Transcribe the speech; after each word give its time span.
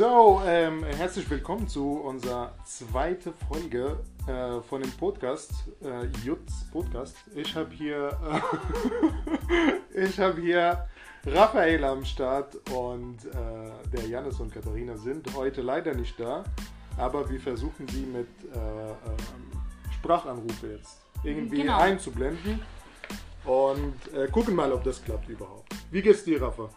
So, 0.00 0.40
ähm, 0.46 0.82
herzlich 0.82 1.28
willkommen 1.28 1.68
zu 1.68 2.00
unserer 2.00 2.54
zweiten 2.64 3.34
Folge 3.46 3.98
äh, 4.26 4.58
von 4.62 4.80
dem 4.80 4.90
Podcast, 4.92 5.52
äh, 5.84 6.06
Jutz 6.24 6.64
Podcast. 6.72 7.16
Ich 7.34 7.54
habe 7.54 7.68
hier, 7.70 8.18
äh, 9.94 10.00
ich 10.06 10.18
habe 10.18 10.40
hier 10.40 10.88
Raphael 11.26 11.84
am 11.84 12.02
Start 12.06 12.56
und 12.70 13.26
äh, 13.26 13.90
der 13.94 14.06
Janis 14.08 14.40
und 14.40 14.54
Katharina 14.54 14.96
sind 14.96 15.36
heute 15.36 15.60
leider 15.60 15.92
nicht 15.92 16.18
da, 16.18 16.44
aber 16.96 17.28
wir 17.28 17.38
versuchen 17.38 17.86
sie 17.88 18.06
mit 18.06 18.26
äh, 18.54 18.56
ähm, 18.56 19.60
Sprachanrufe 19.98 20.78
jetzt 20.78 21.02
irgendwie 21.24 21.58
Genau. 21.60 21.78
einzublenden 21.78 22.62
und 23.44 24.14
äh, 24.14 24.28
gucken 24.28 24.54
mal, 24.54 24.72
ob 24.72 24.82
das 24.82 25.04
klappt 25.04 25.28
überhaupt. 25.28 25.74
Wie 25.90 26.00
geht's 26.00 26.24
dir, 26.24 26.40
Rafa? 26.40 26.70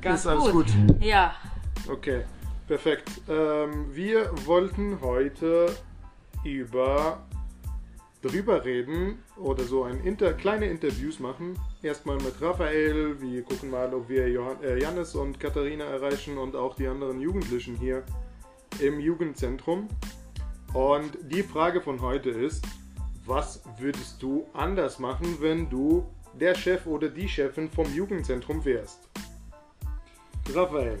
Ganz 0.00 0.20
Ist 0.20 0.26
alles 0.28 0.44
gut. 0.44 0.66
gut? 0.66 1.02
Ja, 1.02 1.34
Okay, 1.86 2.24
perfekt. 2.66 3.10
Ähm, 3.28 3.94
wir 3.94 4.30
wollten 4.46 5.00
heute 5.02 5.66
über 6.44 7.22
drüber 8.22 8.64
reden 8.64 9.18
oder 9.36 9.64
so 9.64 9.84
ein 9.84 10.00
Inter 10.00 10.32
kleine 10.32 10.66
Interviews 10.66 11.20
machen. 11.20 11.58
Erstmal 11.82 12.16
mit 12.16 12.40
Raphael. 12.40 13.20
Wir 13.20 13.42
gucken 13.42 13.70
mal, 13.70 13.92
ob 13.92 14.08
wir 14.08 14.30
Johann 14.30 14.62
äh, 14.62 14.80
Jannis 14.80 15.14
und 15.14 15.38
Katharina 15.38 15.84
erreichen 15.84 16.38
und 16.38 16.56
auch 16.56 16.74
die 16.74 16.86
anderen 16.86 17.20
Jugendlichen 17.20 17.76
hier 17.76 18.02
im 18.80 18.98
Jugendzentrum. 18.98 19.88
Und 20.72 21.18
die 21.22 21.42
Frage 21.42 21.82
von 21.82 22.00
heute 22.00 22.30
ist, 22.30 22.64
was 23.26 23.62
würdest 23.78 24.22
du 24.22 24.46
anders 24.54 24.98
machen, 24.98 25.36
wenn 25.40 25.68
du 25.68 26.06
der 26.32 26.54
Chef 26.54 26.86
oder 26.86 27.08
die 27.08 27.28
Chefin 27.28 27.70
vom 27.70 27.92
Jugendzentrum 27.94 28.64
wärst? 28.64 29.08
Raphael, 30.52 30.98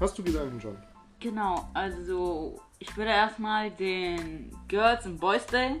hast 0.00 0.18
du 0.18 0.22
Gedanken 0.22 0.60
schon? 0.60 0.76
genau. 1.20 1.68
Also, 1.72 2.60
ich 2.78 2.94
würde 2.96 3.10
erstmal 3.10 3.70
den 3.70 4.54
Girls 4.68 5.06
and 5.06 5.18
Boys 5.20 5.46
Day 5.46 5.80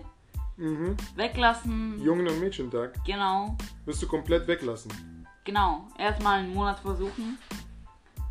Mhm. 0.56 0.96
weglassen. 1.16 2.00
Jungen- 2.02 2.26
und 2.28 2.40
Mädchentag 2.40 2.94
Genau, 3.04 3.56
wirst 3.84 4.02
du 4.02 4.06
komplett 4.06 4.46
weglassen. 4.46 4.90
genau. 5.44 5.88
Erstmal 5.98 6.38
einen 6.40 6.54
Monat 6.54 6.78
versuchen. 6.78 7.38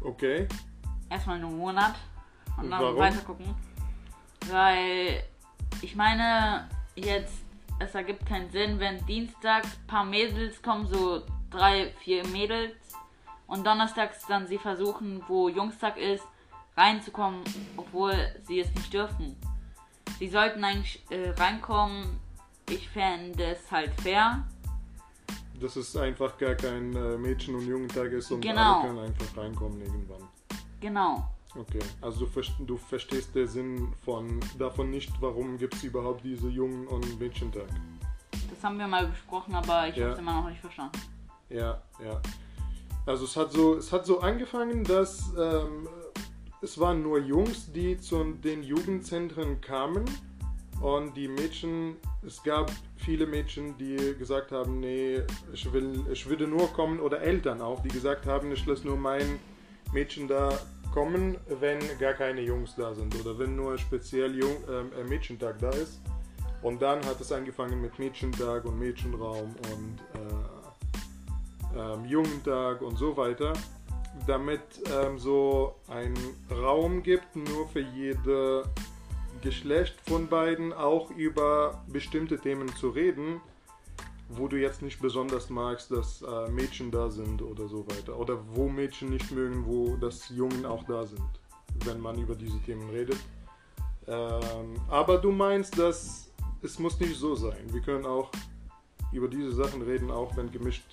Okay. 0.02 0.48
Erstmal 1.10 1.36
einen 1.36 1.56
Monat. 1.58 1.96
Und 2.58 2.70
dann 2.72 2.82
Warum? 2.82 2.98
weiter 2.98 3.20
gucken. 3.22 3.54
Weil, 4.50 5.24
ich 5.82 5.96
meine, 5.96 6.68
jetzt, 6.96 7.44
es 7.80 7.94
ergibt 7.96 8.26
keinen 8.26 8.50
Sinn, 8.52 8.80
wenn 8.80 9.06
dienstags 9.06 9.68
ein 9.68 9.88
paar 9.88 10.06
Mädels 10.06 10.62
kommen, 10.62 10.88
so 10.88 11.24
drei, 11.50 11.92
vier 12.04 12.26
Mädels. 12.28 12.74
Und 13.54 13.68
donnerstags 13.68 14.26
dann 14.26 14.48
sie 14.48 14.58
versuchen, 14.58 15.22
wo 15.28 15.48
Jungstag 15.48 15.98
ist, 15.98 16.24
reinzukommen, 16.76 17.42
obwohl 17.78 18.16
sie 18.48 18.60
es 18.62 18.74
nicht 18.74 18.92
dürfen. 18.92 19.36
Sie 20.18 20.28
sollten 20.28 20.64
eigentlich 20.64 21.04
äh, 21.12 21.30
reinkommen. 21.30 22.20
Ich 22.68 22.90
fände 22.90 23.44
es 23.44 23.72
halt 23.72 23.92
fair. 24.02 24.44
Dass 25.62 25.76
es 25.76 25.96
einfach 25.96 26.36
gar 26.40 26.56
kein 26.56 26.96
äh, 26.96 27.16
Mädchen- 27.16 27.54
und 27.54 27.68
Jungentag 27.68 28.12
ist 28.14 28.32
und 28.32 28.42
Genau. 28.42 28.80
alle 28.80 28.88
können 28.88 29.00
einfach 29.06 29.38
reinkommen 29.38 29.80
irgendwann. 29.82 30.28
Genau. 30.82 31.30
Okay. 31.56 31.84
Also 32.02 32.26
du, 32.26 32.42
du 32.66 32.78
verstehst 32.78 33.36
den 33.36 33.48
Sinn 33.48 33.94
von 34.04 34.40
davon 34.58 34.90
nicht, 34.90 35.12
warum 35.22 35.60
gibt 35.60 35.76
es 35.76 35.84
überhaupt 35.84 36.24
diese 36.24 36.48
Jungen- 36.50 36.88
und 36.88 37.20
Mädchentag. 37.20 37.68
Das 38.50 38.64
haben 38.64 38.80
wir 38.80 38.88
mal 38.88 39.06
besprochen, 39.06 39.54
aber 39.54 39.88
ich 39.90 39.96
Ja. 39.96 40.06
habe 40.06 40.14
es 40.14 40.20
immer 40.20 40.42
noch 40.42 40.50
nicht 40.50 40.60
verstanden. 40.60 41.00
Ja, 41.50 41.80
ja. 42.04 42.20
Also 43.06 43.26
es 43.26 43.36
hat 43.36 43.52
so, 43.52 43.76
es 43.76 43.92
hat 43.92 44.06
so 44.06 44.22
angefangen, 44.22 44.84
dass 44.84 45.34
ähm, 45.38 45.88
es 46.62 46.80
waren 46.80 47.04
nur 47.04 47.20
Jungs, 47.20 47.72
die 47.74 48.00
zu 48.00 48.24
den 48.24 48.64
Jugendzentren 48.64 49.60
kamen. 49.60 50.06
Und 50.80 51.16
die 51.16 51.28
Mädchen, 51.28 51.96
es 52.26 52.42
gab 52.44 52.72
viele 52.98 53.26
Mädchen, 53.26 53.78
die 53.78 54.16
gesagt 54.18 54.52
haben, 54.52 54.80
nee, 54.80 55.22
ich 55.54 55.72
will, 55.72 56.06
ich 56.12 56.28
würde 56.28 56.48
nur 56.48 56.68
kommen. 56.74 57.00
Oder 57.00 57.22
Eltern 57.22 57.62
auch, 57.62 57.82
die 57.82 57.90
gesagt 57.90 58.26
haben, 58.26 58.52
ich 58.52 58.66
lasse 58.66 58.88
nur 58.88 58.98
mein 58.98 59.40
Mädchen 59.94 60.28
da 60.28 60.58
kommen, 60.94 61.38
wenn 61.60 61.80
gar 62.00 62.14
keine 62.14 62.42
Jungs 62.42 62.76
da 62.76 62.94
sind. 62.94 63.14
Oder 63.20 63.38
wenn 63.40 63.56
nur 63.56 63.78
speziell 63.78 64.36
Jung, 64.36 64.56
ähm, 64.70 64.92
äh, 65.00 65.04
Mädchentag 65.04 65.60
da 65.60 65.70
ist. 65.70 66.02
Und 66.62 66.82
dann 66.82 67.06
hat 67.06 67.20
es 67.20 67.32
angefangen 67.32 67.82
mit 67.82 68.00
Mädchentag 68.00 68.64
und 68.64 68.80
Mädchenraum 68.80 69.54
und 69.74 70.00
äh, 70.14 70.53
ähm, 71.78 72.06
Jugendtag 72.06 72.82
und 72.82 72.98
so 72.98 73.16
weiter, 73.18 73.54
damit 74.28 74.62
ähm, 74.92 75.18
so 75.18 75.76
ein 75.88 76.14
Raum 76.52 77.04
gibt, 77.04 77.36
nur 77.36 77.68
für 77.68 77.82
jede 77.82 78.64
Geschlecht 79.42 79.96
von 80.08 80.28
beiden 80.28 80.72
auch 80.72 81.12
über 81.12 81.84
bestimmte 81.88 82.40
Themen 82.40 82.74
zu 82.76 82.90
reden, 82.90 83.42
wo 84.30 84.48
du 84.48 84.60
jetzt 84.60 84.82
nicht 84.82 85.02
besonders 85.02 85.50
magst, 85.50 85.92
dass 85.92 86.22
äh, 86.22 86.50
Mädchen 86.50 86.92
da 86.92 87.10
sind 87.10 87.42
oder 87.42 87.68
so 87.68 87.86
weiter. 87.88 88.18
Oder 88.18 88.38
wo 88.54 88.70
Mädchen 88.70 89.10
nicht 89.10 89.32
mögen, 89.32 89.66
wo 89.66 89.98
das 89.98 90.30
Jungen 90.30 90.66
auch 90.66 90.84
da 90.84 91.06
sind, 91.06 91.22
wenn 91.86 92.00
man 92.00 92.18
über 92.20 92.36
diese 92.36 92.58
Themen 92.60 92.90
redet. 92.90 93.18
Ähm, 94.08 94.76
aber 94.90 95.18
du 95.18 95.32
meinst, 95.32 95.78
dass 95.78 96.32
es 96.62 96.80
muss 96.80 97.00
nicht 97.00 97.18
so 97.18 97.36
sein. 97.36 97.66
Wir 97.72 97.82
können 97.82 98.06
auch 98.06 98.32
über 99.12 99.28
diese 99.28 99.52
Sachen 99.52 99.82
reden, 99.82 100.10
auch 100.10 100.36
wenn 100.38 100.52
gemischt. 100.52 100.86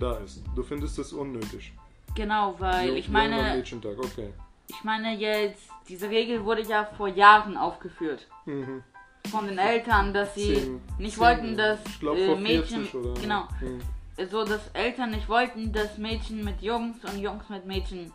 Da 0.00 0.16
ist. 0.18 0.42
Du 0.56 0.62
findest 0.62 0.98
es 0.98 1.12
unnötig. 1.12 1.72
Genau, 2.14 2.54
weil 2.58 2.88
Jung- 2.88 2.96
ich 2.96 3.08
meine, 3.08 3.36
Mädchentag, 3.54 3.98
okay. 3.98 4.30
ich 4.66 4.82
meine 4.82 5.14
jetzt, 5.16 5.62
diese 5.88 6.08
Regel 6.10 6.44
wurde 6.44 6.62
ja 6.62 6.84
vor 6.96 7.08
Jahren 7.08 7.56
aufgeführt. 7.56 8.26
Mhm. 8.46 8.82
Von 9.30 9.46
den 9.46 9.58
Eltern, 9.58 10.12
dass 10.14 10.34
sie 10.34 10.54
Zehn- 10.54 10.80
nicht 10.98 11.14
zehn, 11.14 11.22
wollten, 11.22 11.56
dass 11.56 11.78
ich 11.86 12.00
glaub, 12.00 12.16
äh, 12.16 12.26
vor 12.26 12.36
Mädchen, 12.36 12.84
40 12.86 12.94
oder 12.94 13.20
genau, 13.20 13.48
Mhm. 13.60 13.80
so 14.30 14.44
dass 14.44 14.60
Eltern 14.72 15.10
nicht 15.10 15.28
wollten, 15.28 15.72
dass 15.72 15.98
Mädchen 15.98 16.42
mit 16.44 16.60
Jungs 16.62 16.96
und 17.04 17.18
Jungs 17.18 17.48
mit 17.48 17.66
Mädchen 17.66 18.10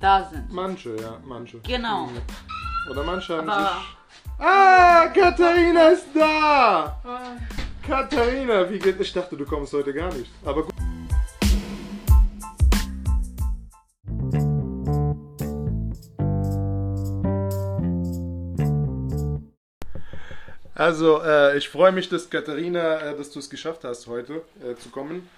da 0.00 0.24
sind. 0.28 0.52
Manche, 0.52 0.96
ja, 0.96 1.18
manche. 1.24 1.60
Genau. 1.60 2.06
Mhm. 2.06 2.90
Oder 2.90 3.04
manche 3.04 3.36
haben 3.38 3.48
Aber- 3.48 3.64
sich. 3.68 3.96
Ah, 4.42 5.06
Katharina 5.08 5.88
ist 5.88 6.06
da! 6.14 7.00
Katharina, 7.86 8.68
wie 8.70 8.78
geht 8.78 8.98
Ich 9.00 9.12
dachte, 9.12 9.36
du 9.36 9.44
kommst 9.44 9.72
heute 9.72 9.92
gar 9.92 10.12
nicht. 10.14 10.30
Aber 10.44 10.62
gut. 10.64 10.74
Also, 20.80 21.20
äh, 21.22 21.58
ich 21.58 21.68
freue 21.68 21.92
mich, 21.92 22.08
dass 22.08 22.30
Katharina, 22.30 23.00
äh, 23.00 23.14
dass 23.14 23.30
du 23.30 23.38
es 23.38 23.50
geschafft 23.50 23.84
hast, 23.84 24.06
heute 24.06 24.40
äh, 24.64 24.76
zu 24.76 24.88
kommen. 24.88 25.28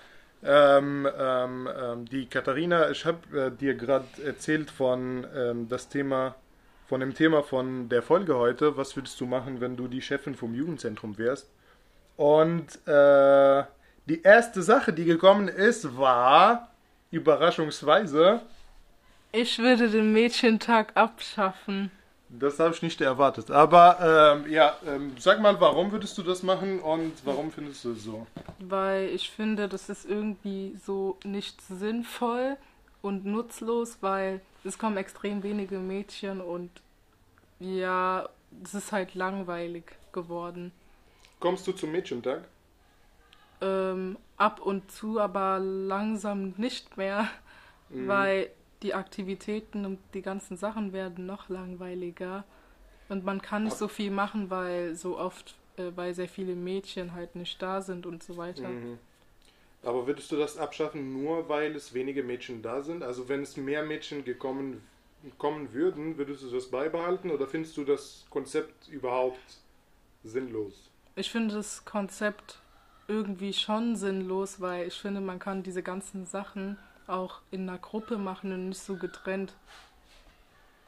Ähm, 0.44 1.08
ähm, 1.18 1.68
ähm, 1.76 2.04
die 2.04 2.26
Katharina, 2.26 2.92
ich 2.92 3.04
habe 3.04 3.18
äh, 3.36 3.50
dir 3.50 3.74
gerade 3.74 4.06
erzählt 4.24 4.70
von 4.70 5.26
ähm, 5.34 5.68
das 5.68 5.88
Thema, 5.88 6.36
von 6.86 7.00
dem 7.00 7.12
Thema 7.12 7.42
von 7.42 7.88
der 7.88 8.02
Folge 8.02 8.36
heute. 8.36 8.76
Was 8.76 8.94
würdest 8.94 9.20
du 9.20 9.26
machen, 9.26 9.60
wenn 9.60 9.76
du 9.76 9.88
die 9.88 10.00
Chefin 10.00 10.36
vom 10.36 10.54
Jugendzentrum 10.54 11.18
wärst? 11.18 11.50
Und 12.16 12.78
äh, 12.86 13.64
die 14.06 14.22
erste 14.22 14.62
Sache, 14.62 14.92
die 14.92 15.06
gekommen 15.06 15.48
ist, 15.48 15.96
war 15.96 16.68
überraschungsweise, 17.10 18.42
Ich 19.32 19.58
würde 19.58 19.90
den 19.90 20.12
Mädchentag 20.12 20.92
abschaffen. 20.94 21.90
Das 22.38 22.58
habe 22.58 22.74
ich 22.74 22.82
nicht 22.82 23.00
erwartet. 23.00 23.50
Aber 23.50 23.98
ähm, 24.44 24.50
ja, 24.50 24.76
ähm, 24.86 25.12
sag 25.18 25.40
mal, 25.40 25.60
warum 25.60 25.92
würdest 25.92 26.16
du 26.18 26.22
das 26.22 26.42
machen 26.42 26.80
und 26.80 27.12
warum 27.24 27.50
findest 27.52 27.84
du 27.84 27.92
es 27.92 28.04
so? 28.04 28.26
Weil 28.58 29.08
ich 29.08 29.30
finde, 29.30 29.68
das 29.68 29.88
ist 29.88 30.04
irgendwie 30.04 30.76
so 30.84 31.18
nicht 31.24 31.60
sinnvoll 31.62 32.56
und 33.02 33.24
nutzlos, 33.26 33.98
weil 34.00 34.40
es 34.64 34.78
kommen 34.78 34.96
extrem 34.96 35.42
wenige 35.42 35.78
Mädchen 35.78 36.40
und 36.40 36.70
ja, 37.60 38.28
es 38.64 38.74
ist 38.74 38.92
halt 38.92 39.14
langweilig 39.14 39.84
geworden. 40.12 40.72
Kommst 41.40 41.66
du 41.66 41.72
zum 41.72 41.92
Mädchentag? 41.92 42.42
Ähm, 43.60 44.16
ab 44.36 44.60
und 44.60 44.90
zu, 44.90 45.20
aber 45.20 45.58
langsam 45.60 46.54
nicht 46.56 46.96
mehr, 46.96 47.28
Mhm. 47.90 48.08
weil 48.08 48.50
die 48.82 48.94
Aktivitäten 48.94 49.84
und 49.84 49.98
die 50.14 50.22
ganzen 50.22 50.56
Sachen 50.56 50.92
werden 50.92 51.26
noch 51.26 51.48
langweiliger 51.48 52.44
und 53.08 53.24
man 53.24 53.42
kann 53.42 53.64
nicht 53.64 53.76
so 53.76 53.88
viel 53.88 54.10
machen, 54.10 54.50
weil 54.50 54.94
so 54.94 55.18
oft, 55.18 55.54
äh, 55.76 55.90
weil 55.94 56.14
sehr 56.14 56.28
viele 56.28 56.54
Mädchen 56.54 57.12
halt 57.12 57.36
nicht 57.36 57.60
da 57.60 57.80
sind 57.80 58.06
und 58.06 58.22
so 58.22 58.36
weiter. 58.36 58.68
Mhm. 58.68 58.98
Aber 59.82 60.06
würdest 60.06 60.30
du 60.30 60.36
das 60.36 60.56
abschaffen, 60.56 61.12
nur 61.12 61.48
weil 61.48 61.74
es 61.74 61.92
wenige 61.92 62.22
Mädchen 62.22 62.62
da 62.62 62.82
sind? 62.82 63.02
Also 63.02 63.28
wenn 63.28 63.42
es 63.42 63.56
mehr 63.56 63.84
Mädchen 63.84 64.24
gekommen 64.24 64.82
kommen 65.38 65.72
würden, 65.72 66.18
würdest 66.18 66.42
du 66.42 66.50
das 66.50 66.68
beibehalten 66.68 67.30
oder 67.30 67.46
findest 67.46 67.76
du 67.76 67.84
das 67.84 68.26
Konzept 68.30 68.88
überhaupt 68.88 69.38
sinnlos? 70.24 70.90
Ich 71.14 71.30
finde 71.30 71.54
das 71.54 71.84
Konzept 71.84 72.58
irgendwie 73.08 73.52
schon 73.52 73.96
sinnlos, 73.96 74.60
weil 74.60 74.88
ich 74.88 74.94
finde, 74.94 75.20
man 75.20 75.38
kann 75.38 75.62
diese 75.62 75.82
ganzen 75.82 76.26
Sachen 76.26 76.78
auch 77.12 77.40
in 77.50 77.68
einer 77.68 77.78
Gruppe 77.78 78.18
machen 78.18 78.52
und 78.52 78.70
nicht 78.70 78.80
so 78.80 78.96
getrennt. 78.96 79.54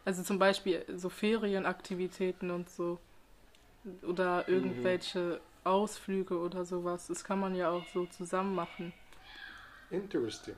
Also 0.04 0.22
zum 0.22 0.38
Beispiel 0.38 0.84
so 0.94 1.08
Ferienaktivitäten 1.08 2.50
und 2.50 2.68
so. 2.68 2.98
Oder 4.02 4.48
irgendwelche 4.48 5.40
Ausflüge 5.62 6.38
oder 6.38 6.64
sowas. 6.64 7.06
Das 7.06 7.24
kann 7.24 7.40
man 7.40 7.54
ja 7.54 7.70
auch 7.70 7.84
so 7.92 8.06
zusammen 8.06 8.54
machen. 8.54 8.92
Interesting. 9.90 10.56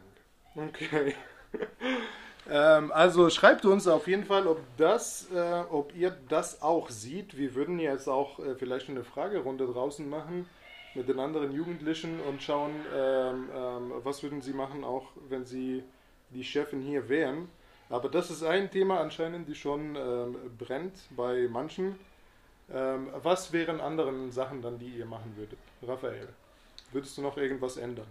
Okay. 0.54 1.14
ähm, 2.50 2.92
also 2.92 3.28
schreibt 3.30 3.64
uns 3.64 3.86
auf 3.86 4.06
jeden 4.08 4.24
Fall, 4.24 4.46
ob 4.46 4.60
das, 4.76 5.30
äh, 5.32 5.64
ob 5.70 5.94
ihr 5.94 6.16
das 6.28 6.62
auch 6.62 6.90
seht. 6.90 7.36
Wir 7.36 7.54
würden 7.54 7.78
jetzt 7.78 8.08
auch 8.08 8.38
äh, 8.38 8.54
vielleicht 8.54 8.88
eine 8.88 9.04
Fragerunde 9.04 9.66
draußen 9.66 10.08
machen 10.08 10.48
mit 10.96 11.08
den 11.08 11.20
anderen 11.20 11.52
Jugendlichen 11.52 12.20
und 12.20 12.43
schauen, 12.43 12.72
ähm, 12.94 13.48
ähm, 13.54 13.93
was 14.02 14.22
würden 14.22 14.40
sie 14.43 14.52
machen, 14.52 14.82
auch 14.84 15.08
wenn 15.28 15.44
sie 15.44 15.84
die 16.31 16.43
Chefin 16.43 16.81
hier 16.81 17.08
wären. 17.08 17.48
Aber 17.88 18.08
das 18.08 18.31
ist 18.31 18.43
ein 18.43 18.70
Thema 18.70 19.00
anscheinend, 19.00 19.46
die 19.48 19.54
schon 19.54 19.94
ähm, 19.94 20.37
brennt 20.58 20.94
bei 21.10 21.46
manchen. 21.48 21.98
Ähm, 22.72 23.08
was 23.22 23.52
wären 23.52 23.81
anderen 23.81 24.32
Sachen 24.32 24.60
dann, 24.62 24.78
die 24.78 24.88
ihr 24.88 25.06
machen 25.06 25.32
würdet? 25.37 25.58
Raphael, 25.82 26.28
würdest 26.93 27.16
du 27.16 27.22
noch 27.22 27.37
irgendwas 27.37 27.76
ändern? 27.76 28.06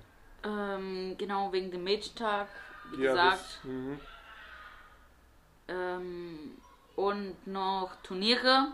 Ähm, 0.46 1.16
genau, 1.18 1.52
wegen 1.52 1.72
dem 1.72 1.84
Mädchentag, 1.84 2.48
wie 2.92 3.04
Ja, 3.04 3.12
gesagt. 3.12 3.40
das- 3.40 3.64
mhm. 3.64 4.00
Ähm, 5.68 6.52
und 6.96 7.36
noch 7.48 7.92
Turniere 8.04 8.68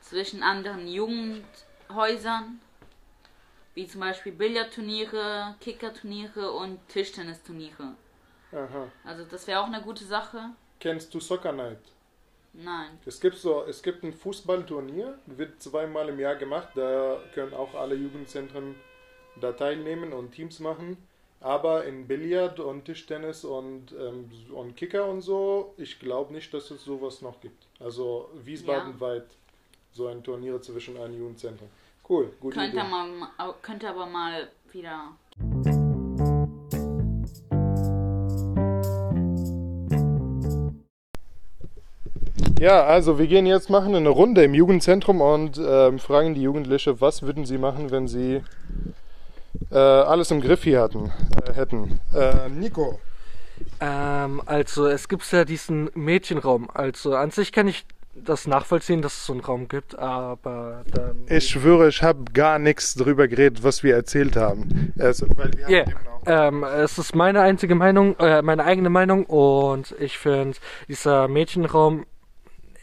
zwischen 0.00 0.42
anderen 0.42 0.86
Jugendhäusern, 0.86 2.60
wie 3.74 3.86
zum 3.86 4.00
Beispiel 4.00 4.32
Billardturniere, 4.32 5.56
Kickerturniere 5.60 6.52
und 6.52 6.78
Tischtennisturniere. 6.88 7.94
Aha. 8.52 8.88
Also 9.04 9.24
das 9.24 9.46
wäre 9.46 9.60
auch 9.60 9.66
eine 9.66 9.82
gute 9.82 10.04
Sache. 10.04 10.50
Kennst 10.78 11.12
du 11.12 11.20
Soccer 11.20 11.52
Night? 11.52 11.80
Nein. 12.52 12.98
Es 13.04 13.20
gibt 13.20 13.36
so, 13.36 13.64
es 13.64 13.82
gibt 13.82 14.04
ein 14.04 14.12
Fußballturnier, 14.12 15.18
wird 15.26 15.60
zweimal 15.60 16.08
im 16.08 16.20
Jahr 16.20 16.36
gemacht. 16.36 16.68
Da 16.76 17.20
können 17.34 17.52
auch 17.52 17.74
alle 17.74 17.96
Jugendzentren 17.96 18.76
da 19.40 19.52
teilnehmen 19.52 20.12
und 20.12 20.32
Teams 20.32 20.60
machen. 20.60 20.96
Aber 21.40 21.84
in 21.84 22.06
Billard 22.06 22.60
und 22.60 22.84
Tischtennis 22.84 23.44
und, 23.44 23.92
ähm, 23.92 24.30
und 24.52 24.76
Kicker 24.76 25.06
und 25.06 25.20
so, 25.20 25.74
ich 25.76 25.98
glaube 25.98 26.32
nicht, 26.32 26.54
dass 26.54 26.70
es 26.70 26.84
sowas 26.84 27.20
noch 27.22 27.40
gibt. 27.40 27.66
Also 27.80 28.30
Wiesbaden-weit 28.44 29.26
so 29.92 30.06
ein 30.06 30.22
Turnier 30.22 30.62
zwischen 30.62 30.96
allen 30.96 31.18
Jugendzentren. 31.18 31.68
Cool, 32.06 32.30
gute 32.38 32.58
Könnte, 32.58 32.76
Idee. 32.76 32.86
man, 32.90 33.28
könnte 33.62 33.88
aber 33.88 34.04
mal 34.04 34.48
wieder. 34.70 35.12
Ja, 42.60 42.84
also 42.84 43.18
wir 43.18 43.26
gehen 43.26 43.46
jetzt 43.46 43.70
machen 43.70 43.94
eine 43.94 44.10
Runde 44.10 44.44
im 44.44 44.52
Jugendzentrum 44.52 45.22
und 45.22 45.58
ähm, 45.58 45.98
fragen 45.98 46.34
die 46.34 46.42
Jugendliche, 46.42 47.00
was 47.00 47.22
würden 47.22 47.46
sie 47.46 47.56
machen, 47.56 47.90
wenn 47.90 48.06
sie 48.06 48.42
äh, 49.70 49.78
alles 49.78 50.30
im 50.30 50.42
Griff 50.42 50.64
hier 50.64 50.82
hatten, 50.82 51.10
äh, 51.42 51.52
hätten. 51.54 52.00
Äh, 52.14 52.50
Nico. 52.50 53.00
Ähm, 53.80 54.42
also 54.44 54.86
es 54.86 55.08
gibt 55.08 55.30
ja 55.32 55.46
diesen 55.46 55.90
Mädchenraum. 55.94 56.68
Also 56.72 57.16
an 57.16 57.30
sich 57.30 57.50
kann 57.50 57.66
ich 57.66 57.86
das 58.14 58.46
nachvollziehen, 58.46 59.02
dass 59.02 59.16
es 59.16 59.26
so 59.26 59.32
einen 59.32 59.42
Raum 59.42 59.68
gibt, 59.68 59.98
aber 59.98 60.84
dann. 60.92 61.26
Ich 61.28 61.48
schwöre, 61.48 61.88
ich 61.88 62.02
habe 62.02 62.24
gar 62.32 62.58
nichts 62.58 62.94
drüber 62.94 63.28
geredet, 63.28 63.62
was 63.62 63.82
wir 63.82 63.94
erzählt 63.94 64.36
haben. 64.36 64.92
Also, 64.98 65.26
weil 65.36 65.50
wir 65.54 65.66
haben 65.66 65.72
eben 65.72 66.08
auch 66.08 66.14
ähm, 66.26 66.64
es 66.64 66.98
ist 66.98 67.14
meine 67.14 67.40
einzige 67.42 67.74
Meinung, 67.74 68.16
äh, 68.18 68.42
meine 68.42 68.64
eigene 68.64 68.90
Meinung 68.90 69.26
und 69.26 69.94
ich 69.98 70.18
finde, 70.18 70.56
dieser 70.88 71.28
Mädchenraum, 71.28 72.06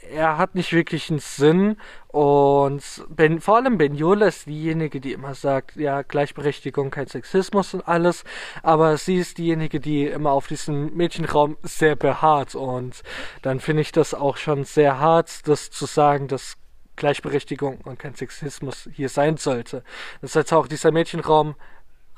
er 0.09 0.37
hat 0.37 0.55
nicht 0.55 0.73
wirklich 0.73 1.09
einen 1.09 1.19
Sinn 1.19 1.77
und 2.07 2.83
ben, 3.09 3.39
vor 3.39 3.57
allem 3.57 3.77
Benjola 3.77 4.27
ist 4.27 4.47
diejenige, 4.47 4.99
die 4.99 5.13
immer 5.13 5.35
sagt, 5.35 5.75
ja, 5.75 6.01
Gleichberechtigung, 6.01 6.91
kein 6.91 7.07
Sexismus 7.07 7.73
und 7.73 7.87
alles, 7.87 8.23
aber 8.63 8.97
sie 8.97 9.17
ist 9.17 9.37
diejenige, 9.37 9.79
die 9.79 10.05
immer 10.05 10.31
auf 10.31 10.47
diesen 10.47 10.95
Mädchenraum 10.95 11.57
sehr 11.63 11.95
beharrt 11.95 12.55
und 12.55 13.01
dann 13.41 13.59
finde 13.59 13.81
ich 13.81 13.91
das 13.91 14.13
auch 14.13 14.37
schon 14.37 14.63
sehr 14.63 14.99
hart, 14.99 15.47
das 15.47 15.71
zu 15.71 15.85
sagen, 15.85 16.27
dass 16.27 16.57
Gleichberechtigung 16.95 17.79
und 17.81 17.99
kein 17.99 18.15
Sexismus 18.15 18.89
hier 18.93 19.09
sein 19.09 19.37
sollte. 19.37 19.83
Das 20.21 20.35
heißt 20.35 20.53
auch 20.53 20.67
dieser 20.67 20.91
Mädchenraum 20.91 21.55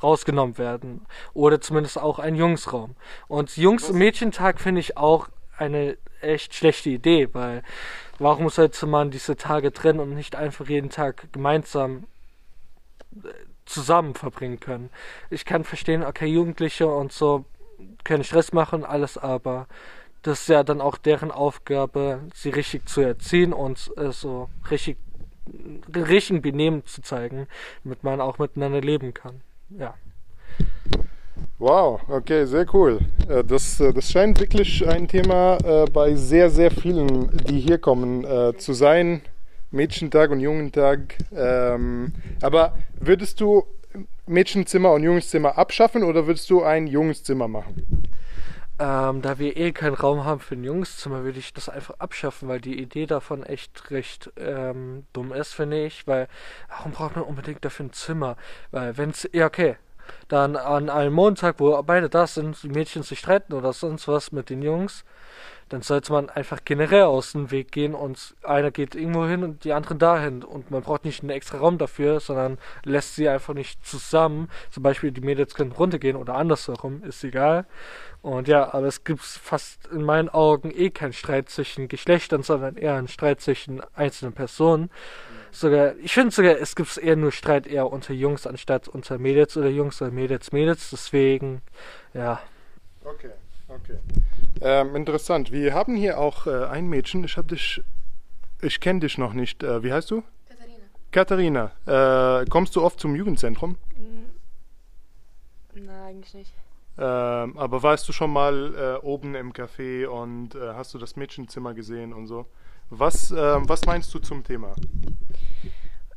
rausgenommen 0.03 0.57
werden. 0.57 1.05
Oder 1.33 1.61
zumindest 1.61 1.97
auch 1.97 2.19
ein 2.19 2.35
Jungsraum. 2.35 2.95
Und 3.27 3.55
Jungs-Mädchentag 3.55 4.59
finde 4.59 4.81
ich 4.81 4.97
auch 4.97 5.29
eine 5.63 5.97
echt 6.21 6.53
schlechte 6.53 6.89
Idee, 6.89 7.29
weil 7.33 7.63
warum 8.19 8.49
sollte 8.49 8.85
man 8.85 9.11
diese 9.11 9.35
Tage 9.35 9.73
trennen 9.73 9.99
und 9.99 10.13
nicht 10.13 10.35
einfach 10.35 10.67
jeden 10.67 10.89
Tag 10.89 11.31
gemeinsam 11.31 12.05
äh, 13.23 13.29
zusammen 13.65 14.13
verbringen 14.15 14.59
können? 14.59 14.89
Ich 15.29 15.45
kann 15.45 15.63
verstehen, 15.63 16.03
okay, 16.03 16.27
Jugendliche 16.27 16.87
und 16.87 17.11
so 17.11 17.45
können 18.03 18.23
Stress 18.23 18.53
machen, 18.53 18.85
alles, 18.85 19.17
aber 19.17 19.67
das 20.21 20.41
ist 20.41 20.49
ja 20.49 20.63
dann 20.63 20.79
auch 20.79 20.97
deren 20.97 21.31
Aufgabe, 21.31 22.21
sie 22.33 22.49
richtig 22.49 22.87
zu 22.87 23.01
erziehen 23.01 23.51
und 23.51 23.91
äh, 23.97 24.11
so 24.11 24.49
richtig 24.71 24.97
richtigen 25.93 26.41
Benehmen 26.41 26.85
zu 26.85 27.01
zeigen, 27.01 27.47
damit 27.83 28.03
man 28.03 28.21
auch 28.21 28.37
miteinander 28.37 28.79
leben 28.79 29.13
kann. 29.13 29.41
Ja. 29.69 29.95
Wow, 31.59 32.01
okay, 32.09 32.45
sehr 32.45 32.65
cool. 32.73 32.99
Äh, 33.29 33.43
Das, 33.43 33.79
äh, 33.79 33.93
das 33.93 34.11
scheint 34.11 34.39
wirklich 34.39 34.87
ein 34.87 35.07
Thema 35.07 35.57
äh, 35.63 35.85
bei 35.85 36.15
sehr, 36.15 36.49
sehr 36.49 36.71
vielen, 36.71 37.37
die 37.45 37.59
hier 37.59 37.77
kommen, 37.77 38.25
zu 38.57 38.73
sein. 38.73 39.21
Mädchentag 39.71 40.29
und 40.29 40.39
Jungentag. 40.39 41.15
Ähm, 41.35 42.13
aber 42.41 42.77
würdest 42.99 43.39
du 43.41 43.65
Mädchenzimmer 44.27 44.91
und 44.91 45.03
Jungszimmer 45.03 45.57
abschaffen 45.57 46.03
oder 46.03 46.27
würdest 46.27 46.49
du 46.49 46.63
ein 46.63 46.85
Jungszimmer 46.87 47.47
machen? 47.47 48.03
Ähm, 48.79 49.21
da 49.21 49.39
wir 49.39 49.55
eh 49.55 49.71
keinen 49.71 49.93
Raum 49.95 50.25
haben 50.25 50.39
für 50.39 50.55
ein 50.55 50.63
Jungszimmer, 50.63 51.23
würde 51.23 51.39
ich 51.39 51.53
das 51.53 51.69
einfach 51.69 51.95
abschaffen, 51.99 52.47
weil 52.49 52.59
die 52.61 52.79
Idee 52.79 53.05
davon 53.05 53.43
echt 53.43 53.91
recht 53.91 54.31
ähm, 54.37 55.05
dumm 55.13 55.31
ist, 55.31 55.53
finde 55.53 55.85
ich. 55.85 56.05
Weil, 56.07 56.27
warum 56.69 56.91
braucht 56.91 57.15
man 57.15 57.25
unbedingt 57.25 57.63
dafür 57.65 57.85
ein 57.85 57.93
Zimmer? 57.93 58.35
Weil, 58.71 58.97
wenn's, 58.97 59.27
ja, 59.31 59.45
okay, 59.47 59.75
dann 60.27 60.55
an 60.55 60.89
einem 60.89 61.13
Montag, 61.13 61.59
wo 61.59 61.81
beide 61.83 62.09
da 62.09 62.27
sind, 62.27 62.61
die 62.63 62.69
Mädchen 62.69 63.03
sich 63.03 63.19
streiten 63.19 63.53
oder 63.53 63.73
sonst 63.73 64.07
was 64.07 64.31
mit 64.31 64.49
den 64.49 64.61
Jungs, 64.61 65.03
dann 65.69 65.81
sollte 65.81 66.11
man 66.11 66.29
einfach 66.29 66.59
generell 66.65 67.03
aus 67.03 67.31
dem 67.31 67.49
Weg 67.49 67.71
gehen 67.71 67.95
und 67.95 68.35
einer 68.43 68.69
geht 68.69 68.93
irgendwo 68.95 69.25
hin 69.25 69.43
und 69.43 69.63
die 69.63 69.73
anderen 69.73 69.97
dahin. 69.97 70.43
Und 70.43 70.69
man 70.69 70.83
braucht 70.83 71.03
nicht 71.03 71.21
einen 71.21 71.31
extra 71.31 71.57
Raum 71.57 71.77
dafür, 71.77 72.19
sondern 72.19 72.59
lässt 72.83 73.15
sie 73.15 73.27
einfach 73.27 73.55
nicht 73.55 73.83
zusammen. 73.85 74.49
Zum 74.69 74.83
Beispiel 74.83 75.11
die 75.11 75.21
Mädels 75.21 75.55
können 75.55 75.71
runtergehen 75.71 76.15
oder 76.15 76.35
andersherum, 76.35 77.03
ist 77.03 77.23
egal. 77.23 77.65
Und 78.21 78.47
ja, 78.47 78.73
aber 78.73 78.87
es 78.87 79.03
gibt 79.03 79.21
fast 79.21 79.87
in 79.87 80.03
meinen 80.03 80.29
Augen 80.29 80.71
eh 80.71 80.91
keinen 80.91 81.13
Streit 81.13 81.49
zwischen 81.49 81.87
Geschlechtern, 81.87 82.43
sondern 82.43 82.77
eher 82.77 82.95
einen 82.95 83.07
Streit 83.07 83.41
zwischen 83.41 83.81
einzelnen 83.95 84.33
Personen. 84.33 84.91
Sogar, 85.53 85.95
ich 85.97 86.11
finde 86.11 86.31
sogar, 86.31 86.57
es 86.57 86.75
gibt 86.75 86.97
eher 86.97 87.15
nur 87.15 87.31
Streit 87.31 87.67
eher 87.67 87.91
unter 87.91 88.11
Jungs 88.11 88.47
anstatt 88.47 88.87
unter 88.87 89.19
Mädels 89.19 89.55
oder 89.55 89.69
Jungs 89.69 90.01
oder 90.01 90.09
Mädels, 90.09 90.51
Mädels. 90.51 90.89
Deswegen, 90.89 91.61
ja. 92.15 92.41
Okay, 93.05 93.29
okay. 93.67 93.99
Ähm, 94.61 94.95
interessant. 94.95 95.51
Wir 95.51 95.75
haben 95.75 95.95
hier 95.95 96.19
auch 96.19 96.47
äh, 96.47 96.65
ein 96.65 96.87
Mädchen. 96.87 97.23
Ich 97.23 97.37
habe 97.37 97.49
dich, 97.49 97.83
ich 98.63 98.79
kenne 98.79 99.01
dich 99.01 99.19
noch 99.19 99.33
nicht. 99.33 99.61
Äh, 99.61 99.83
wie 99.83 99.93
heißt 99.93 100.09
du? 100.09 100.23
Katharina. 101.11 101.71
Katharina. 101.85 102.41
Äh, 102.41 102.45
kommst 102.49 102.75
du 102.75 102.81
oft 102.81 102.99
zum 102.99 103.15
Jugendzentrum? 103.15 103.77
Nein, 105.75 105.89
eigentlich 105.89 106.33
nicht. 106.33 106.53
Ähm, 106.97 107.57
aber 107.57 107.83
warst 107.83 108.09
du 108.09 108.11
schon 108.11 108.31
mal 108.31 108.73
äh, 108.75 109.05
oben 109.05 109.35
im 109.35 109.53
Café 109.53 110.07
und 110.07 110.55
äh, 110.55 110.73
hast 110.73 110.95
du 110.95 110.97
das 110.97 111.15
Mädchenzimmer 111.15 111.75
gesehen 111.75 112.11
und 112.11 112.25
so? 112.25 112.47
Was, 112.95 113.31
ähm, 113.31 113.67
was 113.67 113.85
meinst 113.85 114.13
du 114.13 114.19
zum 114.19 114.43
Thema? 114.43 114.75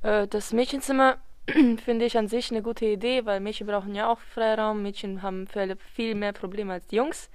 Äh, 0.03 0.27
das 0.29 0.53
Mädchenzimmer 0.53 1.17
finde 1.85 2.05
ich 2.05 2.19
an 2.19 2.29
sich 2.29 2.51
eine 2.51 2.63
gute 2.63 2.85
Idee, 2.85 3.25
weil 3.25 3.41
Mädchen 3.41 3.67
brauchen 3.67 3.95
ja 3.95 4.11
auch 4.11 4.19
Freiraum. 4.21 4.83
Mädchen 4.83 5.23
haben 5.23 5.47
viel 5.95 6.15
mehr 6.15 6.33
Probleme 6.33 6.75
als 6.75 6.87
die 6.87 6.97
Jungs. 6.97 7.31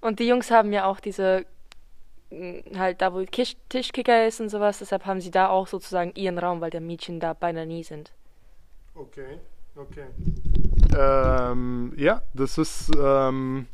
Und 0.00 0.20
die 0.20 0.28
Jungs 0.28 0.52
haben 0.52 0.72
ja 0.72 0.84
auch 0.84 1.00
diese, 1.00 1.46
mh, 2.30 2.78
halt 2.78 3.00
da, 3.02 3.12
wo 3.12 3.24
Kisch 3.24 3.56
Tischkicker 3.68 4.26
ist 4.26 4.40
und 4.40 4.50
sowas. 4.50 4.78
Deshalb 4.78 5.04
haben 5.04 5.20
sie 5.20 5.32
da 5.32 5.48
auch 5.48 5.66
sozusagen 5.66 6.12
ihren 6.14 6.38
Raum, 6.38 6.60
weil 6.60 6.70
der 6.70 6.80
Mädchen 6.80 7.18
da 7.18 7.32
beinahe 7.32 7.66
nie 7.66 7.82
sind. 7.82 8.12
Okay, 8.94 9.40
okay. 9.74 10.06
Ähm, 10.96 11.92
ja, 11.96 12.22
das 12.34 12.58
ist. 12.58 12.92
Ähm, 12.96 13.66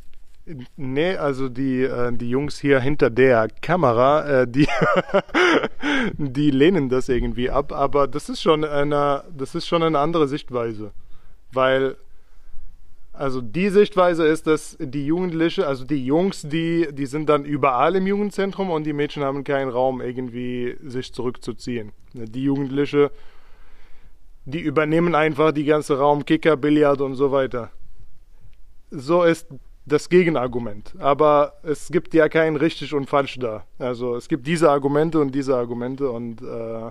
nee, 0.76 1.16
also 1.16 1.48
die, 1.48 1.82
äh, 1.82 2.12
die 2.12 2.30
Jungs 2.30 2.58
hier 2.58 2.80
hinter 2.80 3.10
der 3.10 3.48
Kamera, 3.60 4.42
äh, 4.42 4.46
die, 4.48 4.66
die 6.18 6.50
lehnen 6.50 6.88
das 6.88 7.08
irgendwie 7.08 7.50
ab, 7.50 7.72
aber 7.72 8.08
das 8.08 8.28
ist 8.28 8.42
schon 8.42 8.64
eine, 8.64 9.24
das 9.36 9.54
ist 9.54 9.66
schon 9.66 9.82
eine 9.82 9.98
andere 9.98 10.28
Sichtweise. 10.28 10.92
Weil 11.52 11.96
also 13.20 13.42
die 13.42 13.68
Sichtweise 13.68 14.26
ist, 14.26 14.46
dass 14.46 14.78
die 14.80 15.04
Jugendliche, 15.04 15.66
also 15.66 15.84
die 15.84 16.06
Jungs, 16.06 16.40
die, 16.40 16.88
die 16.90 17.04
sind 17.04 17.28
dann 17.28 17.44
überall 17.44 17.94
im 17.96 18.06
Jugendzentrum 18.06 18.70
und 18.70 18.84
die 18.84 18.94
Mädchen 18.94 19.22
haben 19.22 19.44
keinen 19.44 19.68
Raum, 19.68 20.00
irgendwie 20.00 20.76
sich 20.82 21.12
zurückzuziehen. 21.12 21.92
Die 22.14 22.44
Jugendliche, 22.44 23.10
die 24.46 24.60
übernehmen 24.60 25.14
einfach 25.14 25.52
die 25.52 25.66
ganze 25.66 25.98
Raum, 25.98 26.24
Kicker, 26.24 26.56
Billard 26.56 27.02
und 27.02 27.14
so 27.14 27.30
weiter. 27.30 27.70
So 28.90 29.22
ist 29.22 29.48
das 29.92 30.08
Gegenargument. 30.08 30.94
Aber 30.98 31.54
es 31.62 31.88
gibt 31.88 32.14
ja 32.14 32.28
kein 32.28 32.56
richtig 32.56 32.94
und 32.94 33.08
falsch 33.08 33.38
da. 33.38 33.64
Also 33.78 34.16
es 34.16 34.28
gibt 34.28 34.46
diese 34.46 34.70
Argumente 34.70 35.20
und 35.20 35.34
diese 35.34 35.56
Argumente 35.56 36.10
und 36.10 36.40
äh, 36.42 36.90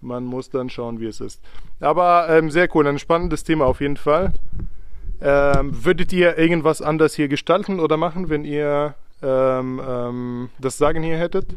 man 0.00 0.24
muss 0.24 0.50
dann 0.50 0.68
schauen, 0.68 1.00
wie 1.00 1.06
es 1.06 1.20
ist. 1.20 1.42
Aber 1.80 2.28
ähm, 2.28 2.50
sehr 2.50 2.68
cool, 2.74 2.86
ein 2.86 2.98
spannendes 2.98 3.44
Thema 3.44 3.66
auf 3.66 3.80
jeden 3.80 3.96
Fall. 3.96 4.32
Ähm, 5.20 5.84
würdet 5.84 6.12
ihr 6.12 6.36
irgendwas 6.36 6.82
anders 6.82 7.14
hier 7.14 7.28
gestalten 7.28 7.78
oder 7.78 7.96
machen, 7.96 8.28
wenn 8.28 8.44
ihr 8.44 8.94
ähm, 9.22 9.80
ähm, 9.86 10.50
das 10.58 10.78
Sagen 10.78 11.04
hier 11.04 11.16
hättet? 11.16 11.52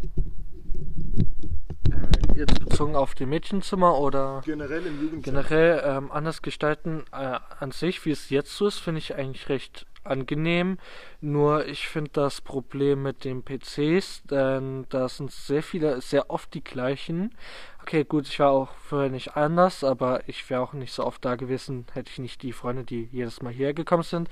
Äh, 1.90 2.38
jetzt 2.38 2.60
bezogen 2.60 2.96
auf 2.96 3.16
die 3.16 3.26
Mädchenzimmer 3.26 3.98
oder 3.98 4.42
Generell 4.46 4.86
im 4.86 5.02
Jugendzentrum. 5.02 5.24
generell 5.24 5.84
ähm, 5.84 6.12
anders 6.12 6.44
gestalten 6.44 7.06
äh, 7.12 7.40
an 7.60 7.72
sich, 7.72 8.06
wie 8.06 8.12
es 8.12 8.30
jetzt 8.30 8.56
so 8.56 8.68
ist, 8.68 8.78
finde 8.78 9.00
ich 9.00 9.16
eigentlich 9.16 9.50
recht 9.50 9.88
angenehm. 10.08 10.78
Nur 11.22 11.66
ich 11.66 11.88
finde 11.88 12.12
das 12.14 12.42
Problem 12.42 13.04
mit 13.04 13.24
den 13.24 13.44
PCs, 13.44 14.24
denn 14.24 14.86
da 14.90 15.10
sind 15.10 15.32
sehr 15.32 15.64
viele, 15.64 16.02
sehr 16.02 16.30
oft 16.30 16.54
die 16.54 16.64
gleichen. 16.64 17.36
Okay, 17.82 18.04
gut, 18.04 18.28
ich 18.28 18.40
war 18.40 18.50
auch 18.50 18.70
vorher 18.78 19.12
nicht 19.12 19.36
anders, 19.38 19.84
aber 19.84 20.28
ich 20.28 20.50
wäre 20.50 20.62
auch 20.62 20.74
nicht 20.74 20.92
so 20.92 21.06
oft 21.06 21.24
da 21.24 21.36
gewesen, 21.36 21.86
hätte 21.94 22.10
ich 22.10 22.18
nicht 22.18 22.42
die 22.42 22.52
Freunde, 22.52 22.84
die 22.84 23.08
jedes 23.12 23.44
Mal 23.44 23.54
hierher 23.54 23.76
gekommen 23.76 24.02
sind. 24.02 24.28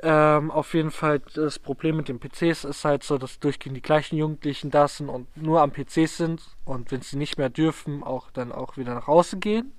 Ähm, 0.00 0.52
auf 0.52 0.74
jeden 0.74 0.92
Fall, 0.92 1.20
das 1.34 1.58
Problem 1.58 1.96
mit 1.96 2.08
den 2.08 2.20
PCs 2.20 2.62
ist 2.62 2.84
halt 2.84 3.02
so, 3.02 3.18
dass 3.18 3.40
durchgehend 3.40 3.76
die 3.76 3.82
gleichen 3.82 4.16
Jugendlichen 4.16 4.70
da 4.70 4.86
sind 4.86 5.08
und 5.08 5.36
nur 5.36 5.60
am 5.60 5.72
PC 5.72 6.08
sind 6.08 6.42
und 6.64 6.92
wenn 6.92 7.02
sie 7.02 7.16
nicht 7.16 7.36
mehr 7.36 7.50
dürfen, 7.50 8.04
auch 8.04 8.30
dann 8.30 8.52
auch 8.52 8.76
wieder 8.76 8.94
nach 8.94 9.08
Hause 9.08 9.38
gehen. 9.38 9.72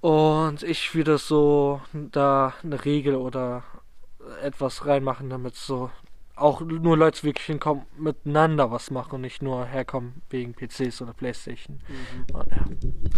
Und 0.00 0.62
ich 0.62 0.94
wieder 0.94 1.18
so 1.18 1.82
da 1.92 2.54
eine 2.62 2.84
Regel 2.84 3.16
oder 3.16 3.64
etwas 4.42 4.86
reinmachen, 4.86 5.30
damit 5.30 5.54
so 5.54 5.90
auch 6.36 6.60
nur 6.60 6.96
Leute 6.96 7.24
wirklich 7.24 7.46
hinkommen, 7.46 7.84
miteinander 7.96 8.70
was 8.70 8.90
machen 8.92 9.16
und 9.16 9.20
nicht 9.22 9.42
nur 9.42 9.66
herkommen 9.66 10.22
wegen 10.30 10.54
PCs 10.54 11.02
oder 11.02 11.12
Playstation. 11.12 11.80
Und, 12.32 12.46
ja. 12.50 12.64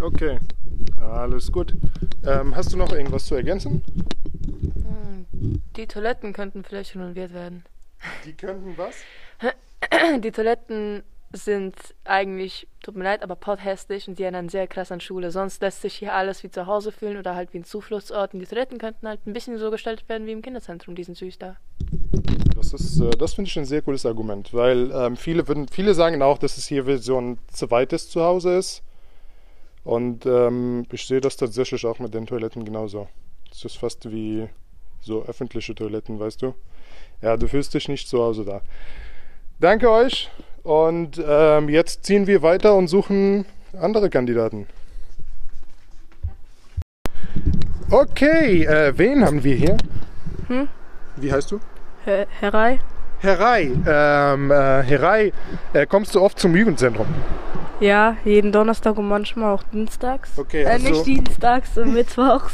Okay, 0.03 0.39
alles 0.99 1.51
gut. 1.51 1.75
Ähm, 2.25 2.55
hast 2.55 2.73
du 2.73 2.77
noch 2.77 2.91
irgendwas 2.91 3.25
zu 3.25 3.35
ergänzen? 3.35 3.83
Hm, 4.75 5.61
Die 5.75 5.87
Toiletten 5.87 6.33
könnten 6.33 6.63
vielleicht 6.63 6.95
renoviert 6.95 7.33
werden. 7.33 7.63
Die 8.25 8.33
könnten 8.33 8.75
was? 8.77 8.95
Die 10.19 10.31
Toiletten 10.31 11.03
sind 11.33 11.75
eigentlich, 12.03 12.67
tut 12.83 12.95
mir 12.95 13.05
leid, 13.05 13.23
aber 13.23 13.35
potthässlich 13.35 14.07
und 14.07 14.19
die 14.19 14.23
erinnern 14.23 14.49
sehr 14.49 14.67
krass 14.67 14.91
an 14.91 14.99
Schule. 14.99 15.31
Sonst 15.31 15.61
lässt 15.61 15.81
sich 15.81 15.95
hier 15.95 16.13
alles 16.13 16.43
wie 16.43 16.51
zu 16.51 16.65
Hause 16.65 16.91
fühlen 16.91 17.17
oder 17.17 17.35
halt 17.35 17.53
wie 17.53 17.59
ein 17.59 17.63
Zufluchtsort. 17.63 18.33
Und 18.33 18.41
die 18.41 18.45
Toiletten 18.45 18.77
könnten 18.77 19.07
halt 19.07 19.25
ein 19.25 19.33
bisschen 19.33 19.57
so 19.57 19.71
gestaltet 19.71 20.09
werden 20.09 20.27
wie 20.27 20.31
im 20.31 20.41
Kinderzentrum. 20.41 20.95
Die 20.95 21.03
sind 21.03 21.17
süß 21.17 21.39
da. 21.39 21.57
Das 22.55 22.73
ist, 22.73 22.99
äh, 22.99 23.11
das 23.11 23.33
finde 23.33 23.49
ich 23.49 23.57
ein 23.57 23.65
sehr 23.65 23.81
cooles 23.81 24.05
Argument, 24.05 24.53
weil 24.53 24.91
ähm, 24.91 25.15
viele 25.15 25.47
würden, 25.47 25.67
viele 25.67 25.93
sagen 25.93 26.21
auch, 26.21 26.37
dass 26.37 26.57
es 26.57 26.67
hier 26.67 26.85
wie 26.85 26.97
so 26.97 27.19
ein 27.19 27.39
zweites 27.47 28.09
Zuhause 28.09 28.57
ist. 28.57 28.83
Und 29.83 30.25
ähm, 30.25 30.85
ich 30.91 31.07
sehe 31.07 31.21
das 31.21 31.37
tatsächlich 31.37 31.85
auch 31.85 31.99
mit 31.99 32.13
den 32.13 32.27
Toiletten 32.27 32.65
genauso. 32.65 33.07
Es 33.51 33.65
ist 33.65 33.77
fast 33.77 34.11
wie 34.11 34.47
so 34.99 35.23
öffentliche 35.23 35.73
Toiletten, 35.73 36.19
weißt 36.19 36.41
du? 36.41 36.53
Ja, 37.21 37.37
du 37.37 37.47
fühlst 37.47 37.73
dich 37.73 37.87
nicht 37.87 38.07
zu 38.07 38.21
Hause 38.21 38.45
da. 38.45 38.61
Danke 39.59 39.89
euch 39.89 40.29
und 40.63 41.21
ähm, 41.25 41.69
jetzt 41.69 42.05
ziehen 42.05 42.27
wir 42.27 42.41
weiter 42.41 42.75
und 42.75 42.87
suchen 42.87 43.45
andere 43.79 44.09
Kandidaten. 44.09 44.67
Okay, 47.89 48.63
äh, 48.63 48.97
wen 48.97 49.25
haben 49.25 49.43
wir 49.43 49.55
hier? 49.55 49.77
Hm? 50.47 50.67
Wie 51.17 51.31
heißt 51.31 51.51
du? 51.51 51.59
Herr 52.05 52.25
Herrei? 52.39 52.79
Herai, 53.19 53.71
ähm, 53.85 54.49
äh, 54.49 54.81
Herai, 54.81 55.31
äh, 55.73 55.85
kommst 55.85 56.15
du 56.15 56.21
oft 56.21 56.39
zum 56.39 56.55
Jugendzentrum? 56.55 57.05
Ja, 57.81 58.15
jeden 58.23 58.51
Donnerstag 58.51 58.97
und 58.97 59.07
manchmal 59.07 59.53
auch 59.55 59.63
dienstags. 59.63 60.37
Okay, 60.37 60.61
äh, 60.63 60.67
also- 60.67 60.87
nicht 60.89 61.05
dienstags 61.05 61.77
und 61.77 61.93
mittwochs. 61.95 62.53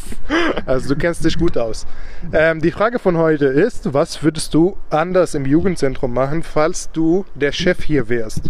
Also 0.66 0.94
du 0.94 1.00
kennst 1.00 1.24
dich 1.26 1.38
gut 1.38 1.58
aus. 1.58 1.86
Ähm, 2.32 2.62
die 2.62 2.72
Frage 2.72 2.98
von 2.98 3.18
heute 3.18 3.46
ist, 3.46 3.94
was 3.94 4.24
würdest 4.24 4.54
du 4.54 4.78
anders 4.90 5.36
im 5.36 5.46
Jugendzentrum 5.46 6.14
machen, 6.14 6.44
falls 6.44 6.90
du 6.92 7.26
der 7.36 7.52
Chef 7.52 7.84
hier 7.84 8.08
wärst? 8.10 8.50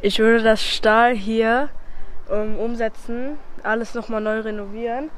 Ich 0.00 0.20
würde 0.20 0.42
das 0.44 0.62
Stahl 0.62 1.14
hier 1.14 1.68
ähm, 2.30 2.56
umsetzen, 2.56 3.36
alles 3.64 3.94
nochmal 3.94 4.20
neu 4.20 4.40
renovieren, 4.40 5.10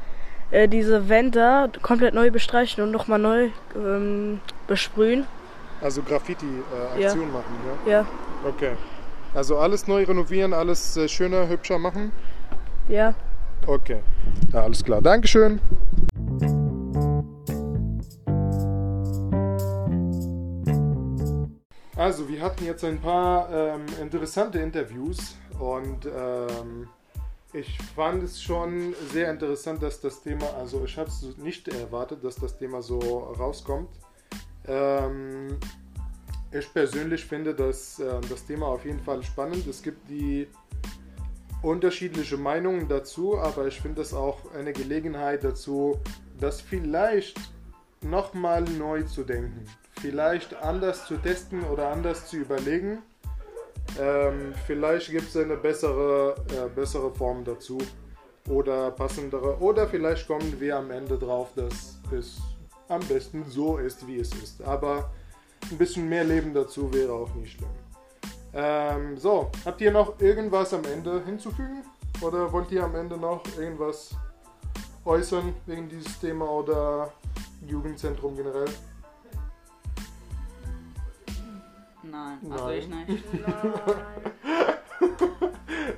äh, 0.51 0.69
diese 0.69 1.09
Wände 1.11 1.71
komplett 1.83 2.15
neu 2.15 2.31
bestreichen 2.31 2.83
und 2.83 2.91
nochmal 2.91 3.19
neu 3.19 3.49
ähm, 3.77 4.41
besprühen. 4.67 5.27
Also 5.83 6.01
Graffiti-Aktion 6.03 7.01
Ja. 7.21 7.27
machen, 7.27 7.57
Ja, 7.87 7.93
ja? 7.93 8.07
Okay. 8.49 8.71
Also 9.35 9.59
alles 9.59 9.89
neu 9.89 10.05
renovieren, 10.05 10.53
alles 10.53 10.97
äh, 10.97 11.09
schöner, 11.09 11.49
hübscher 11.49 11.79
machen? 11.79 12.13
ja. 12.89 13.15
Okay. 13.67 14.01
Ja, 14.53 14.63
alles 14.63 14.85
klar. 14.85 15.01
Dankeschön. 15.01 15.59
Also, 21.97 22.29
wir 22.29 22.43
hatten 22.43 22.67
jetzt 22.67 22.85
ein 22.85 23.01
paar 23.01 23.51
ähm, 23.51 23.87
interessante 24.01 24.59
Interviews 24.59 25.37
und 25.59 26.07
ähm, 26.07 26.89
ich 27.55 27.79
fand 27.97 28.23
es 28.23 28.43
schon 28.43 28.95
sehr 29.13 29.31
interessant, 29.31 29.83
dass 29.83 30.01
das 30.01 30.21
Thema, 30.23 30.45
also 30.59 30.85
ich 30.85 30.99
habe 30.99 31.09
es 31.09 31.39
nicht 31.39 31.67
erwartet, 31.69 32.23
dass 32.23 32.37
das 32.37 32.59
Thema 32.59 32.83
so 32.83 32.99
rauskommt. 32.99 33.89
Ähm, 34.67 35.59
ich 36.55 36.73
persönlich 36.73 37.25
finde 37.25 37.55
das, 37.55 37.99
äh, 37.99 38.21
das 38.29 38.47
Thema 38.47 38.67
auf 38.67 38.85
jeden 38.85 39.01
Fall 39.01 39.23
spannend. 39.23 39.67
Es 39.67 39.83
gibt 39.83 40.09
die 40.09 40.47
unterschiedliche 41.63 42.37
Meinungen 42.37 42.89
dazu, 42.89 43.39
aber 43.39 43.67
ich 43.67 43.81
finde 43.81 44.03
es 44.03 44.15
auch 44.15 44.39
eine 44.55 44.73
Gelegenheit 44.73 45.43
dazu, 45.43 45.99
das 46.39 46.61
vielleicht 46.61 47.41
nochmal 48.03 48.63
neu 48.63 49.03
zu 49.03 49.25
denken. 49.25 49.65
Vielleicht 50.01 50.55
anders 50.63 51.07
zu 51.07 51.17
testen 51.17 51.65
oder 51.65 51.89
anders 51.89 52.29
zu 52.29 52.37
überlegen. 52.37 52.99
Ähm, 53.99 54.53
vielleicht 54.67 55.11
gibt 55.11 55.29
es 55.29 55.37
eine 55.37 55.57
bessere, 55.57 56.37
äh, 56.51 56.69
bessere 56.69 57.13
Form 57.15 57.45
dazu 57.45 57.79
oder 58.49 58.91
passendere. 58.91 59.59
Oder 59.59 59.89
vielleicht 59.89 60.27
kommen 60.27 60.61
wir 60.61 60.77
am 60.77 60.91
Ende 60.91 61.19
drauf, 61.19 61.51
dass 61.57 61.99
es 62.13 62.39
am 62.89 63.01
besten 63.01 63.45
so 63.49 63.79
ist, 63.79 64.07
wie 64.07 64.19
es 64.19 64.33
ist. 64.35 64.63
Aber 64.63 65.11
ein 65.71 65.79
bisschen 65.79 66.09
mehr 66.09 66.25
Leben 66.25 66.53
dazu 66.55 66.93
wäre 66.93 67.13
auch 67.13 67.35
nicht 67.35 67.53
schlimm. 67.57 67.69
Ähm, 68.53 69.17
so, 69.19 69.51
habt 69.65 69.81
ihr 69.81 69.91
noch 69.91 70.21
irgendwas 70.21 70.73
am 70.75 70.85
Ende 70.85 71.23
hinzufügen? 71.25 71.83
Oder 72.21 72.53
wollt 72.53 72.71
ihr 72.71 72.85
am 72.85 72.95
Ende 72.95 73.17
noch 73.17 73.43
irgendwas 73.59 74.15
äußern 75.05 75.53
wegen 75.67 75.89
dieses 75.89 76.19
Thema 76.21 76.49
oder 76.49 77.13
Jugendzentrum 77.67 78.37
generell? 78.37 78.69
Nein, 82.03 82.39
also 82.51 82.67
Nein. 82.67 82.79
ich 82.79 82.89
nicht. 82.89 83.25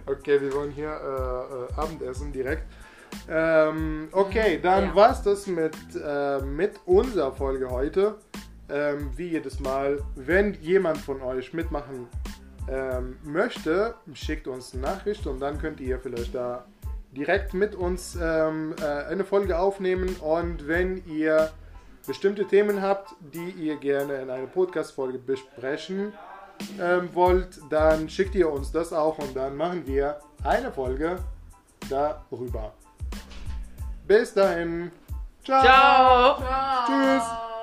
Okay, 0.06 0.40
wir 0.40 0.52
wollen 0.54 0.70
hier 0.70 0.88
äh, 0.88 1.74
äh, 1.74 1.80
Abendessen 1.80 2.32
direkt. 2.32 2.62
Ähm, 3.28 4.08
okay, 4.12 4.60
dann 4.62 4.86
Ja. 4.88 4.94
war's 4.94 5.22
das 5.22 5.46
mit, 5.46 5.74
äh, 5.96 6.40
mit 6.40 6.80
unserer 6.86 7.32
Folge 7.32 7.68
heute. 7.70 8.16
Ähm, 8.68 9.10
wie 9.16 9.28
jedes 9.28 9.60
Mal, 9.60 10.02
wenn 10.16 10.54
jemand 10.54 10.98
von 10.98 11.22
euch 11.22 11.52
mitmachen 11.52 12.08
ähm, 12.68 13.16
möchte, 13.22 13.94
schickt 14.12 14.48
uns 14.48 14.72
eine 14.72 14.82
Nachricht 14.82 15.26
und 15.26 15.40
dann 15.40 15.58
könnt 15.58 15.80
ihr 15.80 16.00
vielleicht 16.00 16.34
da 16.34 16.64
direkt 17.12 17.54
mit 17.54 17.74
uns 17.74 18.16
ähm, 18.20 18.74
äh, 18.80 18.84
eine 18.84 19.24
Folge 19.24 19.58
aufnehmen. 19.58 20.16
Und 20.16 20.66
wenn 20.66 21.04
ihr 21.06 21.50
bestimmte 22.06 22.46
Themen 22.46 22.82
habt, 22.82 23.14
die 23.20 23.50
ihr 23.50 23.76
gerne 23.76 24.14
in 24.22 24.30
einer 24.30 24.46
Podcast-Folge 24.46 25.18
besprechen 25.18 26.12
ähm, 26.80 27.08
wollt, 27.12 27.60
dann 27.70 28.08
schickt 28.08 28.34
ihr 28.34 28.50
uns 28.50 28.72
das 28.72 28.92
auch 28.92 29.18
und 29.18 29.36
dann 29.36 29.56
machen 29.56 29.86
wir 29.86 30.20
eine 30.44 30.72
Folge 30.72 31.18
darüber. 31.88 32.72
Bis 34.06 34.34
dahin. 34.34 34.90
Ciao. 35.44 36.38
Ciao! 36.38 36.86
Tschüss. 36.86 37.55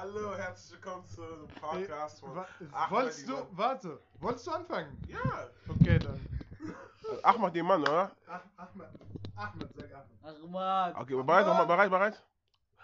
Hallo, 0.00 0.34
herzlich 0.34 0.80
willkommen 0.80 1.06
zum 1.08 1.46
Podcast 1.60 2.20
von 2.20 2.30
Ahmed 2.30 2.90
Wolltest 2.90 3.28
du, 3.28 3.34
warte, 3.50 4.00
wolltest 4.18 4.46
du 4.46 4.50
anfangen? 4.52 4.96
Ja, 5.06 5.18
Okay, 5.68 5.98
dann. 5.98 6.18
Ahmad 7.22 7.54
Iman, 7.54 7.82
oder? 7.82 8.10
Ach, 8.26 8.40
Ahmed. 8.56 8.88
Ahmed, 9.36 9.68
sag 9.74 9.92
Ahmed. 9.92 10.06
Ach 10.22 10.48
man. 10.48 10.96
Okay, 10.96 11.22
bereit? 11.22 11.46
Nochmal 11.46 11.66
bereit, 11.66 11.90
bereit? 11.90 12.22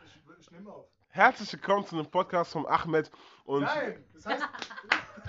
Ich, 0.05 0.21
ich 0.41 0.51
nehme 0.51 0.71
auf. 0.71 0.85
Herzlich 1.09 1.51
willkommen 1.55 1.87
zu 1.87 1.97
einem 1.97 2.11
Podcast 2.11 2.53
von 2.53 2.67
Ahmed 2.67 3.11
und 3.47 3.63
Nein, 3.63 4.05
das 4.13 4.27
heißt. 4.27 4.43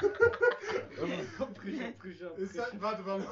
Ist 2.35 2.57
das, 2.57 2.81
warte, 2.81 3.05
warte. 3.05 3.27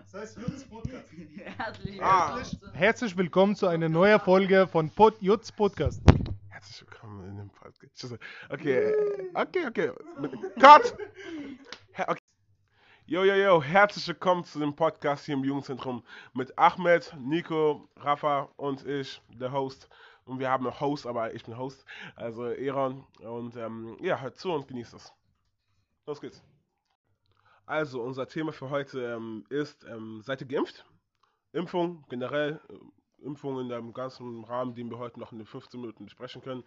Das 0.00 0.14
heißt 0.14 0.36
Jutz 0.38 0.64
Podcast. 0.64 1.12
Herzlich 1.58 2.02
Ah. 2.02 2.42
Herzlich 2.72 3.16
willkommen 3.16 3.54
zu 3.54 3.68
einer 3.68 3.88
neuen 3.88 4.18
Folge 4.18 4.66
von 4.66 4.90
Pod 4.90 5.14
Jutz 5.22 5.52
Podcast. 5.52 6.02
In 7.22 7.36
dem 7.36 7.50
Podcast. 7.50 8.18
Okay, 8.50 8.92
okay, 9.34 9.66
okay. 9.66 9.90
Cut! 10.60 10.96
Okay. 11.96 12.18
Yo, 13.06 13.22
yo, 13.22 13.34
yo, 13.34 13.62
herzlich 13.62 14.08
willkommen 14.08 14.44
zu 14.44 14.58
dem 14.58 14.74
Podcast 14.74 15.26
hier 15.26 15.34
im 15.34 15.44
Jugendzentrum 15.44 16.02
mit 16.32 16.58
Ahmed, 16.58 17.14
Nico, 17.18 17.88
Rafa 17.96 18.48
und 18.56 18.86
ich, 18.86 19.20
der 19.28 19.52
Host. 19.52 19.88
Und 20.24 20.38
wir 20.38 20.48
haben 20.48 20.66
einen 20.66 20.80
Host, 20.80 21.06
aber 21.06 21.34
ich 21.34 21.44
bin 21.44 21.56
Host, 21.56 21.84
also 22.16 22.46
Eron. 22.46 23.04
Und 23.20 23.56
ähm, 23.56 23.96
ja, 24.00 24.18
hört 24.20 24.38
zu 24.38 24.52
und 24.52 24.66
genießt 24.66 24.94
es. 24.94 25.12
Los 26.06 26.20
geht's. 26.20 26.42
Also, 27.66 28.02
unser 28.02 28.26
Thema 28.26 28.52
für 28.52 28.70
heute 28.70 29.02
ähm, 29.04 29.44
ist, 29.50 29.84
ähm, 29.84 30.22
seid 30.22 30.40
ihr 30.40 30.46
geimpft? 30.46 30.84
Impfung 31.52 32.04
generell, 32.08 32.60
äh, 32.68 33.24
Impfung 33.24 33.60
in 33.60 33.68
dem 33.68 33.92
ganzen 33.92 34.44
Rahmen, 34.44 34.74
den 34.74 34.90
wir 34.90 34.98
heute 34.98 35.20
noch 35.20 35.32
in 35.32 35.38
den 35.38 35.46
15 35.46 35.80
Minuten 35.80 36.04
besprechen 36.04 36.42
können. 36.42 36.64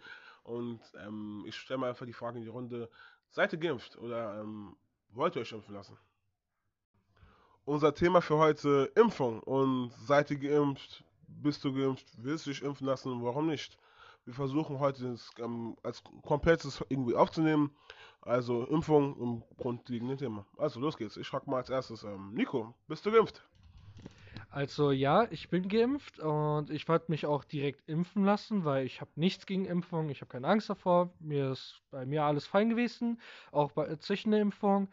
Und 0.48 0.80
ähm, 1.04 1.44
ich 1.46 1.56
stelle 1.56 1.78
mal 1.78 1.90
einfach 1.90 2.06
die 2.06 2.14
Frage 2.14 2.38
in 2.38 2.44
die 2.44 2.50
Runde, 2.50 2.88
seid 3.28 3.52
ihr 3.52 3.58
geimpft 3.58 3.98
oder 3.98 4.40
ähm, 4.40 4.76
wollt 5.10 5.36
ihr 5.36 5.42
euch 5.42 5.52
impfen 5.52 5.74
lassen? 5.74 5.98
Unser 7.66 7.94
Thema 7.94 8.22
für 8.22 8.38
heute 8.38 8.90
Impfung 8.94 9.40
und 9.40 9.92
seid 10.06 10.30
ihr 10.30 10.38
geimpft, 10.38 11.04
bist 11.26 11.62
du 11.64 11.74
geimpft, 11.74 12.06
willst 12.16 12.46
du 12.46 12.50
dich 12.50 12.62
impfen 12.62 12.86
lassen, 12.86 13.22
warum 13.22 13.46
nicht? 13.46 13.76
Wir 14.24 14.32
versuchen 14.32 14.78
heute 14.78 15.10
das 15.10 15.30
ähm, 15.38 15.76
als 15.82 16.02
komplettes 16.22 16.82
irgendwie 16.88 17.14
aufzunehmen, 17.14 17.76
also 18.22 18.64
Impfung 18.68 19.20
im 19.20 19.42
grundlegenden 19.58 20.16
Thema. 20.16 20.46
Also 20.56 20.80
los 20.80 20.96
geht's, 20.96 21.18
ich 21.18 21.28
frage 21.28 21.50
mal 21.50 21.58
als 21.58 21.68
erstes, 21.68 22.04
ähm, 22.04 22.32
Nico, 22.32 22.74
bist 22.86 23.04
du 23.04 23.12
geimpft? 23.12 23.46
Also 24.50 24.92
ja, 24.92 25.26
ich 25.30 25.50
bin 25.50 25.68
geimpft 25.68 26.18
und 26.20 26.70
ich 26.70 26.88
wollte 26.88 27.10
mich 27.10 27.26
auch 27.26 27.44
direkt 27.44 27.86
impfen 27.88 28.24
lassen, 28.24 28.64
weil 28.64 28.86
ich 28.86 29.00
habe 29.02 29.10
nichts 29.16 29.44
gegen 29.44 29.66
Impfung, 29.66 30.08
ich 30.08 30.22
habe 30.22 30.30
keine 30.30 30.48
Angst 30.48 30.70
davor. 30.70 31.12
Mir 31.20 31.50
ist 31.52 31.82
bei 31.90 32.06
mir 32.06 32.24
alles 32.24 32.46
fein 32.46 32.70
gewesen, 32.70 33.20
auch 33.52 33.72
bei 33.72 33.94
zwischen 33.96 34.30
der 34.30 34.40
Impfung. 34.40 34.88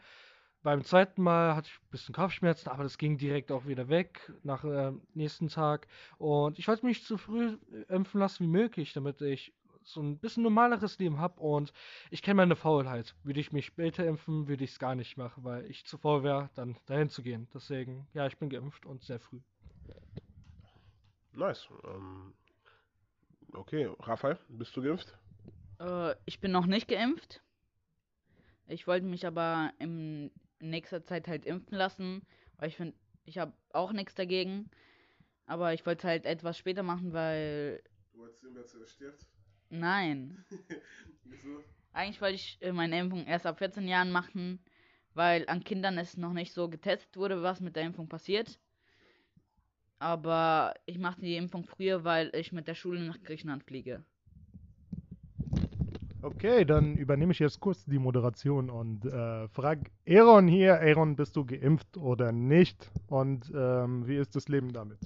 Beim 0.62 0.84
zweiten 0.84 1.22
Mal 1.22 1.56
hatte 1.56 1.68
ich 1.68 1.78
ein 1.80 1.90
bisschen 1.90 2.14
Kopfschmerzen, 2.14 2.68
aber 2.68 2.82
das 2.82 2.98
ging 2.98 3.16
direkt 3.18 3.50
auch 3.52 3.66
wieder 3.66 3.88
weg 3.88 4.32
nach 4.42 4.62
dem 4.62 5.00
nächsten 5.14 5.48
Tag. 5.48 5.86
Und 6.18 6.58
ich 6.58 6.68
wollte 6.68 6.84
mich 6.84 7.04
so 7.04 7.16
früh 7.16 7.56
impfen 7.88 8.20
lassen 8.20 8.44
wie 8.44 8.48
möglich, 8.50 8.92
damit 8.92 9.22
ich 9.22 9.54
so 9.86 10.00
ein 10.02 10.18
bisschen 10.18 10.42
normaleres 10.42 10.98
Leben 10.98 11.18
habe 11.18 11.40
und 11.40 11.72
ich 12.10 12.20
kenne 12.20 12.34
meine 12.36 12.56
Faulheit. 12.56 13.14
Würde 13.22 13.40
ich 13.40 13.52
mich 13.52 13.66
später 13.66 14.04
impfen, 14.04 14.48
würde 14.48 14.64
ich 14.64 14.72
es 14.72 14.78
gar 14.78 14.94
nicht 14.94 15.16
machen, 15.16 15.44
weil 15.44 15.64
ich 15.70 15.86
zu 15.86 15.96
faul 15.96 16.22
wäre, 16.24 16.50
dann 16.54 16.76
dahin 16.86 17.08
zu 17.08 17.22
gehen. 17.22 17.48
Deswegen, 17.54 18.06
ja, 18.12 18.26
ich 18.26 18.36
bin 18.36 18.50
geimpft 18.50 18.84
und 18.84 19.04
sehr 19.04 19.20
früh. 19.20 19.40
Nice. 21.32 21.68
Ähm, 21.84 22.34
okay, 23.52 23.88
Raphael, 24.00 24.38
bist 24.48 24.76
du 24.76 24.82
geimpft? 24.82 25.16
Äh, 25.78 26.14
ich 26.24 26.40
bin 26.40 26.50
noch 26.50 26.66
nicht 26.66 26.88
geimpft. 26.88 27.42
Ich 28.66 28.86
wollte 28.88 29.06
mich 29.06 29.26
aber 29.26 29.72
in 29.78 30.32
nächster 30.58 31.04
Zeit 31.04 31.28
halt 31.28 31.46
impfen 31.46 31.76
lassen, 31.76 32.22
weil 32.58 32.68
ich 32.68 32.76
finde, 32.76 32.96
ich 33.24 33.38
habe 33.38 33.52
auch 33.72 33.92
nichts 33.92 34.14
dagegen. 34.14 34.68
Aber 35.46 35.72
ich 35.74 35.86
wollte 35.86 36.00
es 36.00 36.04
halt 36.04 36.26
etwas 36.26 36.58
später 36.58 36.82
machen, 36.82 37.12
weil 37.12 37.82
Du 38.12 38.18
wolltest 38.18 38.40
sehen, 38.40 38.54
wer 38.54 38.66
zuerst 38.66 38.94
stirbt? 38.94 39.26
Nein. 39.70 40.44
Wieso? 41.24 41.62
Eigentlich 41.92 42.20
wollte 42.20 42.34
ich 42.34 42.58
äh, 42.60 42.72
meine 42.72 42.98
Impfung 42.98 43.26
erst 43.26 43.46
ab 43.46 43.58
14 43.58 43.88
Jahren 43.88 44.12
machen, 44.12 44.60
weil 45.14 45.48
an 45.48 45.64
Kindern 45.64 45.98
es 45.98 46.16
noch 46.16 46.32
nicht 46.32 46.52
so 46.52 46.68
getestet 46.68 47.16
wurde, 47.16 47.42
was 47.42 47.60
mit 47.60 47.76
der 47.76 47.84
Impfung 47.84 48.08
passiert. 48.08 48.58
Aber 49.98 50.74
ich 50.84 50.98
machte 50.98 51.22
die 51.22 51.36
Impfung 51.36 51.64
früher, 51.64 52.04
weil 52.04 52.30
ich 52.34 52.52
mit 52.52 52.68
der 52.68 52.74
Schule 52.74 53.00
nach 53.00 53.22
Griechenland 53.22 53.64
fliege. 53.64 54.04
Okay, 56.26 56.64
dann 56.64 56.96
übernehme 56.96 57.32
ich 57.32 57.38
jetzt 57.38 57.60
kurz 57.60 57.84
die 57.84 58.00
Moderation 58.00 58.68
und 58.68 59.04
äh, 59.04 59.46
frag 59.48 59.78
Aaron 60.08 60.48
hier, 60.48 60.80
Aaron, 60.80 61.14
bist 61.14 61.36
du 61.36 61.44
geimpft 61.44 61.96
oder 61.96 62.32
nicht? 62.32 62.90
Und 63.06 63.52
ähm, 63.54 64.06
wie 64.08 64.16
ist 64.16 64.34
das 64.34 64.48
Leben 64.48 64.72
damit? 64.72 64.98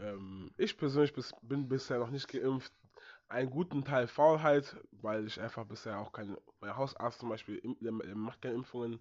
Ähm, 0.00 0.50
ich 0.56 0.76
persönlich 0.76 1.12
bis, 1.12 1.32
bin 1.42 1.68
bisher 1.68 1.98
noch 1.98 2.10
nicht 2.10 2.28
geimpft. 2.28 2.72
Einen 3.30 3.48
guten 3.48 3.84
Teil 3.84 4.08
Faulheit, 4.08 4.76
weil 4.90 5.24
ich 5.24 5.40
einfach 5.40 5.64
bisher 5.64 6.00
auch 6.00 6.10
keine. 6.10 6.36
Mein 6.60 6.76
Hausarzt 6.76 7.20
zum 7.20 7.28
Beispiel 7.28 7.62
der, 7.80 7.92
macht 8.16 8.42
keine 8.42 8.56
Impfungen. 8.56 8.98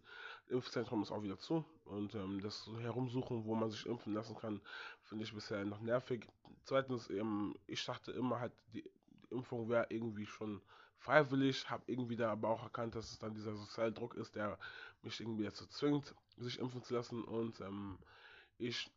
Impfzentrum 0.49 1.01
ist 1.01 1.11
auch 1.11 1.23
wieder 1.23 1.39
zu. 1.39 1.65
Und 1.85 2.13
ähm, 2.13 2.39
das 2.39 2.69
Herumsuchen, 2.79 3.45
wo 3.45 3.55
man 3.55 3.71
sich 3.71 3.87
impfen 3.87 4.13
lassen 4.13 4.35
kann, 4.37 4.61
finde 5.01 5.23
ich 5.23 5.33
bisher 5.33 5.65
noch 5.65 5.81
nervig. 5.81 6.27
Zweitens, 6.63 7.09
ähm, 7.09 7.55
ich 7.65 7.83
dachte 7.83 8.11
immer 8.11 8.39
halt, 8.39 8.53
die, 8.71 8.83
die 8.83 9.33
Impfung 9.33 9.67
wäre 9.67 9.87
irgendwie 9.89 10.27
schon 10.27 10.61
freiwillig, 10.99 11.67
habe 11.67 11.83
irgendwie 11.87 12.15
da 12.15 12.31
aber 12.31 12.49
auch 12.49 12.61
erkannt, 12.61 12.93
dass 12.93 13.11
es 13.11 13.17
dann 13.17 13.33
dieser 13.33 13.55
soziale 13.55 13.93
Druck 13.93 14.13
ist, 14.13 14.35
der 14.35 14.59
mich 15.01 15.19
irgendwie 15.19 15.45
dazu 15.45 15.65
zwingt, 15.65 16.13
sich 16.37 16.59
impfen 16.59 16.83
zu 16.83 16.93
lassen. 16.93 17.23
Und 17.23 17.59
ähm, 17.61 17.97
ich 18.59 18.91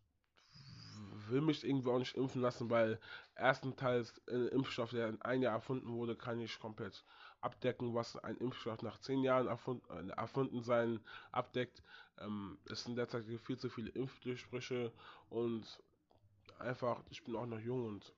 will 1.32 1.40
mich 1.40 1.64
irgendwie 1.64 1.90
auch 1.90 1.98
nicht 1.98 2.16
impfen 2.16 2.42
lassen, 2.42 2.70
weil 2.70 3.00
erstenteils 3.34 4.20
ein 4.28 4.48
Impfstoff, 4.48 4.90
der 4.90 5.08
in 5.08 5.22
ein 5.22 5.42
Jahr 5.42 5.54
erfunden 5.54 5.88
wurde, 5.88 6.16
kann 6.16 6.40
ich 6.40 6.60
komplett 6.60 7.04
abdecken, 7.40 7.94
was 7.94 8.16
ein 8.16 8.36
Impfstoff 8.36 8.82
nach 8.82 9.00
zehn 9.00 9.22
Jahren 9.24 9.48
erfunden, 9.48 10.10
äh, 10.10 10.12
erfunden 10.12 10.62
sein 10.62 11.00
abdeckt. 11.32 11.82
Ähm, 12.18 12.58
es 12.70 12.84
sind 12.84 12.96
derzeit 12.96 13.24
viel 13.24 13.58
zu 13.58 13.68
viele 13.68 13.90
Impfdurchbrüche 13.90 14.92
und 15.28 15.82
einfach, 16.58 17.02
ich 17.10 17.24
bin 17.24 17.34
auch 17.36 17.46
noch 17.46 17.58
jung 17.58 17.86
und 17.86 18.14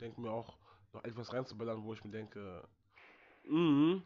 denke 0.00 0.20
mir 0.20 0.30
auch 0.30 0.56
noch 0.92 1.04
etwas 1.04 1.32
reinzuballern, 1.32 1.84
wo 1.84 1.92
ich 1.92 2.04
mir 2.04 2.10
denke, 2.10 2.66
mhm, 3.44 4.02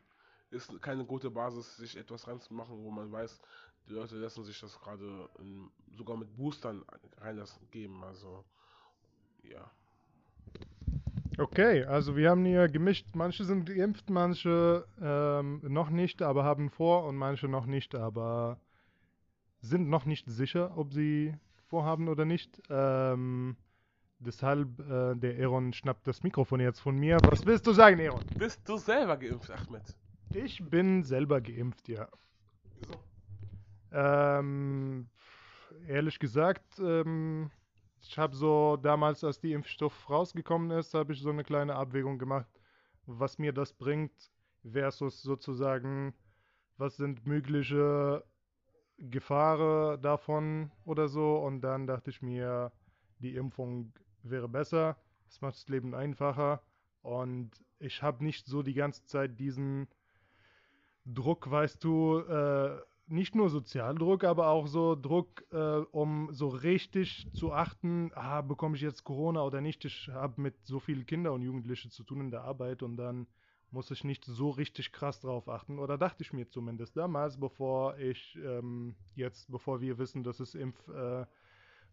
ist 0.50 0.80
keine 0.82 1.04
gute 1.04 1.30
Basis, 1.30 1.76
sich 1.76 1.96
etwas 1.96 2.26
reinzumachen, 2.26 2.76
wo 2.84 2.90
man 2.90 3.10
weiß, 3.10 3.40
die 3.90 3.94
Leute 3.94 4.16
lassen 4.16 4.44
sich 4.44 4.58
das 4.60 4.78
gerade 4.80 5.28
in- 5.40 5.68
sogar 5.96 6.16
mit 6.16 6.34
Boostern 6.36 6.84
reinlassen 7.18 7.68
geben. 7.70 8.02
Also 8.04 8.44
ja. 9.42 9.68
Okay, 11.38 11.84
also 11.84 12.16
wir 12.16 12.30
haben 12.30 12.44
hier 12.44 12.68
gemischt. 12.68 13.06
Manche 13.14 13.44
sind 13.44 13.66
geimpft, 13.66 14.08
manche 14.08 14.86
ähm, 15.00 15.60
noch 15.66 15.90
nicht, 15.90 16.22
aber 16.22 16.44
haben 16.44 16.70
vor 16.70 17.04
und 17.06 17.16
manche 17.16 17.48
noch 17.48 17.66
nicht, 17.66 17.94
aber 17.94 18.60
sind 19.60 19.88
noch 19.88 20.04
nicht 20.04 20.28
sicher, 20.28 20.76
ob 20.76 20.92
sie 20.92 21.34
vorhaben 21.66 22.08
oder 22.08 22.24
nicht. 22.24 22.62
Ähm, 22.70 23.56
deshalb, 24.18 24.78
äh, 24.80 25.16
der 25.16 25.42
Aaron 25.44 25.72
schnappt 25.72 26.06
das 26.06 26.22
Mikrofon 26.22 26.60
jetzt 26.60 26.80
von 26.80 26.96
mir. 26.96 27.18
Was 27.24 27.44
willst 27.44 27.66
du 27.66 27.72
sagen, 27.72 28.00
Aaron? 28.00 28.24
Bist 28.38 28.60
du 28.68 28.76
selber 28.76 29.16
geimpft, 29.16 29.50
Ahmed? 29.50 29.82
Ich 30.32 30.62
bin 30.62 31.02
selber 31.02 31.40
geimpft, 31.40 31.88
ja. 31.88 32.08
Wieso? 32.76 33.09
Ähm, 33.92 35.08
ehrlich 35.86 36.18
gesagt, 36.18 36.78
ähm, 36.78 37.50
ich 38.02 38.18
habe 38.18 38.34
so 38.34 38.76
damals, 38.76 39.24
als 39.24 39.40
die 39.40 39.52
Impfstoff 39.52 40.08
rausgekommen 40.08 40.70
ist, 40.78 40.94
habe 40.94 41.12
ich 41.12 41.20
so 41.20 41.30
eine 41.30 41.44
kleine 41.44 41.76
Abwägung 41.76 42.18
gemacht, 42.18 42.48
was 43.06 43.38
mir 43.38 43.52
das 43.52 43.72
bringt 43.72 44.12
versus 44.70 45.22
sozusagen, 45.22 46.14
was 46.78 46.96
sind 46.96 47.26
mögliche 47.26 48.24
Gefahren 48.98 50.00
davon 50.02 50.70
oder 50.84 51.08
so. 51.08 51.36
Und 51.38 51.60
dann 51.62 51.86
dachte 51.86 52.10
ich 52.10 52.22
mir, 52.22 52.72
die 53.18 53.34
Impfung 53.34 53.92
wäre 54.22 54.48
besser, 54.48 54.96
es 55.28 55.40
macht 55.40 55.54
das 55.56 55.68
Leben 55.68 55.94
einfacher 55.94 56.62
und 57.02 57.50
ich 57.78 58.02
habe 58.02 58.24
nicht 58.24 58.46
so 58.46 58.62
die 58.62 58.74
ganze 58.74 59.04
Zeit 59.06 59.38
diesen 59.38 59.88
Druck, 61.06 61.50
weißt 61.50 61.82
du, 61.82 62.18
äh, 62.20 62.78
nicht 63.10 63.34
nur 63.34 63.50
Sozialdruck, 63.50 64.24
aber 64.24 64.48
auch 64.48 64.66
so 64.66 64.94
Druck, 64.94 65.44
äh, 65.52 65.78
um 65.90 66.28
so 66.32 66.48
richtig 66.48 67.28
zu 67.32 67.52
achten, 67.52 68.12
ah, 68.14 68.40
bekomme 68.40 68.76
ich 68.76 68.82
jetzt 68.82 69.04
Corona 69.04 69.42
oder 69.42 69.60
nicht. 69.60 69.84
Ich 69.84 70.08
habe 70.08 70.40
mit 70.40 70.54
so 70.64 70.78
vielen 70.78 71.06
Kindern 71.06 71.34
und 71.34 71.42
Jugendlichen 71.42 71.90
zu 71.90 72.04
tun 72.04 72.20
in 72.20 72.30
der 72.30 72.42
Arbeit 72.42 72.82
und 72.82 72.96
dann 72.96 73.26
muss 73.72 73.90
ich 73.90 74.04
nicht 74.04 74.24
so 74.24 74.50
richtig 74.50 74.92
krass 74.92 75.20
drauf 75.20 75.48
achten. 75.48 75.78
Oder 75.78 75.98
dachte 75.98 76.22
ich 76.22 76.32
mir 76.32 76.48
zumindest 76.48 76.96
damals, 76.96 77.38
bevor 77.38 77.96
ich 77.98 78.36
ähm, 78.44 78.96
jetzt, 79.14 79.50
bevor 79.50 79.80
wir 79.80 79.98
wissen, 79.98 80.22
dass 80.22 80.40
es 80.40 80.54
Impf, 80.54 80.88
äh, 80.88 81.26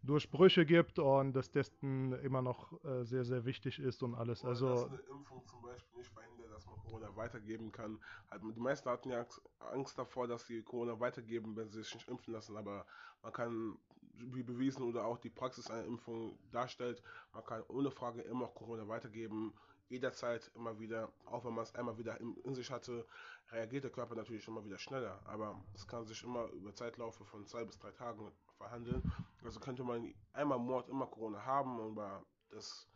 Durchbrüche 0.02 0.64
gibt 0.64 0.98
und 0.98 1.32
das 1.32 1.50
Testen 1.50 2.12
immer 2.20 2.42
noch 2.42 2.82
äh, 2.84 3.04
sehr, 3.04 3.24
sehr 3.24 3.44
wichtig 3.44 3.78
ist 3.78 4.02
und 4.02 4.14
alles. 4.14 4.40
dass 4.40 4.48
Also 4.62 4.86
eine 4.86 4.98
Impfung 5.10 5.44
zum 5.46 5.62
Beispiel 5.62 5.98
nicht 5.98 6.10
verhindert, 6.10 6.52
dass 6.52 6.66
man 6.66 6.76
Corona 6.78 7.16
weitergeben 7.16 7.72
kann. 7.72 8.00
Halt, 8.30 8.42
die 8.44 8.60
meisten 8.60 8.88
hatten 8.88 9.10
ja 9.10 9.18
Angst- 9.20 9.42
Angst 9.58 9.98
davor, 9.98 10.28
dass 10.28 10.46
sie 10.46 10.62
Corona 10.62 10.98
weitergeben, 11.00 11.56
wenn 11.56 11.68
sie 11.68 11.82
sich 11.82 11.94
nicht 11.94 12.08
impfen 12.08 12.32
lassen, 12.32 12.56
aber 12.56 12.86
man 13.22 13.32
kann 13.32 13.78
wie 14.20 14.42
bewiesen 14.42 14.82
oder 14.82 15.04
auch 15.04 15.18
die 15.18 15.30
Praxis 15.30 15.70
einer 15.70 15.84
Impfung 15.84 16.38
darstellt. 16.50 17.02
Man 17.32 17.44
kann 17.44 17.62
ohne 17.68 17.90
Frage 17.90 18.22
immer 18.22 18.48
Corona 18.48 18.86
weitergeben, 18.88 19.54
jederzeit 19.88 20.50
immer 20.54 20.78
wieder, 20.78 21.12
auch 21.26 21.44
wenn 21.44 21.54
man 21.54 21.62
es 21.62 21.74
einmal 21.74 21.98
wieder 21.98 22.20
in, 22.20 22.34
in, 22.44 22.54
sich 22.54 22.70
hatte, 22.70 23.06
reagiert 23.50 23.84
der 23.84 23.90
Körper 23.90 24.14
natürlich 24.14 24.46
immer 24.46 24.64
wieder 24.64 24.78
schneller. 24.78 25.20
Aber 25.26 25.60
es 25.74 25.86
kann 25.86 26.04
sich 26.06 26.22
immer 26.24 26.46
über 26.50 26.74
Zeitlaufe 26.74 27.24
von 27.24 27.46
zwei 27.46 27.64
bis 27.64 27.78
drei 27.78 27.92
Tagen 27.92 28.30
verhandeln. 28.56 29.02
Also 29.48 29.60
könnte 29.60 29.82
man 29.82 30.14
einmal 30.34 30.58
Monat 30.58 30.90
immer 30.90 31.06
Corona 31.06 31.42
haben, 31.42 31.80
aber 31.80 32.22
das 32.50 32.86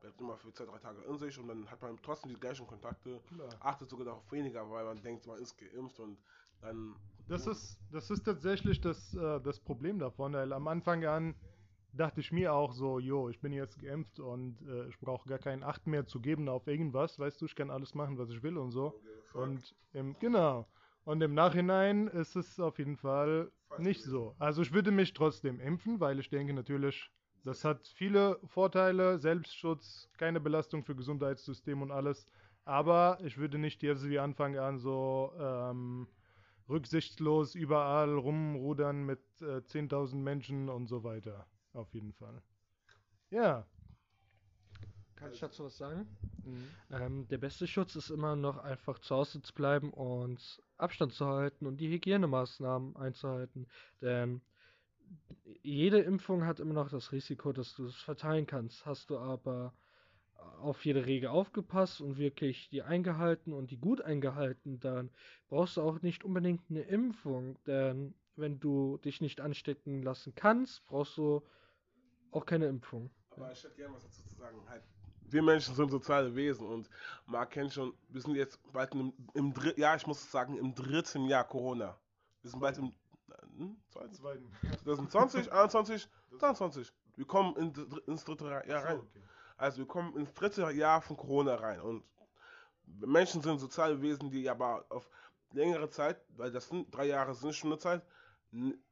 bleibt 0.00 0.18
immer 0.18 0.38
für 0.38 0.50
zwei, 0.54 0.64
drei 0.64 0.78
Tage 0.78 1.02
in 1.02 1.18
sich 1.18 1.38
und 1.38 1.48
dann 1.48 1.70
hat 1.70 1.82
man 1.82 1.98
trotzdem 2.02 2.30
die 2.30 2.40
gleichen 2.40 2.66
Kontakte, 2.66 3.20
Klar. 3.28 3.50
achtet 3.60 3.90
sogar 3.90 4.06
darauf 4.06 4.32
weniger, 4.32 4.70
weil 4.70 4.86
man 4.86 5.02
denkt, 5.02 5.26
man 5.26 5.38
ist 5.38 5.58
geimpft 5.58 6.00
und 6.00 6.16
dann. 6.62 6.96
Das 7.28 7.46
ist, 7.46 7.78
das 7.90 8.10
ist 8.10 8.24
tatsächlich 8.24 8.80
das, 8.80 9.12
äh, 9.12 9.38
das 9.42 9.60
Problem 9.60 9.98
davon, 9.98 10.32
weil 10.32 10.50
am 10.54 10.66
Anfang 10.66 11.04
an 11.04 11.34
dachte 11.92 12.20
ich 12.20 12.32
mir 12.32 12.54
auch 12.54 12.72
so, 12.72 12.98
jo, 12.98 13.28
ich 13.28 13.38
bin 13.42 13.52
jetzt 13.52 13.78
geimpft 13.78 14.18
und 14.18 14.62
äh, 14.62 14.88
ich 14.88 14.98
brauche 15.00 15.28
gar 15.28 15.38
keinen 15.38 15.62
Acht 15.62 15.86
mehr 15.86 16.06
zu 16.06 16.20
geben 16.20 16.48
auf 16.48 16.66
irgendwas, 16.68 17.18
weißt 17.18 17.38
du, 17.42 17.44
ich 17.44 17.54
kann 17.54 17.70
alles 17.70 17.94
machen, 17.94 18.16
was 18.16 18.30
ich 18.30 18.42
will 18.42 18.56
und 18.56 18.70
so. 18.70 18.94
Okay, 18.94 19.22
und 19.34 19.74
im, 19.92 20.18
genau. 20.18 20.66
Und 21.08 21.22
im 21.22 21.32
Nachhinein 21.32 22.06
ist 22.08 22.36
es 22.36 22.60
auf 22.60 22.78
jeden 22.78 22.98
Fall 22.98 23.50
nicht 23.78 24.02
so. 24.02 24.34
Also 24.38 24.60
ich 24.60 24.74
würde 24.74 24.90
mich 24.90 25.14
trotzdem 25.14 25.58
impfen, 25.58 26.00
weil 26.00 26.18
ich 26.18 26.28
denke 26.28 26.52
natürlich, 26.52 27.10
das 27.44 27.64
hat 27.64 27.88
viele 27.88 28.38
Vorteile, 28.44 29.18
Selbstschutz, 29.18 30.10
keine 30.18 30.38
Belastung 30.38 30.84
für 30.84 30.94
Gesundheitssystem 30.94 31.80
und 31.80 31.92
alles. 31.92 32.26
Aber 32.66 33.18
ich 33.24 33.38
würde 33.38 33.56
nicht 33.56 33.82
jetzt 33.82 34.06
wie 34.06 34.18
Anfang 34.18 34.58
an 34.58 34.76
so 34.76 35.32
ähm, 35.40 36.08
rücksichtslos 36.68 37.54
überall 37.54 38.14
rumrudern 38.14 39.06
mit 39.06 39.22
äh, 39.40 39.62
10.000 39.62 40.16
Menschen 40.16 40.68
und 40.68 40.88
so 40.88 41.04
weiter. 41.04 41.46
Auf 41.72 41.94
jeden 41.94 42.12
Fall. 42.12 42.42
Ja. 43.30 43.66
Kann 45.16 45.32
ich 45.32 45.40
dazu 45.40 45.64
was 45.64 45.78
sagen? 45.78 46.06
Mhm. 46.44 46.68
Ähm, 46.90 47.28
der 47.28 47.38
beste 47.38 47.66
Schutz 47.66 47.96
ist 47.96 48.10
immer 48.10 48.36
noch 48.36 48.58
einfach 48.58 48.98
zu 48.98 49.16
Hause 49.16 49.40
zu 49.40 49.54
bleiben 49.54 49.90
und 49.90 50.62
Abstand 50.78 51.12
zu 51.12 51.26
halten 51.26 51.66
und 51.66 51.78
die 51.78 51.88
Hygienemaßnahmen 51.88 52.96
einzuhalten. 52.96 53.66
Denn 54.00 54.40
jede 55.62 56.00
Impfung 56.00 56.44
hat 56.44 56.60
immer 56.60 56.74
noch 56.74 56.90
das 56.90 57.12
Risiko, 57.12 57.52
dass 57.52 57.74
du 57.74 57.86
es 57.86 57.96
verteilen 57.96 58.46
kannst. 58.46 58.86
Hast 58.86 59.10
du 59.10 59.18
aber 59.18 59.72
auf 60.60 60.84
jede 60.84 61.06
Regel 61.06 61.28
aufgepasst 61.28 62.00
und 62.00 62.18
wirklich 62.18 62.68
die 62.70 62.82
eingehalten 62.82 63.52
und 63.52 63.70
die 63.70 63.76
gut 63.76 64.00
eingehalten, 64.00 64.80
dann 64.80 65.10
brauchst 65.48 65.76
du 65.76 65.82
auch 65.82 66.00
nicht 66.02 66.24
unbedingt 66.24 66.62
eine 66.70 66.82
Impfung, 66.82 67.58
denn 67.66 68.14
wenn 68.36 68.60
du 68.60 68.98
dich 68.98 69.20
nicht 69.20 69.40
anstecken 69.40 70.02
lassen 70.02 70.34
kannst, 70.34 70.84
brauchst 70.86 71.16
du 71.18 71.42
auch 72.30 72.46
keine 72.46 72.66
Impfung. 72.66 73.10
Aber 73.30 73.52
ich 73.52 73.62
hätte 73.62 73.74
gerne 73.74 73.94
was 73.94 74.04
dazu 74.04 74.22
zu 74.22 74.34
sagen. 74.36 74.58
Halt, 74.68 74.82
wir 75.30 75.42
Menschen 75.42 75.74
sind 75.74 75.90
soziale 75.90 76.34
Wesen 76.34 76.66
und 76.66 76.88
man 77.26 77.48
kennt 77.48 77.72
schon, 77.72 77.92
wir 78.08 78.20
sind 78.20 78.34
jetzt 78.34 78.58
bald 78.72 78.94
im, 78.94 79.12
im 79.34 79.52
dritten, 79.52 79.80
ja, 79.80 79.94
ich 79.94 80.06
muss 80.06 80.30
sagen, 80.30 80.56
im 80.56 80.74
dritten 80.74 81.26
Jahr 81.26 81.44
Corona. 81.44 81.96
Wir 82.42 82.50
sind 82.50 82.60
bald 82.60 82.78
im 82.78 82.92
hm, 83.56 83.76
2020, 83.90 85.52
21, 85.52 86.08
22. 86.38 86.92
Wir 87.16 87.26
kommen 87.26 87.56
in, 87.56 87.72
ins 88.06 88.24
dritte 88.24 88.44
Jahr 88.46 88.84
rein. 88.84 89.00
Also 89.56 89.78
wir 89.78 89.86
kommen 89.86 90.16
ins 90.16 90.32
dritte 90.34 90.70
Jahr 90.70 91.02
von 91.02 91.16
Corona 91.16 91.56
rein 91.56 91.80
und 91.80 92.04
Menschen 93.00 93.42
sind 93.42 93.58
soziale 93.58 94.00
Wesen, 94.00 94.30
die 94.30 94.48
aber 94.48 94.84
auf 94.88 95.08
längere 95.52 95.90
Zeit, 95.90 96.20
weil 96.36 96.50
das 96.50 96.68
sind 96.68 96.94
drei 96.94 97.06
Jahre 97.06 97.34
sind 97.34 97.54
schon 97.54 97.72
eine 97.72 97.78
Zeit, 97.78 98.02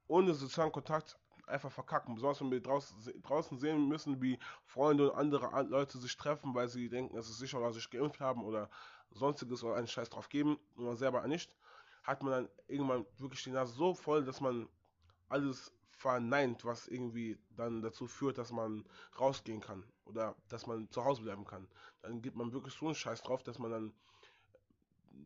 ohne 0.08 0.34
sozialen 0.34 0.72
Kontakt 0.72 1.18
einfach 1.46 1.70
verkacken. 1.72 2.14
Besonders 2.14 2.40
wenn 2.40 2.50
wir 2.50 2.60
draußen, 2.60 3.22
draußen 3.22 3.58
sehen 3.58 3.88
müssen, 3.88 4.20
wie 4.22 4.38
Freunde 4.64 5.10
und 5.10 5.18
andere 5.18 5.62
Leute 5.64 5.98
sich 5.98 6.16
treffen, 6.16 6.54
weil 6.54 6.68
sie 6.68 6.88
denken, 6.88 7.16
es 7.16 7.28
ist 7.28 7.38
sicher 7.38 7.58
oder 7.58 7.72
sich 7.72 7.90
geimpft 7.90 8.20
haben 8.20 8.44
oder 8.44 8.68
sonstiges 9.10 9.62
oder 9.62 9.76
einen 9.76 9.86
Scheiß 9.86 10.10
drauf 10.10 10.28
geben 10.28 10.58
und 10.74 10.84
man 10.84 10.96
selber 10.96 11.26
nicht, 11.26 11.56
hat 12.02 12.22
man 12.22 12.32
dann 12.32 12.48
irgendwann 12.68 13.06
wirklich 13.18 13.42
die 13.44 13.50
Nase 13.50 13.72
so 13.72 13.94
voll, 13.94 14.24
dass 14.24 14.40
man 14.40 14.68
alles 15.28 15.72
verneint, 15.90 16.64
was 16.64 16.88
irgendwie 16.88 17.38
dann 17.50 17.82
dazu 17.82 18.06
führt, 18.06 18.38
dass 18.38 18.52
man 18.52 18.84
rausgehen 19.18 19.60
kann 19.60 19.82
oder 20.04 20.36
dass 20.48 20.66
man 20.66 20.90
zu 20.90 21.04
Hause 21.04 21.22
bleiben 21.22 21.44
kann. 21.44 21.66
Dann 22.02 22.20
gibt 22.20 22.36
man 22.36 22.52
wirklich 22.52 22.74
so 22.74 22.86
einen 22.86 22.94
Scheiß 22.94 23.22
drauf, 23.22 23.42
dass 23.42 23.58
man 23.58 23.70
dann 23.70 23.94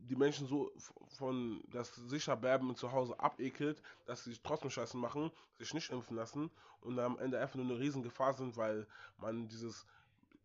die 0.09 0.15
Menschen 0.15 0.47
so 0.47 0.71
von 1.17 1.63
das 1.71 1.95
sicher 1.95 2.35
bleiben 2.35 2.75
zu 2.75 2.91
Hause 2.91 3.19
abekelt, 3.19 3.81
dass 4.05 4.23
sie 4.23 4.37
trotzdem 4.43 4.69
Scheiße 4.69 4.97
machen, 4.97 5.31
sich 5.57 5.73
nicht 5.73 5.91
impfen 5.91 6.15
lassen 6.15 6.51
und 6.81 6.99
am 6.99 7.19
Ende 7.19 7.39
einfach 7.39 7.55
nur 7.55 7.65
eine 7.65 7.79
riesen 7.79 8.03
Gefahr 8.03 8.33
sind, 8.33 8.57
weil 8.57 8.87
man 9.17 9.47
dieses 9.47 9.85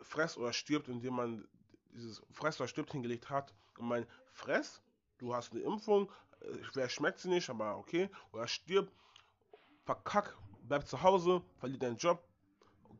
Fress 0.00 0.36
oder 0.36 0.52
stirbt, 0.52 0.88
indem 0.88 1.14
man 1.14 1.48
dieses 1.92 2.22
Fress 2.30 2.60
oder 2.60 2.68
stirbt 2.68 2.92
hingelegt 2.92 3.30
hat 3.30 3.54
und 3.78 3.88
mein 3.88 4.06
Fress, 4.32 4.82
du 5.18 5.34
hast 5.34 5.52
eine 5.52 5.62
Impfung, 5.62 6.10
wer 6.74 6.88
schmeckt 6.88 7.20
sie 7.20 7.28
nicht, 7.28 7.48
aber 7.48 7.78
okay, 7.78 8.10
oder 8.32 8.46
stirbt, 8.46 8.92
verkack, 9.84 10.36
bleib 10.62 10.86
zu 10.86 11.02
Hause, 11.02 11.42
verliert 11.58 11.82
deinen 11.82 11.96
Job, 11.96 12.22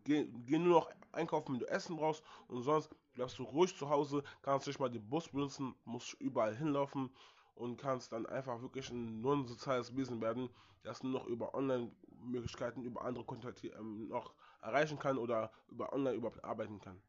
geh, 0.04 0.26
geh 0.46 0.58
nur 0.58 0.80
noch 0.80 0.90
einkaufen, 1.12 1.52
wenn 1.52 1.60
du 1.60 1.68
Essen 1.68 1.96
brauchst 1.96 2.22
und 2.48 2.62
sonst 2.62 2.90
bleibst 3.16 3.38
du 3.38 3.42
ruhig 3.42 3.76
zu 3.76 3.88
Hause, 3.90 4.22
kannst 4.42 4.68
nicht 4.68 4.78
mal 4.78 4.90
den 4.90 5.08
Bus 5.08 5.28
benutzen, 5.28 5.74
musst 5.84 6.14
überall 6.20 6.54
hinlaufen 6.54 7.10
und 7.54 7.78
kannst 7.78 8.12
dann 8.12 8.26
einfach 8.26 8.62
wirklich 8.62 8.90
ein 8.90 9.20
nur 9.20 9.34
ein 9.34 9.46
soziales 9.46 9.96
Wesen 9.96 10.20
werden, 10.20 10.48
das 10.84 11.02
nur 11.02 11.12
noch 11.12 11.26
über 11.26 11.54
Online-Möglichkeiten, 11.54 12.84
über 12.84 13.02
andere 13.02 13.24
Kontakte 13.24 13.68
ähm, 13.68 14.08
noch 14.08 14.34
erreichen 14.60 14.98
kann 14.98 15.18
oder 15.18 15.50
über 15.68 15.92
Online 15.92 16.14
überhaupt 16.14 16.44
arbeiten 16.44 16.80
kann. 16.80 17.00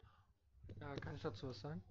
Ja, 0.80 0.96
kann 0.96 1.16
ich 1.16 1.22
dazu 1.22 1.50
was 1.50 1.62
sagen? 1.62 1.82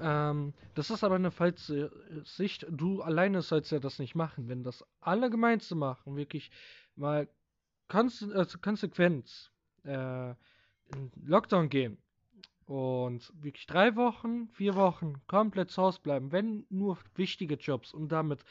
Ja, 0.00 0.30
ähm, 0.30 0.52
das 0.74 0.90
ist 0.90 1.04
aber 1.04 1.14
eine 1.14 1.30
falsche 1.30 1.92
Sicht. 2.24 2.66
Du 2.68 3.02
alleine 3.02 3.40
sollst 3.42 3.70
ja 3.70 3.78
das 3.78 4.00
nicht 4.00 4.16
machen. 4.16 4.48
Wenn 4.48 4.64
das 4.64 4.84
alle 5.00 5.30
gemeinsam 5.30 5.78
machen, 5.78 6.16
wirklich 6.16 6.50
mal 6.96 7.28
also 7.88 8.58
konsequent 8.58 9.52
äh, 9.84 10.30
in 10.30 11.12
Lockdown 11.22 11.68
gehen 11.68 11.98
und 12.66 13.32
wirklich 13.42 13.66
drei 13.66 13.94
Wochen, 13.96 14.48
vier 14.48 14.74
Wochen 14.74 15.14
komplett 15.26 15.70
zu 15.70 15.82
Hause 15.82 16.00
bleiben, 16.02 16.32
wenn 16.32 16.66
nur 16.70 16.98
wichtige 17.14 17.56
Jobs 17.56 17.92
und 17.92 18.08
damit 18.08 18.44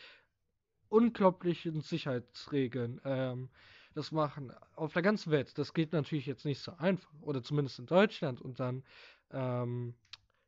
unglaublichen 0.89 1.81
Sicherheitsregeln 1.81 3.01
ähm, 3.03 3.49
das 3.95 4.11
machen 4.11 4.51
auf 4.75 4.93
der 4.93 5.01
ganzen 5.01 5.31
Welt. 5.31 5.57
Das 5.57 5.73
geht 5.73 5.93
natürlich 5.93 6.25
jetzt 6.25 6.45
nicht 6.45 6.59
so 6.59 6.73
einfach 6.77 7.11
oder 7.21 7.43
zumindest 7.43 7.79
in 7.79 7.85
Deutschland 7.85 8.41
und 8.41 8.59
dann 8.59 8.83
ähm, 9.31 9.95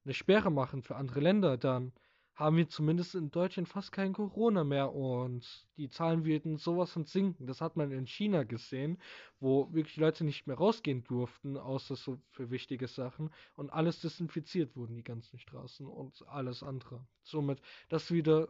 eine 0.04 0.14
Sperre 0.14 0.52
machen 0.52 0.84
für 0.84 0.96
andere 0.96 1.20
Länder, 1.20 1.58
dann 1.58 1.94
haben 2.36 2.58
wir 2.58 2.68
zumindest 2.68 3.16
in 3.16 3.32
Deutschland 3.32 3.70
fast 3.70 3.92
kein 3.92 4.12
Corona 4.14 4.64
mehr 4.64 4.94
und 4.94 5.68
die 5.78 5.90
Zahlen 5.90 6.26
würden 6.26 6.58
sowas 6.58 6.92
von 6.92 7.06
sinken. 7.06 7.48
Das 7.48 7.62
hat 7.62 7.78
man 7.78 7.92
in 7.92 8.08
China 8.08 8.44
gesehen, 8.44 8.98
wo 9.40 9.74
wirklich 9.74 9.96
Leute 9.96 10.26
nicht 10.26 10.46
mehr 10.46 10.58
rausgehen 10.58 11.04
durften, 11.06 11.56
außer 11.58 11.96
so 11.96 12.20
für 12.32 12.52
wichtige 12.52 12.88
Sachen 12.88 13.32
und 13.56 13.72
alles 13.72 14.02
desinfiziert 14.02 14.76
wurden, 14.76 14.96
die 14.96 15.04
ganzen 15.04 15.40
Straßen 15.40 15.88
und 15.88 16.28
alles 16.28 16.62
andere. 16.62 17.06
Somit, 17.24 17.62
das 17.88 18.12
wieder 18.12 18.50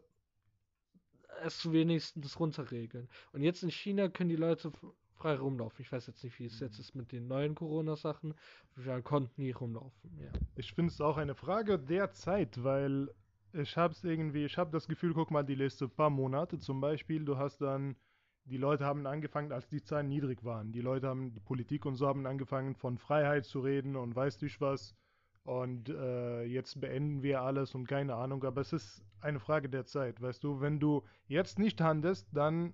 es 1.43 1.71
wenigstens 1.71 2.39
runterregeln. 2.39 3.09
Und 3.33 3.41
jetzt 3.41 3.61
in 3.61 3.69
China 3.69 4.07
können 4.09 4.29
die 4.29 4.35
Leute 4.35 4.71
frei 5.15 5.35
rumlaufen. 5.35 5.81
Ich 5.81 5.91
weiß 5.91 6.07
jetzt 6.07 6.23
nicht, 6.23 6.39
wie 6.39 6.45
es 6.45 6.59
jetzt 6.59 6.79
ist 6.79 6.95
mit 6.95 7.11
den 7.11 7.27
neuen 7.27 7.55
Corona-Sachen. 7.55 8.33
Wir 8.75 9.01
konnten 9.01 9.41
nie 9.41 9.51
rumlaufen. 9.51 10.17
Ja. 10.19 10.31
Ich 10.55 10.73
finde 10.73 10.91
es 10.91 11.01
auch 11.01 11.17
eine 11.17 11.35
Frage 11.35 11.77
der 11.77 12.11
Zeit, 12.11 12.63
weil 12.63 13.09
ich 13.57 13.77
habe 13.77 13.93
es 13.93 14.03
irgendwie, 14.03 14.45
ich 14.45 14.57
habe 14.57 14.71
das 14.71 14.87
Gefühl, 14.87 15.13
guck 15.13 15.31
mal, 15.31 15.43
die 15.43 15.55
letzten 15.55 15.89
paar 15.89 16.09
Monate 16.09 16.59
zum 16.59 16.81
Beispiel, 16.81 17.23
du 17.23 17.37
hast 17.37 17.61
dann, 17.61 17.95
die 18.43 18.57
Leute 18.57 18.85
haben 18.85 19.07
angefangen, 19.07 19.51
als 19.51 19.67
die 19.67 19.81
Zahlen 19.81 20.09
niedrig 20.09 20.43
waren. 20.43 20.71
Die 20.71 20.81
Leute 20.81 21.07
haben, 21.07 21.33
die 21.33 21.39
Politik 21.39 21.85
und 21.85 21.95
so 21.95 22.07
haben 22.07 22.25
angefangen, 22.27 22.75
von 22.75 22.97
Freiheit 22.97 23.45
zu 23.45 23.61
reden 23.61 23.95
und 23.95 24.15
weißt 24.15 24.41
du 24.41 24.47
was. 24.59 24.95
Und 25.43 25.89
äh, 25.89 26.43
jetzt 26.43 26.81
beenden 26.81 27.21
wir 27.21 27.41
alles 27.41 27.75
und 27.75 27.87
keine 27.87 28.15
Ahnung, 28.15 28.43
aber 28.43 28.61
es 28.61 28.73
ist 28.73 29.03
eine 29.21 29.39
Frage 29.39 29.69
der 29.69 29.85
Zeit, 29.85 30.21
weißt 30.21 30.43
du. 30.43 30.59
Wenn 30.59 30.79
du 30.79 31.03
jetzt 31.27 31.59
nicht 31.59 31.81
handelst, 31.81 32.27
dann 32.33 32.73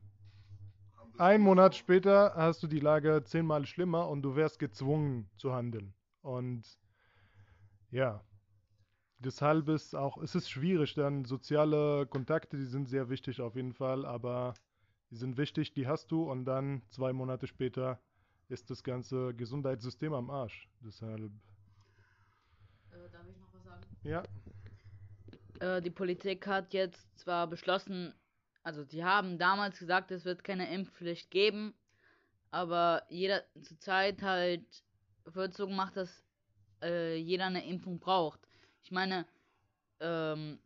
ein 1.18 1.42
Monat 1.42 1.76
später 1.76 2.34
hast 2.36 2.64
du 2.64 2.68
die 2.68 2.80
Lage 2.80 3.24
zehnmal 3.26 3.66
schlimmer 3.66 4.08
und 4.10 4.22
du 4.22 4.36
wärst 4.36 4.58
gezwungen 4.58 5.30
zu 5.38 5.54
handeln. 5.54 5.94
Und 6.22 6.78
ja, 7.92 8.24
deshalb 9.22 9.70
ist 9.70 9.96
auch, 9.96 10.18
es 10.18 10.36
ist 10.36 10.50
schwierig, 10.50 10.94
dann 10.96 11.26
soziale 11.26 12.06
Kontakte, 12.08 12.58
die 12.58 12.66
sind 12.66 12.88
sehr 12.90 13.10
wichtig 13.10 13.42
auf 13.42 13.56
jeden 13.56 13.74
Fall, 13.74 14.06
aber 14.06 14.54
die 15.12 15.16
sind 15.18 15.38
wichtig, 15.38 15.74
die 15.74 15.88
hast 15.88 16.12
du 16.12 16.30
und 16.30 16.46
dann 16.46 16.84
zwei 16.90 17.14
Monate 17.14 17.48
später 17.48 18.00
ist 18.50 18.70
das 18.70 18.84
ganze 18.84 19.34
Gesundheitssystem 19.36 20.14
am 20.14 20.30
Arsch. 20.30 20.70
Deshalb. 20.82 21.32
Äh, 22.92 23.10
darf 23.12 23.28
ich 23.30 23.38
noch 23.38 23.54
was 23.54 23.64
sagen? 23.64 23.86
Ja. 24.04 24.24
Äh, 25.60 25.82
die 25.82 25.92
Politik 25.92 26.48
hat 26.48 26.74
jetzt 26.74 27.08
zwar 27.20 27.48
beschlossen, 27.48 28.14
also 28.64 28.84
die 28.86 29.04
haben 29.04 29.38
damals 29.38 29.80
gesagt, 29.80 30.12
es 30.12 30.26
wird 30.26 30.44
keine 30.44 30.74
Impfpflicht 30.74 31.32
geben, 31.32 31.74
Aber 32.52 33.04
jeder 33.10 33.44
zurzeit 33.64 34.22
halt 34.22 34.66
wird 35.26 35.54
so 35.54 35.68
gemacht, 35.68 35.96
dass 35.96 36.24
äh, 36.84 37.16
jeder 37.18 37.46
eine 37.46 37.66
Impfung 37.66 38.00
braucht. 38.00 38.48
Ich 38.84 38.92
meine, 38.92 39.26
ähm, 40.00 40.60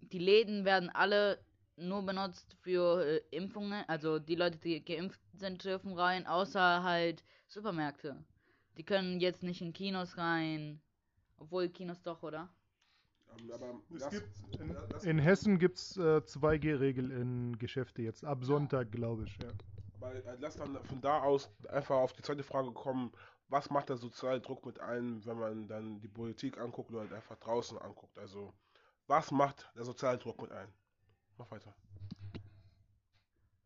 die 0.00 0.18
Läden 0.18 0.64
werden 0.64 0.90
alle 0.90 1.38
nur 1.76 2.02
benutzt 2.02 2.56
für 2.60 3.04
äh, 3.04 3.22
Impfungen. 3.30 3.84
Also 3.88 4.18
die 4.18 4.34
Leute, 4.34 4.58
die 4.58 4.84
geimpft 4.84 5.20
sind, 5.34 5.64
dürfen 5.64 5.92
rein, 5.92 6.26
außer 6.26 6.82
halt 6.82 7.24
Supermärkte. 7.48 8.16
Die 8.76 8.84
können 8.84 9.20
jetzt 9.20 9.42
nicht 9.42 9.60
in 9.60 9.72
Kinos 9.72 10.16
rein. 10.18 10.80
Obwohl 11.38 11.68
Kinos 11.68 12.02
doch, 12.02 12.22
oder? 12.22 12.48
Ähm, 13.38 13.52
aber 13.52 13.80
Es 13.94 14.10
gibt 14.10 14.28
in, 14.60 14.76
in 15.08 15.18
Hessen 15.18 15.58
gibt 15.58 15.78
es 15.78 15.96
äh, 15.96 16.18
2G-Regel 16.18 17.10
in 17.10 17.58
Geschäfte 17.58 18.02
jetzt. 18.02 18.24
Ab 18.24 18.44
Sonntag, 18.44 18.90
glaube 18.90 19.24
ich. 19.24 19.36
Ja. 19.42 19.50
Weil, 20.00 20.16
äh, 20.16 20.36
lass 20.40 20.56
dann 20.56 20.82
von 20.84 21.00
da 21.00 21.20
aus 21.22 21.50
einfach 21.68 21.96
auf 21.96 22.12
die 22.12 22.22
zweite 22.22 22.42
Frage 22.42 22.72
kommen, 22.72 23.12
was 23.48 23.70
macht 23.70 23.88
der 23.88 23.96
soziale 23.96 24.40
Druck 24.40 24.64
mit 24.66 24.78
einem, 24.80 25.24
wenn 25.24 25.38
man 25.38 25.68
dann 25.68 26.00
die 26.00 26.08
Politik 26.08 26.58
anguckt 26.58 26.90
oder 26.90 27.00
halt 27.00 27.12
einfach 27.12 27.36
draußen 27.36 27.78
anguckt? 27.78 28.18
Also, 28.18 28.52
was 29.06 29.30
macht 29.30 29.70
der 29.74 29.84
soziale 29.84 30.18
Druck 30.18 30.40
mit 30.40 30.52
einem? 30.52 30.72
Mach 31.38 31.50
weiter. 31.50 31.74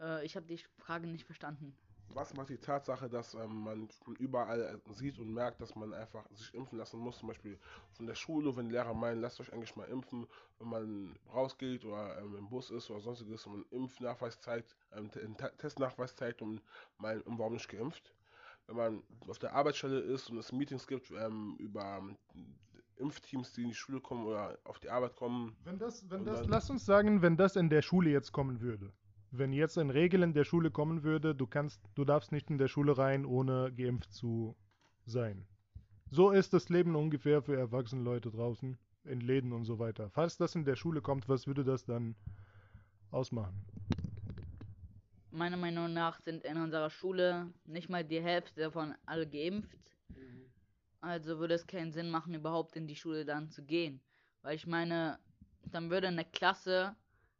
Äh, 0.00 0.24
ich 0.24 0.36
habe 0.36 0.46
die 0.46 0.58
Frage 0.78 1.06
nicht 1.06 1.24
verstanden. 1.24 1.76
Was 2.14 2.34
macht 2.34 2.50
die 2.50 2.58
Tatsache, 2.58 3.08
dass 3.08 3.32
ähm, 3.32 3.62
man 3.64 3.88
von 4.04 4.14
überall 4.16 4.60
äh, 4.60 4.92
sieht 4.92 5.18
und 5.18 5.32
merkt, 5.32 5.62
dass 5.62 5.74
man 5.74 5.94
einfach 5.94 6.28
sich 6.32 6.52
impfen 6.52 6.78
lassen 6.78 7.00
muss? 7.00 7.18
Zum 7.18 7.28
Beispiel 7.28 7.58
von 7.92 8.06
der 8.06 8.14
Schule, 8.14 8.54
wenn 8.54 8.68
Lehrer 8.68 8.92
meinen, 8.92 9.22
lasst 9.22 9.40
euch 9.40 9.50
eigentlich 9.52 9.76
mal 9.76 9.88
impfen, 9.88 10.26
wenn 10.58 10.68
man 10.68 11.18
rausgeht 11.32 11.86
oder 11.86 12.18
ähm, 12.18 12.36
im 12.36 12.50
Bus 12.50 12.70
ist 12.70 12.90
oder 12.90 13.00
sonstiges 13.00 13.46
und 13.46 13.54
einen 13.54 13.84
Impfnachweis 13.84 14.38
zeigt, 14.40 14.76
ähm, 14.92 15.10
einen 15.14 15.36
Testnachweis 15.56 16.14
zeigt 16.14 16.42
und 16.42 16.60
meint, 16.98 17.26
um, 17.26 17.38
warum 17.38 17.54
nicht 17.54 17.68
geimpft? 17.70 18.12
Wenn 18.72 18.94
man 18.94 19.02
auf 19.28 19.38
der 19.38 19.54
Arbeitsstelle 19.54 20.00
ist 20.00 20.30
und 20.30 20.38
es 20.38 20.50
Meetings 20.50 20.87
gibt 20.87 21.11
ähm, 21.11 21.56
über 21.58 22.02
Impfteams, 22.96 23.52
die 23.52 23.62
in 23.62 23.68
die 23.68 23.74
Schule 23.74 24.00
kommen 24.00 24.24
oder 24.26 24.58
auf 24.64 24.78
die 24.78 24.88
Arbeit 24.88 25.14
kommen, 25.16 25.54
Wenn 25.64 25.78
das, 25.78 26.08
wenn 26.11 26.24
das, 26.24 26.46
lass 26.46 26.70
uns 26.70 26.87
sagen, 26.87 27.20
wenn 27.20 27.37
das 27.37 27.56
in 27.56 27.68
der 27.68 27.82
Schule 27.82 28.11
jetzt 28.11 28.32
kommen 28.32 28.62
würde. 28.62 28.90
Wenn 29.30 29.52
jetzt 29.52 29.76
ein 29.76 29.90
Regel 29.90 30.22
in 30.22 30.32
der 30.32 30.44
Schule 30.44 30.70
kommen 30.70 31.02
würde, 31.02 31.35
du 31.35 31.46
kannst, 31.46 31.82
du 31.94 32.04
darfst 32.04 32.32
nicht 32.32 32.50
in 32.50 32.58
der 32.58 32.68
Schule 32.68 32.96
rein, 32.96 33.26
ohne 33.26 33.72
geimpft 33.72 34.12
zu 34.12 34.56
sein. 35.04 35.46
So 36.11 36.30
ist 36.30 36.52
das 36.52 36.68
Leben 36.68 36.96
ungefähr 36.96 37.42
für 37.42 37.56
erwachsene 37.56 38.02
Leute 38.02 38.30
draußen, 38.30 38.78
in 39.04 39.20
Läden 39.20 39.52
und 39.52 39.64
so 39.64 39.78
weiter. 39.78 40.08
Falls 40.11 40.37
das 40.37 40.54
in 40.54 40.64
der 40.64 40.76
Schule 40.76 41.00
kommt, 41.02 41.28
was 41.28 41.46
würde 41.46 41.64
das 41.64 41.85
dann 41.85 42.14
ausmachen? 43.11 43.64
Meiner 45.34 45.56
Meinung 45.56 45.94
nach 45.94 46.20
sind 46.20 46.44
in 46.44 46.58
unserer 46.58 46.90
Schule 46.90 47.50
nicht 47.64 47.88
mal 47.88 48.04
die 48.04 48.20
Hälfte 48.20 48.60
davon 48.60 48.94
alle 49.06 49.26
geimpft. 49.26 49.80
Also 51.00 51.38
würde 51.38 51.54
es 51.54 51.66
keinen 51.66 51.90
Sinn 51.90 52.10
machen, 52.10 52.34
überhaupt 52.34 52.76
in 52.76 52.86
die 52.86 52.96
Schule 52.96 53.24
dann 53.24 53.48
zu 53.48 53.64
gehen. 53.64 54.02
Weil 54.42 54.56
ich 54.56 54.66
meine, 54.66 55.18
dann 55.64 55.88
würde 55.88 56.08
eine 56.08 56.26
Klasse 56.26 56.94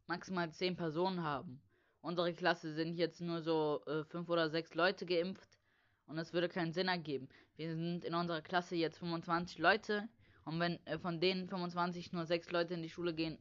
maximal 0.07 0.51
zehn 0.51 0.75
Personen 0.75 1.21
haben. 1.21 1.61
Unsere 2.01 2.33
Klasse 2.33 2.73
sind 2.73 2.95
jetzt 2.95 3.21
nur 3.21 3.43
so 3.43 3.83
äh, 3.85 4.03
fünf 4.05 4.27
oder 4.27 4.49
sechs 4.49 4.73
Leute 4.73 5.05
geimpft 5.05 5.59
und 6.07 6.17
es 6.17 6.33
würde 6.33 6.49
keinen 6.49 6.73
Sinn 6.73 6.87
ergeben. 6.87 7.29
Wir 7.57 7.75
sind 7.75 8.03
in 8.03 8.15
unserer 8.15 8.41
Klasse 8.41 8.75
jetzt 8.75 8.97
25 8.97 9.59
Leute 9.59 10.09
und 10.45 10.59
wenn 10.59 10.83
äh, 10.87 10.97
von 10.97 11.19
denen 11.19 11.47
25 11.47 12.11
nur 12.11 12.25
sechs 12.25 12.49
Leute 12.49 12.73
in 12.73 12.81
die 12.81 12.89
Schule 12.89 13.13
gehen, 13.13 13.37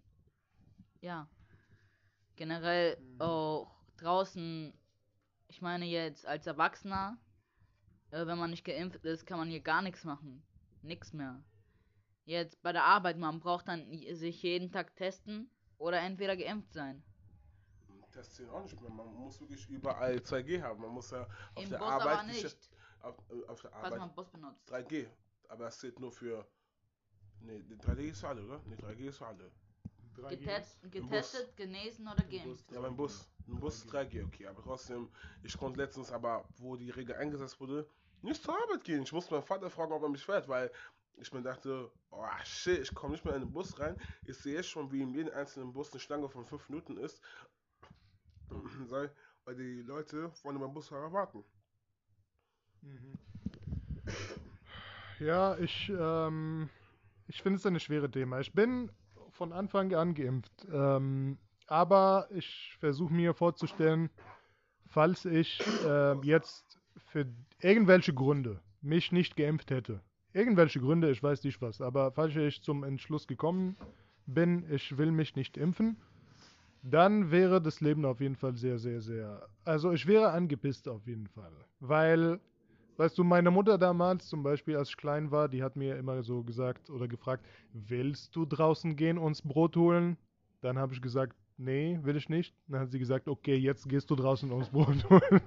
ja. 1.01 1.27
Generell 2.37 2.99
auch 3.19 3.72
draußen, 3.97 4.73
ich 5.49 5.63
meine 5.63 5.85
jetzt 5.87 6.27
als 6.27 6.47
Erwachsener, 6.47 7.19
äh, 8.11 8.27
wenn 8.27 8.39
man 8.39 8.51
nicht 8.51 8.65
geimpft 8.65 9.05
ist, 9.05 9.27
kann 9.27 9.39
man 9.39 9.49
hier 9.49 9.61
gar 9.61 9.83
nichts 9.83 10.05
machen. 10.05 10.43
Nix 10.83 11.13
mehr. 11.13 11.43
Jetzt 12.25 12.63
bei 12.63 12.73
der 12.73 12.85
Arbeit, 12.85 13.19
man 13.19 13.41
braucht 13.41 13.69
dann 13.69 13.91
sich 14.15 14.43
jeden 14.43 14.71
Tag 14.71 14.95
testen 14.97 15.51
oder 15.79 16.01
entweder 16.01 16.37
geimpft 16.37 16.73
sein. 16.73 17.03
Tests 18.13 18.37
zählen 18.37 18.51
auch 18.51 18.63
nicht 18.63 18.81
mehr. 18.81 18.91
Man 18.91 19.13
muss 19.15 19.41
wirklich 19.41 19.69
überall 19.69 20.17
2G 20.17 20.63
haben. 20.63 20.81
Man 20.83 20.91
muss 20.91 21.11
ja 21.11 21.23
auf 21.55 21.65
Im 21.65 21.71
der 21.71 21.79
Bus 21.79 21.89
Arbeit 21.89 22.19
aber 22.19 22.23
nicht, 22.25 22.71
Auf, 23.01 23.19
auf 23.49 23.61
der 23.63 23.71
falls 23.71 23.85
Arbeit 23.85 23.99
man 23.99 24.15
Bus 24.15 24.31
benutzt. 24.31 24.73
3G. 24.73 25.09
Aber 25.49 25.65
das 25.65 25.79
zählt 25.79 25.99
nur 25.99 26.13
für. 26.13 26.47
Nee, 27.41 27.63
die 27.63 27.77
3G 27.77 28.11
ist 28.11 28.21
für 28.21 28.29
alle, 28.29 28.45
oder? 28.45 28.61
Nee, 28.67 28.77
3G 28.77 29.09
ist 29.09 29.19
für 29.19 29.27
alle. 29.27 29.51
Getest, 30.15 30.81
Bus. 30.83 30.91
getestet, 30.91 31.57
genesen 31.57 32.07
oder 32.07 32.23
geimpft. 32.25 32.71
Ja, 32.71 32.81
beim 32.81 32.97
Bus. 32.97 33.29
Im 33.49 33.59
Bus 33.59 33.77
ist 33.79 33.93
3G, 33.93 34.25
okay. 34.25 34.47
Aber 34.47 34.63
trotzdem, 34.63 35.09
ich 35.43 35.57
konnte 35.57 35.81
letztens 35.81 36.13
aber, 36.13 36.45
wo 36.59 36.77
die 36.77 36.91
Regel 36.91 37.17
eingesetzt 37.17 37.61
wurde, 37.61 37.87
nicht 38.23 38.43
zur 38.43 38.55
Arbeit 38.55 38.85
gehen. 38.85 39.03
Ich 39.03 39.13
musste 39.13 39.35
meinen 39.35 39.43
Vater 39.43 39.69
fragen, 39.69 39.93
ob 39.93 40.03
er 40.03 40.09
mich 40.09 40.25
fährt, 40.25 40.49
weil 40.49 40.71
ich 41.17 41.33
mir 41.33 41.43
dachte, 41.43 41.91
oh 42.11 42.25
shit, 42.45 42.81
ich 42.81 42.95
komme 42.95 43.13
nicht 43.13 43.25
mehr 43.25 43.35
in 43.35 43.43
den 43.43 43.53
Bus 43.53 43.79
rein. 43.79 43.97
Ich 44.25 44.37
sehe 44.37 44.57
jetzt 44.57 44.69
schon, 44.69 44.91
wie 44.93 45.03
in 45.03 45.13
jedem 45.13 45.35
einzelnen 45.35 45.73
Bus 45.73 45.91
eine 45.91 46.01
Schlange 46.01 46.29
von 46.29 46.45
5 46.45 46.69
Minuten 46.69 46.97
ist. 46.99 47.21
Sei, 48.87 49.11
weil 49.45 49.57
die 49.57 49.83
Leute 49.83 50.31
vorne 50.31 50.59
beim 50.59 50.73
Busfahrer 50.73 51.13
warten. 51.13 51.45
Ja, 55.19 55.57
ich, 55.59 55.93
ähm, 55.97 56.69
ich 57.29 57.43
finde 57.43 57.59
es 57.59 57.67
ein 57.67 57.79
schweres 57.79 58.11
Thema. 58.11 58.41
Ich 58.41 58.53
bin 58.53 58.91
von 59.33 59.53
Anfang 59.53 59.95
an 59.95 60.15
geimpft. 60.15 60.67
Ähm, 60.73 61.39
aber 61.67 62.29
ich 62.31 62.77
versuche 62.79 63.13
mir 63.13 63.35
vorzustellen, 63.35 64.11
falls 64.87 65.25
ich 65.25 65.61
äh, 65.87 66.15
jetzt 66.23 66.79
für 66.97 67.27
irgendwelche 67.61 68.13
Gründe 68.13 68.61
mich 68.83 69.13
nicht 69.13 69.37
geimpft 69.37 69.71
hätte. 69.71 70.01
Irgendwelche 70.33 70.81
Gründe, 70.81 71.11
ich 71.11 71.23
weiß 71.23 71.45
nicht 71.45 71.61
was, 71.61 71.81
aber 71.81 72.13
falls 72.13 72.37
ich 72.37 72.63
zum 72.63 72.85
Entschluss 72.85 73.27
gekommen 73.27 73.77
bin, 74.27 74.65
ich 74.71 74.97
will 74.97 75.13
mich 75.13 75.37
nicht 75.37 75.57
impfen, 75.57 75.97
dann 76.83 77.31
wäre 77.31 77.61
das 77.61 77.81
Leben 77.81 78.05
auf 78.05 78.21
jeden 78.21 78.37
Fall 78.37 78.57
sehr, 78.57 78.79
sehr, 78.79 79.01
sehr. 79.01 79.49
Also 79.65 79.93
ich 79.93 80.07
wäre 80.07 80.31
angepisst 80.31 80.89
auf 80.89 81.07
jeden 81.07 81.29
Fall. 81.29 81.53
Weil 81.81 82.41
Weißt 83.03 83.19
du, 83.19 83.25
meine 83.25 83.51
Mutter 83.51 83.79
damals 83.79 84.29
zum 84.29 84.45
Beispiel, 84.45 84.77
als 84.77 84.91
ich 84.91 84.97
klein 84.97 85.33
war, 85.33 85.49
die 85.49 85.65
hat 85.65 85.75
mir 85.75 85.97
immer 85.97 86.23
so 86.23 86.45
gesagt 86.45 86.89
oder 86.89 87.09
gefragt, 87.09 87.45
willst 87.73 88.37
du 88.37 88.47
draußen 88.47 88.95
gehen, 88.95 89.19
uns 89.19 89.43
Brot 89.43 89.75
holen? 89.77 90.17
Dann 90.61 90.79
habe 90.79 90.95
ich 90.95 91.03
gesagt, 91.03 91.35
nee, 91.57 91.99
will 92.03 92.15
ich 92.15 92.29
nicht. 92.29 92.55
Dann 92.69 92.79
hat 92.79 92.93
sie 92.93 93.01
gesagt, 93.01 93.27
okay, 93.27 93.57
jetzt 93.57 93.89
gehst 93.89 94.09
du 94.09 94.15
draußen 94.15 94.53
uns 94.53 94.69
Brot 94.69 95.03
holen. 95.11 95.41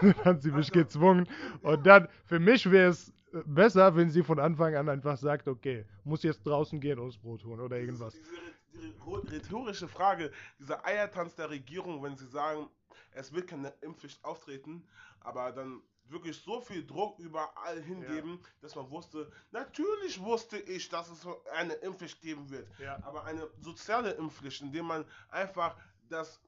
Und 0.00 0.16
dann 0.16 0.24
hat 0.24 0.42
sie 0.42 0.50
mich 0.50 0.72
gezwungen. 0.72 1.28
Und 1.62 1.86
dann, 1.86 2.08
für 2.24 2.40
mich 2.40 2.68
wäre 2.68 2.90
es 2.90 3.10
äh, 3.32 3.40
besser, 3.46 3.94
wenn 3.94 4.10
sie 4.10 4.24
von 4.24 4.40
Anfang 4.40 4.74
an 4.74 4.88
einfach 4.88 5.16
sagt, 5.16 5.46
okay, 5.46 5.84
muss 6.02 6.24
jetzt 6.24 6.44
draußen 6.44 6.80
gehen, 6.80 6.98
uns 6.98 7.16
Brot 7.16 7.44
holen 7.44 7.60
oder 7.60 7.78
irgendwas. 7.78 8.14
Diese, 8.14 8.90
diese 8.90 9.32
rhetorische 9.32 9.86
Frage, 9.86 10.32
dieser 10.58 10.84
Eiertanz 10.84 11.36
der 11.36 11.50
Regierung, 11.50 12.02
wenn 12.02 12.16
sie 12.16 12.26
sagen, 12.26 12.66
es 13.12 13.32
wird 13.32 13.46
keine 13.46 13.72
Impfpflicht 13.80 14.24
auftreten, 14.24 14.82
aber 15.20 15.52
dann 15.52 15.82
wirklich 16.08 16.40
so 16.40 16.60
viel 16.60 16.86
Druck 16.86 17.18
überall 17.18 17.80
hingeben, 17.82 18.40
dass 18.60 18.74
man 18.74 18.90
wusste, 18.90 19.30
natürlich 19.50 20.20
wusste 20.20 20.58
ich, 20.58 20.88
dass 20.88 21.08
es 21.10 21.26
eine 21.52 21.74
Impfpflicht 21.74 22.20
geben 22.20 22.48
wird, 22.50 22.68
Ja. 22.78 23.02
aber 23.02 23.24
eine 23.24 23.48
soziale 23.60 24.12
Impfpflicht, 24.12 24.60
indem 24.62 24.86
man 24.86 25.04
einfach 25.28 25.76
das 26.08 26.40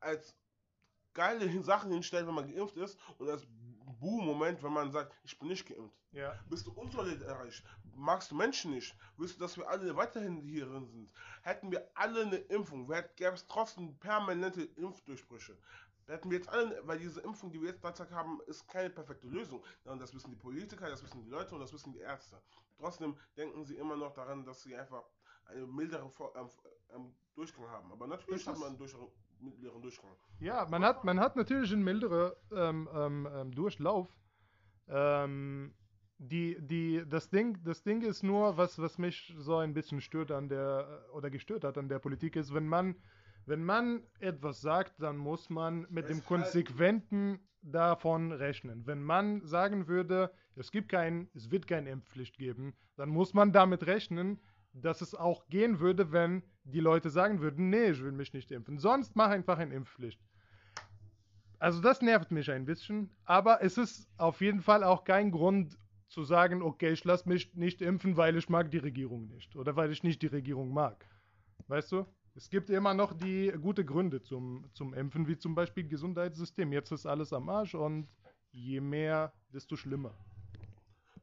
als 0.00 0.36
geile 1.14 1.62
Sachen 1.62 1.90
hinstellt, 1.90 2.26
wenn 2.26 2.34
man 2.34 2.52
geimpft 2.52 2.76
ist 2.76 2.98
und 3.18 3.28
als 3.28 3.46
Boom-Moment, 4.00 4.62
wenn 4.62 4.72
man 4.72 4.92
sagt, 4.92 5.12
ich 5.24 5.38
bin 5.38 5.48
nicht 5.48 5.66
geimpft. 5.66 5.96
Ja. 6.12 6.34
Bist 6.48 6.66
du 6.66 6.72
unsolidarisch? 6.72 7.62
Magst 7.94 8.30
du 8.30 8.36
Menschen 8.36 8.70
nicht? 8.72 8.96
Willst 9.16 9.36
du, 9.36 9.40
dass 9.40 9.56
wir 9.56 9.68
alle 9.68 9.96
weiterhin 9.96 10.40
hierin 10.42 10.86
sind? 10.86 11.10
Hätten 11.42 11.70
wir 11.72 11.90
alle 11.94 12.22
eine 12.22 12.36
Impfung, 12.36 12.86
gäbe 13.16 13.34
es 13.34 13.46
trotzdem 13.48 13.98
permanente 13.98 14.62
Impfdurchbrüche. 14.62 15.58
Hätten 16.08 16.30
wir 16.30 16.38
jetzt 16.38 16.48
alle, 16.48 16.80
weil 16.84 16.98
diese 16.98 17.20
Impfung, 17.20 17.50
die 17.52 17.60
wir 17.60 17.68
jetzt 17.68 17.84
derzeit 17.84 18.10
haben, 18.10 18.40
ist 18.46 18.66
keine 18.66 18.90
perfekte 18.90 19.26
Lösung. 19.26 19.62
Und 19.84 20.00
das 20.00 20.14
wissen 20.14 20.30
die 20.30 20.36
Politiker, 20.36 20.88
das 20.88 21.02
wissen 21.02 21.22
die 21.22 21.28
Leute 21.28 21.54
und 21.54 21.60
das 21.60 21.72
wissen 21.72 21.92
die 21.92 22.00
Ärzte. 22.00 22.40
Trotzdem 22.78 23.16
denken 23.36 23.64
sie 23.64 23.76
immer 23.76 23.96
noch 23.96 24.12
daran, 24.14 24.44
dass 24.44 24.62
sie 24.62 24.74
einfach 24.74 25.04
einen 25.46 25.74
milderen 25.74 26.10
Vor 26.10 26.34
ähm, 26.36 26.48
ähm, 26.94 27.14
Durchgang 27.34 27.68
haben. 27.68 27.92
Aber 27.92 28.06
natürlich 28.06 28.46
hat 28.46 28.58
man 28.58 28.68
einen 28.68 28.78
durch 28.78 28.94
mittleren 29.40 29.82
Durchgang. 29.82 30.10
Ja, 30.40 30.66
man 30.70 30.84
hat, 30.84 31.04
man 31.04 31.20
hat 31.20 31.36
natürlich 31.36 31.72
einen 31.72 31.84
milderen 31.84 32.32
ähm, 32.52 32.88
ähm, 32.92 33.28
ähm, 33.30 33.52
Durchlauf. 33.52 34.08
Ähm, 34.88 35.74
die, 36.18 36.56
die, 36.60 37.04
das, 37.06 37.30
Ding, 37.30 37.62
das 37.64 37.82
Ding 37.82 38.02
ist 38.02 38.22
nur, 38.22 38.56
was, 38.56 38.78
was 38.78 38.98
mich 38.98 39.34
so 39.36 39.56
ein 39.56 39.74
bisschen 39.74 40.00
stört 40.00 40.32
an 40.32 40.48
der, 40.48 41.04
oder 41.12 41.30
gestört 41.30 41.64
hat 41.64 41.78
an 41.78 41.88
der 41.88 42.00
Politik, 42.00 42.36
ist, 42.36 42.52
wenn 42.52 42.66
man, 42.66 42.96
wenn 43.48 43.64
man 43.64 44.02
etwas 44.20 44.60
sagt, 44.60 45.00
dann 45.00 45.16
muss 45.16 45.48
man 45.50 45.86
mit 45.90 46.04
Es 46.04 46.10
dem 46.10 46.16
halt- 46.18 46.26
Konsequenten 46.26 47.40
davon 47.62 48.30
rechnen. 48.32 48.86
Wenn 48.86 49.02
man 49.02 49.44
sagen 49.44 49.88
würde, 49.88 50.30
es 50.54 50.70
gibt 50.70 50.88
kein, 50.90 51.28
es 51.34 51.50
wird 51.50 51.66
keine 51.66 51.90
Impfpflicht 51.90 52.38
geben, 52.38 52.74
dann 52.96 53.08
muss 53.08 53.34
man 53.34 53.52
damit 53.52 53.86
rechnen, 53.86 54.38
dass 54.72 55.00
es 55.00 55.14
auch 55.14 55.46
gehen 55.48 55.80
würde, 55.80 56.12
wenn 56.12 56.42
die 56.64 56.80
Leute 56.80 57.10
sagen 57.10 57.40
würden, 57.40 57.70
nee, 57.70 57.90
ich 57.90 58.02
will 58.02 58.12
mich 58.12 58.32
nicht 58.32 58.50
impfen. 58.52 58.78
Sonst 58.78 59.16
mach 59.16 59.30
einfach 59.30 59.58
eine 59.58 59.74
Impfpflicht. 59.74 60.20
Also 61.58 61.80
das 61.80 62.02
nervt 62.02 62.30
mich 62.30 62.50
ein 62.50 62.64
bisschen, 62.64 63.10
aber 63.24 63.62
es 63.62 63.78
ist 63.78 64.08
auf 64.18 64.40
jeden 64.40 64.60
Fall 64.60 64.84
auch 64.84 65.02
kein 65.04 65.32
Grund 65.32 65.76
zu 66.06 66.22
sagen, 66.22 66.62
okay, 66.62 66.90
ich 66.92 67.04
lasse 67.04 67.28
mich 67.28 67.54
nicht 67.54 67.82
impfen, 67.82 68.16
weil 68.16 68.36
ich 68.36 68.48
mag 68.48 68.70
die 68.70 68.78
Regierung 68.78 69.26
nicht 69.28 69.56
oder 69.56 69.74
weil 69.74 69.90
ich 69.90 70.02
nicht 70.04 70.22
die 70.22 70.28
Regierung 70.28 70.72
mag. 70.72 71.04
Weißt 71.66 71.90
du? 71.92 72.06
Es 72.38 72.50
gibt 72.50 72.70
immer 72.70 72.94
noch 72.94 73.14
die 73.14 73.52
gute 73.60 73.84
Gründe 73.84 74.22
zum, 74.22 74.64
zum 74.72 74.94
Impfen, 74.94 75.26
wie 75.26 75.36
zum 75.36 75.56
Beispiel 75.56 75.88
Gesundheitssystem. 75.88 76.72
Jetzt 76.72 76.92
ist 76.92 77.04
alles 77.04 77.32
am 77.32 77.48
Arsch 77.48 77.74
und 77.74 78.06
je 78.52 78.80
mehr, 78.80 79.32
desto 79.52 79.74
schlimmer. 79.74 80.14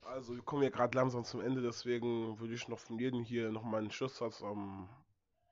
Also 0.01 0.35
wir 0.35 0.41
kommen 0.41 0.63
ja 0.63 0.69
gerade 0.69 0.97
langsam 0.97 1.23
zum 1.23 1.39
Ende, 1.39 1.61
deswegen 1.61 2.37
würde 2.37 2.53
ich 2.53 2.67
noch 2.67 2.79
von 2.79 2.99
jedem 2.99 3.23
hier 3.23 3.49
nochmal 3.49 3.79
einen 3.79 3.91
Schusssatz 3.91 4.41
ähm, 4.41 4.89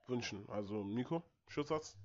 wünschen. 0.07 0.43
Also 0.49 0.83
Nico, 0.83 1.23
Schusssatz? 1.47 1.95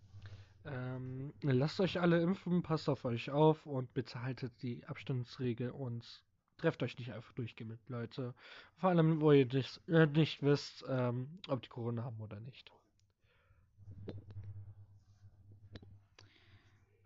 Ähm, 0.64 1.34
lasst 1.42 1.80
euch 1.80 2.00
alle 2.00 2.22
impfen, 2.22 2.62
passt 2.62 2.88
auf 2.88 3.04
euch 3.04 3.32
auf 3.32 3.66
und 3.66 3.92
bitte 3.92 4.22
haltet 4.22 4.52
die 4.62 4.86
Abstandsregel 4.86 5.72
und 5.72 6.22
trefft 6.58 6.80
euch 6.84 6.96
nicht 6.96 7.12
einfach 7.12 7.32
durchgeimpft, 7.32 7.88
Leute. 7.88 8.34
Vor 8.76 8.90
allem, 8.90 9.20
wo 9.20 9.32
ihr 9.32 9.46
nicht, 9.46 9.80
äh, 9.88 10.06
nicht 10.06 10.44
wisst, 10.44 10.84
ähm, 10.88 11.40
ob 11.48 11.60
die 11.62 11.68
Corona 11.68 12.04
haben 12.04 12.20
oder 12.20 12.38
nicht. 12.38 12.70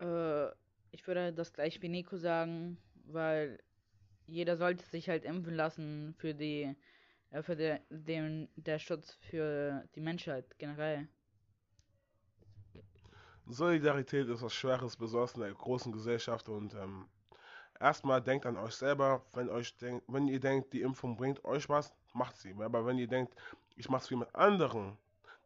Äh, 0.03 0.51
ich 0.91 1.07
würde 1.07 1.33
das 1.33 1.53
gleich 1.53 1.81
wie 1.81 1.89
Nico 1.89 2.17
sagen, 2.17 2.77
weil 3.05 3.59
jeder 4.27 4.57
sollte 4.57 4.85
sich 4.85 5.09
halt 5.09 5.23
impfen 5.23 5.55
lassen 5.55 6.13
für 6.17 6.33
die 6.33 6.75
äh, 7.31 7.41
für 7.41 7.55
de, 7.55 7.79
den 7.89 8.49
der 8.55 8.79
Schutz 8.79 9.13
für 9.29 9.83
die 9.95 10.01
Menschheit 10.01 10.57
generell. 10.59 11.07
Solidarität 13.45 14.27
ist 14.29 14.41
was 14.41 14.53
Schweres, 14.53 14.95
besonders 14.95 15.33
in 15.35 15.41
der 15.41 15.53
großen 15.53 15.91
Gesellschaft 15.91 16.47
und 16.47 16.73
ähm, 16.75 17.07
erstmal 17.79 18.21
denkt 18.21 18.45
an 18.45 18.55
euch 18.55 18.73
selber, 18.73 19.25
wenn 19.33 19.49
euch 19.49 19.75
denkt, 19.77 20.05
wenn 20.07 20.27
ihr 20.27 20.39
denkt, 20.39 20.71
die 20.71 20.81
Impfung 20.81 21.17
bringt 21.17 21.43
euch 21.43 21.67
was, 21.67 21.93
macht 22.13 22.37
sie. 22.37 22.55
Aber 22.57 22.85
wenn 22.85 22.97
ihr 22.97 23.07
denkt, 23.07 23.35
ich 23.75 23.89
es 23.89 24.07
für 24.07 24.13
jemand 24.13 24.33
anderen, 24.33 24.97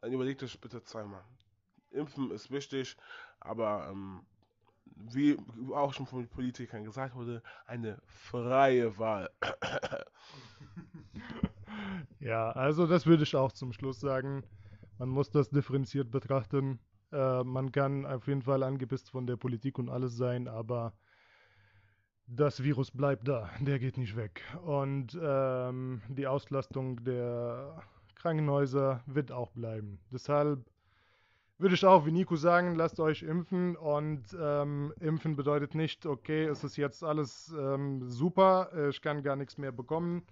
dann 0.02 0.14
überlegt 0.14 0.44
euch 0.44 0.60
bitte 0.62 0.84
zweimal. 0.84 1.24
Impfen 1.90 2.30
ist 2.30 2.52
wichtig, 2.52 2.96
aber 3.40 3.88
ähm, 3.90 4.24
wie 5.12 5.38
auch 5.74 5.94
schon 5.94 6.06
von 6.06 6.28
Politikern 6.28 6.84
gesagt 6.84 7.16
wurde, 7.16 7.42
eine 7.66 8.02
freie 8.06 8.98
Wahl. 8.98 9.30
Ja, 12.20 12.52
also 12.52 12.88
das 12.88 13.06
würde 13.06 13.24
ich 13.24 13.36
auch 13.36 13.52
zum 13.52 13.74
Schluss 13.74 14.00
sagen. 14.00 14.44
Man 14.98 15.10
muss 15.10 15.30
das 15.30 15.50
differenziert 15.50 16.12
betrachten. 16.12 16.80
Äh, 17.12 17.44
man 17.44 17.72
kann 17.72 18.06
auf 18.06 18.28
jeden 18.28 18.42
Fall 18.42 18.64
angepisst 18.64 19.10
von 19.10 19.28
der 19.28 19.38
Politik 19.38 19.78
und 19.80 19.90
alles 19.90 20.18
sein, 20.18 20.48
aber 20.48 20.94
das 22.26 22.64
Virus 22.64 22.92
bleibt 22.92 23.28
da, 23.28 23.50
der 23.62 23.80
geht 23.80 23.98
nicht 23.98 24.16
weg. 24.16 24.44
Und 24.66 25.18
ähm, 25.22 26.02
die 26.10 26.28
Auslastung 26.28 27.04
der 27.04 27.82
Krankenhäuser 28.16 29.04
wird 29.06 29.32
auch 29.32 29.52
bleiben. 29.52 30.00
Deshalb 30.12 30.66
würde 31.58 31.76
ich 31.76 31.86
auch 31.86 32.06
wie 32.06 32.12
Nico 32.12 32.36
sagen, 32.36 32.76
lasst 32.76 33.00
euch 33.00 33.24
impfen 33.24 33.76
und 33.76 34.24
ähm, 34.40 34.94
impfen 35.00 35.36
bedeutet 35.36 35.74
nicht, 35.76 36.06
okay, 36.06 36.46
es 36.46 36.64
ist 36.64 36.78
jetzt 36.78 37.04
alles 37.04 37.54
ähm, 37.58 38.08
super, 38.10 38.70
äh, 38.74 38.90
ich 38.90 39.02
kann 39.02 39.24
gar 39.24 39.36
nichts 39.36 39.58
mehr 39.58 39.72
bekommen, 39.72 40.24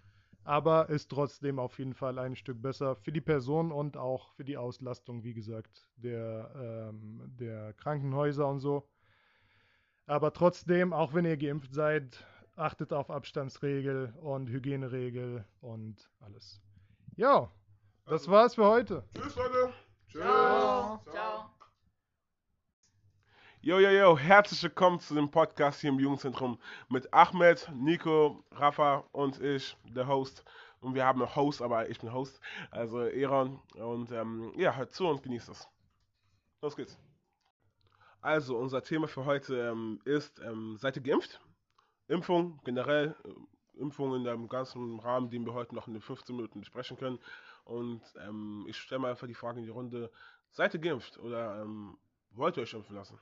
aber 0.44 0.90
ist 0.90 1.10
trotzdem 1.10 1.58
auf 1.58 1.80
jeden 1.80 1.96
Fall 1.96 2.20
ein 2.20 2.36
Stück 2.36 2.62
besser 2.62 2.96
für 2.96 3.12
die 3.12 3.22
Person 3.22 3.72
und 3.72 3.98
auch 3.98 4.34
für 4.34 4.44
die 4.44 4.58
Auslastung, 4.58 5.24
wie 5.24 5.34
gesagt, 5.34 5.90
der, 5.96 6.52
ähm, 6.56 7.22
der 7.40 7.74
Krankenhäuser 7.74 8.48
und 8.48 8.60
so. 8.60 8.88
Aber 10.08 10.32
trotzdem, 10.34 10.94
auch 10.94 11.16
wenn 11.16 11.26
ihr 11.26 11.38
geimpft 11.38 11.74
seid, 11.74 12.24
achtet 12.56 12.94
auf 12.94 13.10
Abstandsregel 13.10 14.14
und 14.22 14.50
Hygieneregel 14.50 15.44
und 15.62 16.10
alles. 16.20 16.62
Ja, 17.16 17.50
das 18.06 18.28
war's 18.28 18.54
für 18.54 18.66
heute. 18.66 19.04
Tschüss, 19.16 19.36
Leute. 19.36 19.74
Tschüss. 20.08 20.24
Yo, 23.66 23.80
yo, 23.80 23.90
yo, 23.90 24.16
herzlich 24.16 24.62
willkommen 24.62 25.00
zu 25.00 25.16
dem 25.16 25.32
Podcast 25.32 25.82
hier 25.82 25.90
im 25.90 25.98
Jugendzentrum 25.98 26.60
mit 26.88 27.12
Ahmed, 27.12 27.68
Nico, 27.74 28.44
Rafa 28.52 29.04
und 29.12 29.42
ich, 29.42 29.76
der 29.86 30.08
Host. 30.08 30.46
Und 30.82 30.94
wir 30.94 31.04
haben 31.04 31.20
einen 31.20 31.36
Host, 31.36 31.64
aber 31.64 31.90
ich 31.90 32.00
bin 32.00 32.14
Host, 32.14 32.40
also 32.70 33.00
Eron. 33.00 33.60
Und 33.74 34.12
ähm, 34.12 34.54
ja, 34.56 34.76
hört 34.76 34.94
zu 34.94 35.08
und 35.08 35.24
genießt 35.24 35.50
es. 35.50 35.68
Los 36.62 36.76
geht's. 36.76 36.96
Also, 38.22 38.56
unser 38.56 38.84
Thema 38.84 39.08
für 39.08 39.26
heute 39.26 39.58
ähm, 39.72 40.00
ist, 40.06 40.40
ähm, 40.42 40.78
seid 40.78 40.98
ihr 40.98 41.02
geimpft? 41.02 41.42
Impfung, 42.08 42.60
generell, 42.66 43.16
äh, 43.24 43.80
Impfung 43.80 44.16
in 44.16 44.26
dem 44.26 44.48
ganzen 44.48 45.00
Rahmen, 45.00 45.32
den 45.32 45.44
wir 45.44 45.56
heute 45.56 45.74
noch 45.74 45.88
in 45.88 45.94
den 45.94 46.04
15 46.04 46.36
Minuten 46.36 46.60
besprechen 46.60 46.98
können. 46.98 47.18
Und 47.64 48.04
ähm, 48.28 48.68
ich 48.68 48.78
stelle 48.78 49.00
mal 49.00 49.10
einfach 49.10 49.26
die 49.26 49.34
Frage 49.34 49.58
in 49.58 49.66
die 49.66 49.72
Runde, 49.72 50.12
seid 50.52 50.76
ihr 50.76 50.80
geimpft 50.80 51.18
oder 51.18 51.64
ähm, 51.64 51.98
wollt 52.30 52.58
ihr 52.58 52.62
euch 52.62 52.74
impfen 52.76 52.96
lassen? 52.96 53.20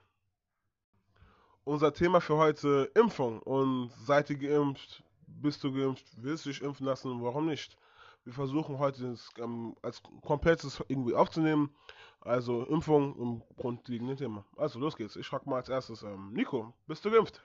Unser 1.65 1.93
Thema 1.93 2.19
für 2.19 2.35
heute 2.35 2.91
Impfung. 2.93 3.39
Und 3.41 3.89
seid 4.05 4.29
ihr 4.29 4.37
geimpft? 4.37 5.01
Bist 5.27 5.63
du 5.63 5.71
geimpft? 5.71 6.05
Willst 6.17 6.45
du 6.45 6.49
dich 6.49 6.61
impfen 6.61 6.85
lassen? 6.85 7.23
Warum 7.23 7.45
nicht? 7.45 7.77
Wir 8.25 8.33
versuchen 8.33 8.79
heute 8.79 9.11
das 9.11 9.29
ähm, 9.37 9.73
als 9.81 10.01
komplettes 10.21 10.83
irgendwie 10.89 11.13
aufzunehmen. 11.13 11.73
Also 12.19 12.65
Impfung 12.65 13.15
im 13.17 13.41
grundlegenden 13.55 14.17
Thema. 14.17 14.45
Also 14.57 14.77
los 14.77 14.97
geht's. 14.97 15.15
Ich 15.15 15.27
frage 15.27 15.49
mal 15.49 15.55
als 15.55 15.69
erstes, 15.69 16.03
ähm, 16.03 16.33
Nico, 16.33 16.73
bist 16.85 17.05
du 17.05 17.11
geimpft? 17.11 17.41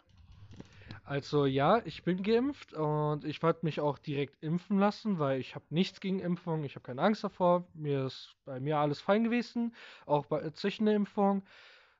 Also 1.04 1.46
ja, 1.46 1.80
ich 1.84 2.02
bin 2.02 2.22
geimpft 2.24 2.74
und 2.74 3.24
ich 3.24 3.40
wollte 3.42 3.64
mich 3.64 3.80
auch 3.80 3.98
direkt 3.98 4.42
impfen 4.42 4.78
lassen, 4.78 5.20
weil 5.20 5.38
ich 5.38 5.54
habe 5.54 5.64
nichts 5.70 6.00
gegen 6.00 6.18
Impfung, 6.18 6.64
ich 6.64 6.74
habe 6.74 6.82
keine 6.82 7.02
Angst 7.02 7.22
davor. 7.22 7.66
Mir 7.72 8.06
ist 8.06 8.34
bei 8.44 8.58
mir 8.58 8.78
alles 8.78 9.00
fein 9.00 9.22
gewesen, 9.22 9.74
auch 10.06 10.26
bei 10.26 10.50
zwischen 10.50 10.86
der 10.86 10.96
Impfung. 10.96 11.44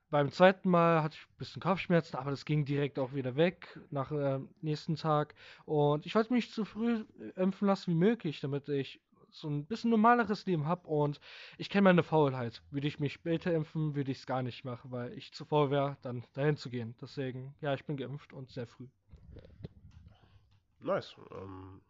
Beim 0.09 0.31
zweiten 0.31 0.69
Mal 0.69 1.03
hatte 1.03 1.17
ich 1.19 1.27
ein 1.27 1.37
bisschen 1.37 1.61
Kopfschmerzen, 1.61 2.17
aber 2.17 2.31
das 2.31 2.45
ging 2.45 2.65
direkt 2.65 2.97
auch 2.97 3.13
wieder 3.13 3.35
weg 3.35 3.79
nach 3.91 4.11
äh, 4.11 4.39
nächsten 4.61 4.95
Tag. 4.95 5.35
Und 5.65 6.05
ich 6.05 6.15
wollte 6.15 6.33
mich 6.33 6.51
so 6.51 6.65
früh 6.65 7.05
impfen 7.35 7.67
lassen 7.67 7.91
wie 7.91 7.97
möglich, 7.97 8.39
damit 8.39 8.67
ich 8.69 9.01
so 9.31 9.47
ein 9.47 9.65
bisschen 9.65 9.91
normaleres 9.91 10.47
Leben 10.47 10.65
habe. 10.65 10.87
Und 10.87 11.19
ich 11.59 11.69
kenne 11.69 11.83
meine 11.83 12.01
Faulheit. 12.01 12.63
Würde 12.71 12.87
ich 12.87 12.99
mich 12.99 13.13
später 13.13 13.53
impfen, 13.53 13.93
würde 13.93 14.11
ich 14.11 14.19
es 14.19 14.25
gar 14.25 14.41
nicht 14.41 14.65
machen, 14.65 14.89
weil 14.89 15.13
ich 15.13 15.31
zu 15.31 15.45
faul 15.45 15.69
wäre, 15.69 15.97
dann 16.01 16.23
dahin 16.33 16.57
zu 16.57 16.71
gehen. 16.71 16.95
Deswegen, 16.99 17.53
ja, 17.61 17.75
ich 17.75 17.85
bin 17.85 17.95
geimpft 17.95 18.33
und 18.33 18.51
sehr 18.51 18.65
früh. 18.65 18.87
Nice. 20.79 21.15
Ähm, 21.31 21.81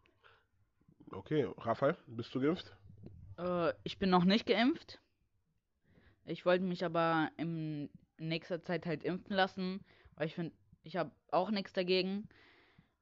okay, 1.12 1.48
Raphael, 1.56 1.96
bist 2.06 2.34
du 2.34 2.40
geimpft? 2.40 2.76
Äh, 3.38 3.72
ich 3.82 3.98
bin 3.98 4.10
noch 4.10 4.24
nicht 4.24 4.46
geimpft. 4.46 5.00
Ich 6.26 6.44
wollte 6.44 6.64
mich 6.64 6.84
aber 6.84 7.30
in 8.20 8.28
nächster 8.28 8.62
Zeit 8.62 8.86
halt 8.86 9.02
impfen 9.02 9.34
lassen, 9.34 9.80
weil 10.14 10.26
ich 10.26 10.34
finde, 10.34 10.54
ich 10.84 10.96
habe 10.96 11.10
auch 11.30 11.50
nichts 11.50 11.72
dagegen. 11.72 12.28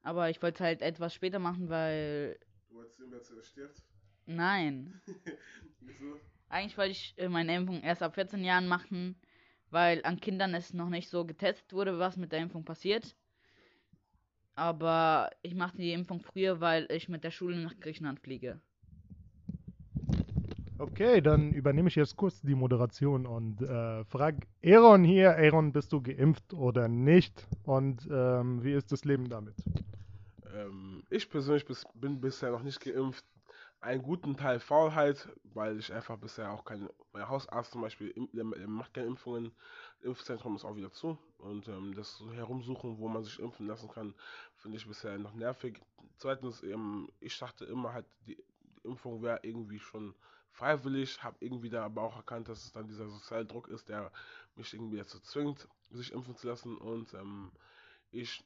Aber 0.02 0.31
ich 0.31 0.40
wollte 0.42 0.54
es 0.57 0.61
halt 0.61 0.83
etwas 0.83 1.12
später 1.12 1.38
machen, 1.38 1.68
weil. 1.68 2.38
Du 2.68 2.76
wolltest 2.76 2.98
sehen, 2.98 3.09
wer 3.11 3.22
zuerst 3.22 3.50
stirbt? 3.50 3.83
Nein. 4.26 5.00
Wieso? 5.81 6.20
Eigentlich 6.48 6.78
wollte 6.78 6.92
ich 6.92 7.14
äh, 7.18 7.28
meine 7.28 7.54
Impfung 7.54 7.83
erst 7.83 8.02
ab 8.02 8.14
14 8.14 8.42
Jahren 8.44 8.68
machen, 8.68 9.16
weil 9.70 10.02
an 10.04 10.20
Kindern 10.20 10.54
es 10.54 10.72
noch 10.72 10.88
nicht 10.88 11.09
so 11.11 11.24
getestet 11.24 11.72
wurde, 11.72 11.98
was 11.98 12.16
mit 12.16 12.33
der 12.33 12.40
Impfung 12.40 12.64
passiert. 12.64 13.16
Aber 14.54 15.31
ich 15.42 15.54
mache 15.54 15.76
die 15.76 15.92
Impfung 15.92 16.20
früher, 16.20 16.61
weil 16.61 16.90
ich 16.90 17.09
mit 17.09 17.22
der 17.22 17.31
Schule 17.31 17.57
nach 17.57 17.78
Griechenland 17.78 18.20
fliege. 18.20 18.61
Okay, 20.81 21.21
dann 21.21 21.53
übernehme 21.53 21.88
ich 21.88 21.97
jetzt 21.97 22.17
kurz 22.17 22.41
die 22.41 22.55
Moderation 22.55 23.26
und 23.26 23.61
äh, 23.62 24.05
frage 24.05 24.47
Aaron 24.64 25.03
hier, 25.03 25.37
Aaron, 25.37 25.72
bist 25.72 25.93
du 25.93 26.01
geimpft 26.01 26.55
oder 26.55 26.87
nicht? 26.87 27.49
Und 27.64 28.07
ähm, 28.09 28.62
wie 28.62 28.74
ist 28.74 28.93
das 28.93 29.05
Leben 29.05 29.29
damit? 29.29 29.57
Ähm, 30.55 31.03
ich 31.11 31.29
persönlich 31.29 31.66
bis, 31.66 31.85
bin 31.95 32.20
bisher 32.20 32.53
noch 32.53 32.62
nicht 32.62 32.81
geimpft. 32.81 33.24
Einen 33.81 34.03
guten 34.03 34.37
Teil 34.37 34.61
Faulheit, 34.61 35.29
weil 35.53 35.81
ich 35.81 35.93
einfach 35.93 36.16
bisher 36.16 36.53
auch 36.53 36.64
kein, 36.64 36.89
mein 37.12 37.29
Hausarzt 37.29 37.72
zum 37.72 37.81
Beispiel 37.81 38.14
der, 38.33 38.45
der 38.45 38.68
macht 38.68 38.95
keine 38.95 39.09
Impfungen. 39.09 39.51
Impfzentrum 40.03 40.55
ist 40.55 40.64
auch 40.64 40.76
wieder 40.76 40.93
zu. 40.93 41.18
Und 41.39 41.66
ähm, 41.66 41.93
das 41.97 42.22
Herumsuchen, 42.35 42.99
wo 42.99 43.09
man 43.09 43.24
sich 43.24 43.41
impfen 43.41 43.66
lassen 43.66 43.89
kann, 43.89 44.14
finde 44.55 44.76
ich 44.76 44.87
bisher 44.87 45.18
noch 45.18 45.35
nervig. 45.35 45.81
Zweitens, 46.18 46.62
ähm, 46.62 47.09
ich 47.18 47.37
dachte 47.37 47.64
immer 47.64 47.93
halt, 47.95 48.07
die 48.29 48.37
Impfung 48.85 49.22
wäre 49.22 49.41
irgendwie 49.43 49.81
schon 49.81 50.14
freiwillig, 50.59 51.22
habe 51.22 51.36
irgendwie 51.40 51.70
da 51.70 51.84
aber 51.84 52.02
auch 52.02 52.16
erkannt, 52.16 52.48
dass 52.48 52.64
es 52.64 52.72
dann 52.72 52.88
dieser 52.88 53.09
soziale 53.09 53.46
Druck 53.46 53.68
ist, 53.68 53.88
der 53.88 54.11
mich 54.56 54.74
irgendwie 54.74 54.96
dazu 54.98 55.20
zwingt, 55.20 55.68
sich 55.90 56.12
impfen 56.12 56.36
zu 56.36 56.48
lassen. 56.48 56.76
Und 56.76 57.14
ähm, 57.14 57.52
ich 58.11 58.44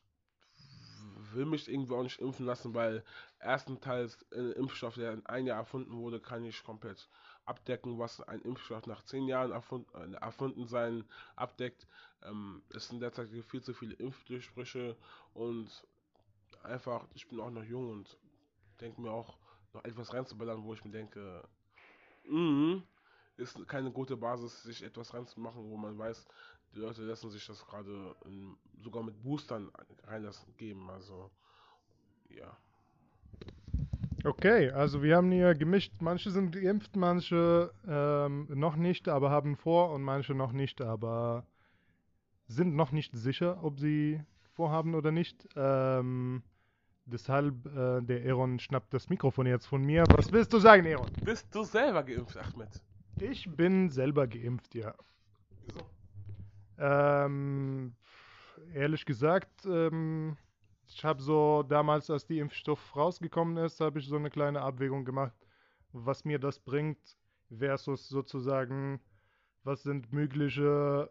will 1.32 1.46
mich 1.46 1.70
irgendwie 1.70 1.94
auch 1.94 2.02
nicht 2.02 2.20
impfen 2.20 2.44
lassen, 2.44 2.74
weil 2.74 3.02
erstenteils 3.38 4.18
ein 4.32 4.52
Impfstoff, 4.52 4.94
der 4.96 5.14
in 5.14 5.24
ein 5.26 5.46
Jahr 5.46 5.58
erfunden 5.58 5.96
wurde, 5.96 6.20
kann 6.20 6.44
ich 6.44 6.62
komplett 6.62 7.08
abdecken, 7.46 7.98
was 7.98 8.20
ein 8.20 8.42
Impfstoff 8.42 8.86
nach 8.86 9.02
zehn 9.04 9.26
Jahren 9.26 9.50
erfunden, 9.50 9.88
äh, 10.14 10.16
erfunden 10.18 10.66
sein 10.66 11.04
abdeckt. 11.34 11.86
Ähm, 12.22 12.62
es 12.74 12.88
sind 12.88 13.00
derzeit 13.00 13.30
viel 13.30 13.62
zu 13.62 13.72
viele 13.72 13.94
Impfdurchbrüche 13.94 14.96
und 15.32 15.70
einfach, 16.62 17.06
ich 17.14 17.26
bin 17.26 17.40
auch 17.40 17.50
noch 17.50 17.64
jung 17.64 17.90
und 17.90 18.18
denke 18.80 19.00
mir 19.00 19.10
auch 19.10 19.38
noch 19.72 19.84
etwas 19.84 20.12
reinzuballern, 20.12 20.62
wo 20.62 20.74
ich 20.74 20.84
mir 20.84 20.90
denke, 20.90 21.42
mh, 22.29 22.83
ist 23.37 23.66
keine 23.68 23.91
gute 23.91 24.16
Basis, 24.16 24.62
sich 24.62 24.83
etwas 24.83 25.14
reinzumachen, 25.14 25.68
wo 25.70 25.77
man 25.77 25.99
weiß, 25.99 26.27
die 26.75 26.79
Leute 26.79 27.03
lassen 27.03 27.31
sich 27.31 27.47
das 27.47 27.64
gerade 27.66 28.14
sogar 28.83 29.03
mit 29.03 29.23
Boostern 29.23 29.70
reinlassen 30.05 30.55
geben. 30.57 30.89
Also 30.91 31.31
ja. 32.31 32.57
Okay, 34.25 34.70
also 34.70 35.03
wir 35.03 35.16
haben 35.16 35.33
hier 35.33 35.55
gemischt. 35.55 35.95
Manche 36.01 36.31
sind 36.31 36.53
geimpft, 36.53 36.95
manche 36.97 37.73
ähm, 37.87 38.47
noch 38.49 38.77
nicht, 38.77 39.09
aber 39.09 39.31
haben 39.31 39.57
vor 39.57 39.93
und 39.93 40.03
manche 40.03 40.35
noch 40.35 40.53
nicht, 40.53 40.81
aber 40.81 41.45
sind 42.47 42.77
noch 42.77 42.93
nicht 42.93 43.14
sicher, 43.16 43.62
ob 43.64 43.81
sie 43.81 44.23
vorhaben 44.53 44.95
oder 44.95 45.11
nicht. 45.11 45.49
Ähm, 45.57 46.43
deshalb, 47.05 47.66
äh, 47.66 48.00
der 48.03 48.24
Eron 48.24 48.59
schnappt 48.59 48.92
das 48.94 49.09
Mikrofon 49.09 49.46
jetzt 49.46 49.66
von 49.66 49.82
mir. 49.82 50.05
Was 50.16 50.32
willst 50.32 50.53
du 50.53 50.59
sagen, 50.59 50.84
Eron? 50.86 51.11
Bist 51.24 51.55
du 51.55 51.64
selber 51.64 52.03
geimpft, 52.03 52.36
Ahmed? 52.36 52.82
Ich 53.20 53.48
bin 53.55 53.90
selber 53.90 54.26
geimpft, 54.26 54.74
ja. 54.74 54.94
Wieso? 55.64 55.80
Ähm, 56.78 57.94
ehrlich 58.74 59.05
gesagt, 59.05 59.66
ähm, 59.66 60.36
ich 60.88 61.05
habe 61.05 61.22
so 61.22 61.62
damals, 61.62 62.11
als 62.11 62.26
die 62.26 62.38
Impfstoff 62.38 62.96
rausgekommen 62.96 63.57
ist, 63.64 63.80
habe 63.80 63.98
ich 63.98 64.07
so 64.07 64.16
eine 64.16 64.30
kleine 64.30 64.62
Abwägung 64.62 65.05
gemacht, 65.05 65.34
was 65.92 66.24
mir 66.24 66.38
das 66.38 66.59
bringt 66.59 66.98
versus 67.57 68.09
sozusagen, 68.09 69.00
was 69.64 69.82
sind 69.82 70.12
mögliche 70.12 71.11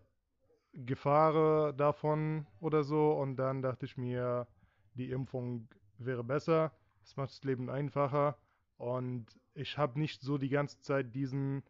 Gefahren 0.73 1.75
davon 1.77 2.47
oder 2.59 2.83
so. 2.83 3.13
Und 3.13 3.37
dann 3.37 3.61
dachte 3.61 3.85
ich 3.85 3.97
mir, 3.97 4.47
die 4.95 5.11
Impfung 5.11 5.67
wäre 6.05 6.23
besser, 6.23 6.71
es 7.03 7.15
macht 7.17 7.31
das 7.31 7.43
Leben 7.43 7.69
einfacher 7.69 8.37
und 8.77 9.25
ich 9.53 9.77
habe 9.77 9.99
nicht 9.99 10.21
so 10.21 10.37
die 10.37 10.49
ganze 10.49 10.79
Zeit 10.79 11.13
diesen 11.13 11.63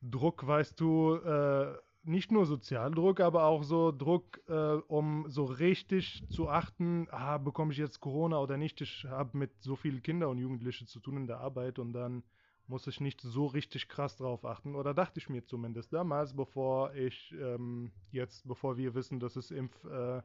Druck, 0.00 0.46
weißt 0.46 0.80
du, 0.80 1.14
äh, 1.16 1.76
nicht 2.04 2.32
nur 2.32 2.46
Sozialdruck, 2.46 3.20
aber 3.20 3.44
auch 3.44 3.62
so 3.62 3.92
Druck, 3.92 4.40
äh, 4.48 4.74
um 4.88 5.26
so 5.28 5.44
richtig 5.44 6.24
zu 6.28 6.48
achten, 6.48 7.06
ah, 7.10 7.38
bekomme 7.38 7.72
ich 7.72 7.78
jetzt 7.78 8.00
Corona 8.00 8.38
oder 8.40 8.56
nicht. 8.56 8.80
Ich 8.80 9.04
habe 9.04 9.38
mit 9.38 9.52
so 9.62 9.76
vielen 9.76 10.02
Kindern 10.02 10.30
und 10.30 10.38
Jugendlichen 10.38 10.88
zu 10.88 10.98
tun 10.98 11.16
in 11.18 11.26
der 11.28 11.38
Arbeit 11.38 11.78
und 11.78 11.92
dann 11.92 12.24
muss 12.66 12.86
ich 12.86 13.00
nicht 13.00 13.20
so 13.20 13.46
richtig 13.46 13.88
krass 13.88 14.16
drauf 14.16 14.44
achten. 14.44 14.74
Oder 14.74 14.94
dachte 14.94 15.20
ich 15.20 15.28
mir 15.28 15.44
zumindest 15.44 15.92
damals, 15.92 16.34
bevor 16.34 16.92
ich 16.94 17.32
ähm, 17.40 17.92
jetzt, 18.10 18.46
bevor 18.48 18.76
wir 18.76 18.94
wissen, 18.94 19.20
dass 19.20 19.36
es 19.36 19.50
Impf... 19.50 19.84
Äh, 19.84 20.22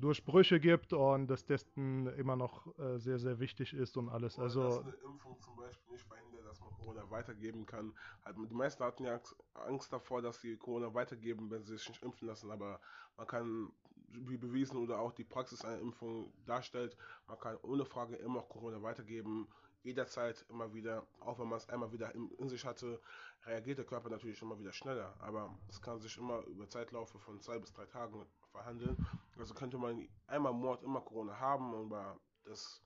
Durchbrüche 0.00 0.60
gibt 0.60 0.92
und 0.92 1.26
das 1.26 1.44
Testen 1.44 2.06
immer 2.14 2.36
noch 2.36 2.66
äh, 2.78 2.98
sehr, 2.98 3.18
sehr 3.18 3.38
wichtig 3.40 3.74
ist 3.74 3.96
und 3.96 4.08
alles. 4.08 4.38
Also, 4.38 4.62
dass 4.62 4.78
eine 4.80 4.92
Impfung 5.04 5.38
zum 5.40 5.56
Beispiel 5.56 5.92
nicht 5.92 6.06
verhindert, 6.06 6.46
dass 6.46 6.60
man 6.60 6.70
Corona 6.70 7.10
weitergeben 7.10 7.66
kann. 7.66 7.92
Halt, 8.24 8.36
die 8.38 8.54
meisten 8.54 8.84
hatten 8.84 9.04
ja 9.04 9.20
Angst 9.54 9.92
davor, 9.92 10.22
dass 10.22 10.40
sie 10.40 10.56
Corona 10.56 10.94
weitergeben, 10.94 11.50
wenn 11.50 11.64
sie 11.64 11.76
sich 11.76 11.88
nicht 11.88 12.02
impfen 12.02 12.28
lassen, 12.28 12.50
aber 12.50 12.80
man 13.16 13.26
kann, 13.26 13.72
wie 14.10 14.36
bewiesen 14.36 14.76
oder 14.76 15.00
auch 15.00 15.12
die 15.12 15.24
Praxis 15.24 15.64
einer 15.64 15.80
Impfung 15.80 16.32
darstellt, 16.46 16.96
man 17.26 17.38
kann 17.38 17.56
ohne 17.62 17.84
Frage 17.84 18.16
immer 18.16 18.36
noch 18.36 18.48
Corona 18.48 18.80
weitergeben 18.82 19.48
jederzeit 19.82 20.44
immer 20.48 20.72
wieder, 20.74 21.06
auch 21.20 21.38
wenn 21.38 21.48
man 21.48 21.58
es 21.58 21.68
einmal 21.68 21.92
wieder 21.92 22.14
in, 22.14 22.30
in, 22.38 22.48
sich 22.48 22.64
hatte, 22.64 23.00
reagiert 23.44 23.78
der 23.78 23.84
Körper 23.84 24.10
natürlich 24.10 24.40
immer 24.42 24.58
wieder 24.58 24.72
schneller. 24.72 25.14
Aber 25.20 25.56
es 25.68 25.80
kann 25.80 26.00
sich 26.00 26.16
immer 26.18 26.44
über 26.46 26.68
Zeitlaufe 26.68 27.18
von 27.18 27.40
zwei 27.40 27.58
bis 27.58 27.72
drei 27.72 27.86
Tagen 27.86 28.26
verhandeln. 28.50 28.96
Also 29.38 29.54
könnte 29.54 29.78
man 29.78 30.08
einmal 30.26 30.52
Mord, 30.52 30.82
immer 30.82 31.00
Corona 31.00 31.38
haben, 31.38 31.74
aber 31.74 32.18
das 32.44 32.82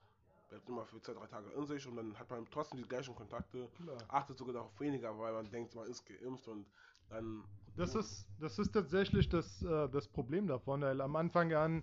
bleibt 0.49 0.69
immer 0.69 0.85
für 0.85 1.01
zwei, 1.01 1.15
drei 1.15 1.27
Tage 1.27 1.51
in 1.53 1.67
sich 1.67 1.87
und 1.87 1.97
dann 1.97 2.19
hat 2.19 2.29
man 2.31 2.47
trotzdem 2.51 2.79
die 2.79 2.89
gleichen 2.89 3.15
Kontakte, 3.15 3.71
Klar. 3.83 3.97
achtet 4.09 4.37
sogar 4.37 4.55
darauf 4.55 4.79
weniger, 4.81 5.19
weil 5.19 5.33
man 5.33 5.51
denkt, 5.51 5.75
man 5.75 5.89
ist 5.89 6.05
geimpft 6.05 6.47
und 6.49 6.67
dann. 7.09 7.45
Das 7.75 7.95
ist, 7.95 8.29
das 8.39 8.59
ist 8.59 8.73
tatsächlich 8.73 9.31
das, 9.31 9.63
äh, 9.63 9.89
das 9.89 10.07
Problem 10.07 10.47
davon, 10.47 10.83
weil 10.83 11.01
am 11.01 11.17
Anfang 11.17 11.55
an 11.55 11.83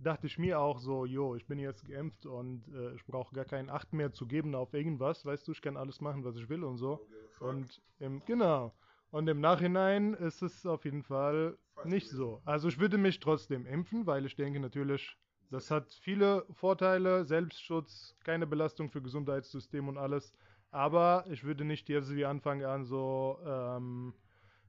dachte 0.00 0.26
ich 0.26 0.38
mir 0.38 0.58
auch 0.58 0.80
so, 0.80 1.04
jo, 1.04 1.36
ich 1.36 1.46
bin 1.46 1.58
jetzt 1.58 1.86
geimpft 1.86 2.26
und 2.26 2.66
äh, 2.68 2.94
ich 2.94 3.04
brauche 3.04 3.34
gar 3.34 3.44
keinen 3.44 3.70
Acht 3.70 3.92
mehr 3.92 4.12
zu 4.12 4.26
geben 4.26 4.54
auf 4.56 4.74
irgendwas, 4.74 5.24
weißt 5.24 5.46
du, 5.46 5.52
ich 5.52 5.62
kann 5.62 5.76
alles 5.76 6.00
machen, 6.00 6.24
was 6.24 6.36
ich 6.36 6.48
will 6.48 6.64
und 6.64 6.78
so. 6.78 6.94
Okay, 6.94 7.44
und 7.44 7.80
im, 8.00 8.24
genau. 8.24 8.72
Und 9.10 9.28
im 9.28 9.40
Nachhinein 9.40 10.14
ist 10.14 10.42
es 10.42 10.64
auf 10.66 10.84
jeden 10.84 11.02
Fall 11.02 11.58
nicht 11.84 12.08
so. 12.08 12.40
Also 12.44 12.68
ich 12.68 12.78
würde 12.78 12.98
mich 12.98 13.20
trotzdem 13.20 13.66
impfen, 13.66 14.06
weil 14.06 14.24
ich 14.26 14.36
denke 14.36 14.60
natürlich, 14.60 15.16
das 15.50 15.70
hat 15.70 15.92
viele 15.92 16.46
Vorteile, 16.52 17.24
Selbstschutz, 17.24 18.14
keine 18.22 18.46
Belastung 18.46 18.90
für 18.90 19.02
Gesundheitssystem 19.02 19.88
und 19.88 19.98
alles. 19.98 20.32
Aber 20.70 21.24
ich 21.28 21.42
würde 21.42 21.64
nicht 21.64 21.88
jetzt 21.88 22.14
wie 22.14 22.24
Anfang 22.24 22.62
an 22.64 22.84
so 22.84 23.38
ähm, 23.44 24.14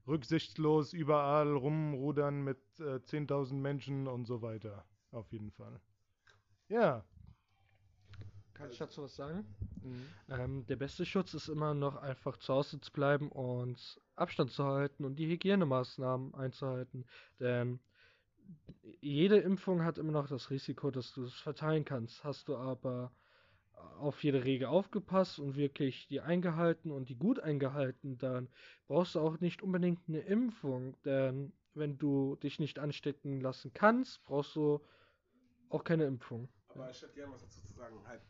rücksichtslos 0.08 0.92
überall 0.92 1.54
rumrudern 1.54 2.42
mit 2.42 2.58
äh, 2.80 2.96
10.000 2.96 3.54
Menschen 3.54 4.08
und 4.08 4.26
so 4.26 4.42
weiter. 4.42 4.84
Auf 5.12 5.30
jeden 5.32 5.52
Fall. 5.52 5.80
Ja. 6.68 7.04
Kann 8.54 8.70
ich 8.70 8.78
dazu 8.78 9.04
was 9.04 9.14
sagen? 9.14 9.46
Mhm. 9.82 10.06
Ähm, 10.28 10.66
der 10.66 10.76
beste 10.76 11.06
Schutz 11.06 11.34
ist 11.34 11.48
immer 11.48 11.74
noch 11.74 11.96
einfach 11.96 12.36
zu 12.38 12.54
Hause 12.54 12.80
zu 12.80 12.90
bleiben 12.90 13.30
und 13.30 14.00
Abstand 14.16 14.50
zu 14.50 14.64
halten 14.64 15.04
und 15.04 15.16
die 15.16 15.26
Hygienemaßnahmen 15.26 16.34
einzuhalten. 16.34 17.06
Denn 17.40 17.80
jede 19.00 19.38
Impfung 19.38 19.84
hat 19.84 19.98
immer 19.98 20.12
noch 20.12 20.28
das 20.28 20.50
Risiko, 20.50 20.90
dass 20.90 21.12
du 21.12 21.24
es 21.24 21.34
verteilen 21.34 21.84
kannst. 21.84 22.24
Hast 22.24 22.48
du 22.48 22.56
aber 22.56 23.12
auf 23.98 24.22
jede 24.22 24.44
Regel 24.44 24.66
aufgepasst 24.66 25.38
und 25.38 25.56
wirklich 25.56 26.06
die 26.08 26.20
eingehalten 26.20 26.90
und 26.90 27.08
die 27.08 27.16
gut 27.16 27.40
eingehalten, 27.40 28.18
dann 28.18 28.48
brauchst 28.86 29.14
du 29.14 29.20
auch 29.20 29.40
nicht 29.40 29.62
unbedingt 29.62 30.00
eine 30.08 30.20
Impfung. 30.20 30.96
Denn 31.04 31.52
wenn 31.74 31.98
du 31.98 32.36
dich 32.36 32.58
nicht 32.58 32.78
anstecken 32.78 33.40
lassen 33.40 33.72
kannst, 33.72 34.24
brauchst 34.24 34.54
du 34.56 34.80
auch 35.68 35.84
keine 35.84 36.04
Impfung. 36.04 36.48
Aber 36.68 36.90
ich 36.90 37.02
hätte 37.02 37.14
gerne 37.14 37.32
was 37.32 37.42
dazu 37.42 37.60
zu 37.62 37.74
sagen. 37.74 37.96
Halt, 38.06 38.22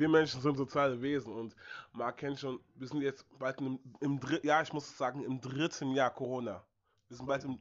wir 0.00 0.08
Menschen 0.08 0.40
sind 0.40 0.56
soziale 0.56 1.00
Wesen 1.02 1.32
und 1.32 1.54
man 1.92 2.16
kennt 2.16 2.40
schon, 2.40 2.58
wir 2.74 2.88
sind 2.88 3.02
jetzt 3.02 3.26
bald 3.38 3.60
im, 3.60 3.78
im 4.00 4.18
dritten, 4.18 4.46
ja, 4.46 4.62
ich 4.62 4.72
muss 4.72 4.96
sagen, 4.96 5.22
im 5.22 5.40
dritten 5.40 5.92
Jahr 5.92 6.10
Corona. 6.10 6.64
Wir 7.08 7.16
sind 7.18 7.26
bald 7.26 7.44
im 7.44 7.60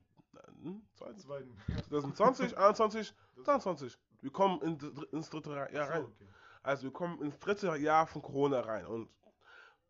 hm, 0.61 0.81
zweiten. 0.95 1.57
2020, 1.89 2.57
21, 2.57 3.13
22. 3.43 3.97
Wir 4.21 4.31
kommen 4.31 4.61
in, 4.61 4.79
ins 5.11 5.29
dritte 5.29 5.51
Jahr 5.51 5.89
rein. 5.89 6.05
Also 6.63 6.83
wir 6.83 6.91
kommen 6.91 7.21
ins 7.21 7.37
dritte 7.39 7.75
Jahr 7.75 8.07
von 8.07 8.21
Corona 8.21 8.61
rein 8.61 8.85
und 8.85 9.09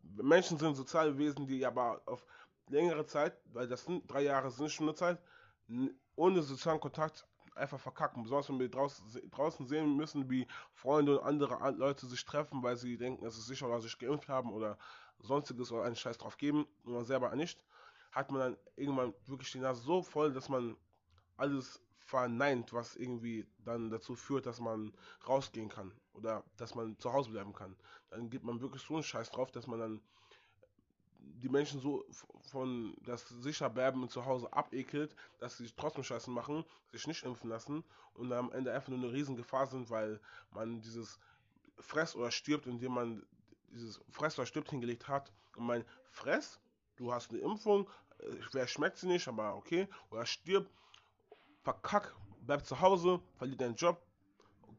Menschen 0.02 0.58
sind 0.58 0.74
soziale 0.74 1.16
Wesen, 1.18 1.46
die 1.46 1.64
aber 1.64 2.02
auf 2.06 2.26
längere 2.68 3.06
Zeit, 3.06 3.36
weil 3.52 3.68
das 3.68 3.84
sind 3.84 4.10
drei 4.10 4.22
Jahre 4.22 4.50
sind 4.50 4.70
schon 4.70 4.88
eine 4.88 4.94
Zeit, 4.96 5.22
ohne 6.16 6.42
sozialen 6.42 6.80
Kontakt 6.80 7.26
einfach 7.54 7.80
verkacken. 7.80 8.22
Besonders 8.22 8.48
wenn 8.48 8.58
wir 8.58 8.70
draußen, 8.70 9.30
draußen 9.30 9.66
sehen 9.66 9.96
müssen, 9.96 10.30
wie 10.30 10.46
Freunde 10.72 11.18
und 11.18 11.26
andere 11.26 11.70
Leute 11.72 12.06
sich 12.06 12.24
treffen, 12.24 12.62
weil 12.62 12.76
sie 12.76 12.96
denken, 12.96 13.24
es 13.24 13.36
ist 13.38 13.46
sicher 13.46 13.66
oder 13.66 13.80
sich 13.80 13.98
geimpft 13.98 14.28
haben 14.28 14.52
oder 14.52 14.78
sonstiges 15.18 15.70
oder 15.72 15.84
einen 15.84 15.96
Scheiß 15.96 16.18
drauf 16.18 16.36
geben 16.36 16.66
und 16.84 16.94
man 16.94 17.04
selber 17.04 17.34
nicht, 17.36 17.64
hat 18.12 18.30
man 18.30 18.40
dann 18.40 18.56
irgendwann 18.76 19.14
wirklich 19.26 19.52
die 19.52 19.58
Nase 19.58 19.82
so 19.82 20.02
voll, 20.02 20.32
dass 20.32 20.48
man 20.48 20.76
alles 21.36 21.82
verneint, 21.98 22.72
was 22.72 22.96
irgendwie 22.96 23.46
dann 23.64 23.90
dazu 23.90 24.14
führt, 24.16 24.46
dass 24.46 24.60
man 24.60 24.92
rausgehen 25.28 25.68
kann 25.68 25.92
oder 26.14 26.42
dass 26.56 26.74
man 26.74 26.98
zu 26.98 27.12
Hause 27.12 27.30
bleiben 27.30 27.52
kann. 27.52 27.76
Dann 28.10 28.30
gibt 28.30 28.44
man 28.44 28.60
wirklich 28.60 28.82
so 28.82 28.94
einen 28.94 29.02
Scheiß 29.04 29.30
drauf, 29.30 29.52
dass 29.52 29.66
man 29.66 29.78
dann 29.78 30.00
die 31.42 31.48
Menschen 31.48 31.80
so 31.80 32.04
von 32.50 32.94
das 33.04 33.28
sicher 33.28 33.70
bleiben 33.70 34.08
zu 34.08 34.24
Hause 34.24 34.52
abekelt, 34.52 35.14
dass 35.38 35.56
sie 35.56 35.70
trotzdem 35.76 36.04
Scheiße 36.04 36.30
machen, 36.30 36.64
sich 36.92 37.06
nicht 37.06 37.24
impfen 37.24 37.50
lassen 37.50 37.84
und 38.14 38.32
am 38.32 38.52
Ende 38.52 38.72
einfach 38.72 38.88
nur 38.88 38.98
eine 38.98 39.12
Riesen-Gefahr 39.12 39.66
sind, 39.66 39.90
weil 39.90 40.20
man 40.52 40.80
dieses 40.80 41.18
Fress 41.78 42.14
oder 42.14 42.30
stirbt, 42.30 42.66
indem 42.66 42.92
man 42.92 43.26
dieses 43.70 44.00
Fress 44.10 44.38
oder 44.38 44.46
stirbt 44.46 44.70
hingelegt 44.70 45.08
hat 45.08 45.32
und 45.56 45.66
mein 45.66 45.84
Fress, 46.10 46.60
du 46.96 47.12
hast 47.12 47.30
eine 47.30 47.40
Impfung, 47.40 47.88
äh, 48.18 48.26
wer 48.52 48.66
schmeckt 48.66 48.98
sie 48.98 49.06
nicht, 49.06 49.26
aber 49.28 49.54
okay, 49.56 49.88
oder 50.10 50.26
stirbt, 50.26 50.70
verkack, 51.62 52.14
bleib 52.40 52.64
zu 52.64 52.80
Hause, 52.80 53.20
verliert 53.36 53.60
deinen 53.60 53.76
Job, 53.76 54.02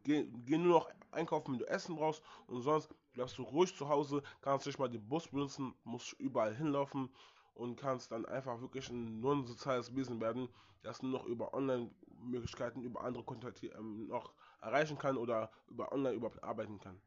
geh, 0.03 0.25
geh 0.45 0.57
nur 0.57 0.79
noch 0.79 0.89
einkaufen, 1.11 1.53
wenn 1.53 1.59
du 1.59 1.65
Essen 1.65 1.95
brauchst 1.95 2.21
und 2.47 2.61
sonst 2.61 2.89
bleibst 3.13 3.37
du 3.37 3.43
ruhig 3.43 3.75
zu 3.75 3.89
Hause, 3.89 4.23
kannst 4.41 4.65
nicht 4.65 4.79
mal 4.79 4.89
den 4.89 5.07
Bus 5.07 5.27
benutzen, 5.27 5.73
musst 5.83 6.13
überall 6.13 6.55
hinlaufen 6.55 7.09
und 7.53 7.75
kannst 7.75 8.11
dann 8.11 8.25
einfach 8.25 8.59
wirklich 8.61 8.89
ein 8.89 9.19
nur 9.19 9.45
soziales 9.45 9.95
Wesen 9.95 10.19
werden, 10.21 10.49
das 10.83 11.01
nur 11.01 11.11
noch 11.11 11.25
über 11.25 11.53
Online-Möglichkeiten, 11.53 12.81
über 12.83 13.03
andere 13.03 13.23
Kontakte 13.23 13.67
ähm, 13.67 14.07
noch 14.07 14.33
erreichen 14.61 14.97
kann 14.97 15.17
oder 15.17 15.51
über 15.67 15.91
online 15.91 16.15
überhaupt 16.15 16.43
arbeiten 16.43 16.79
kann. 16.79 16.99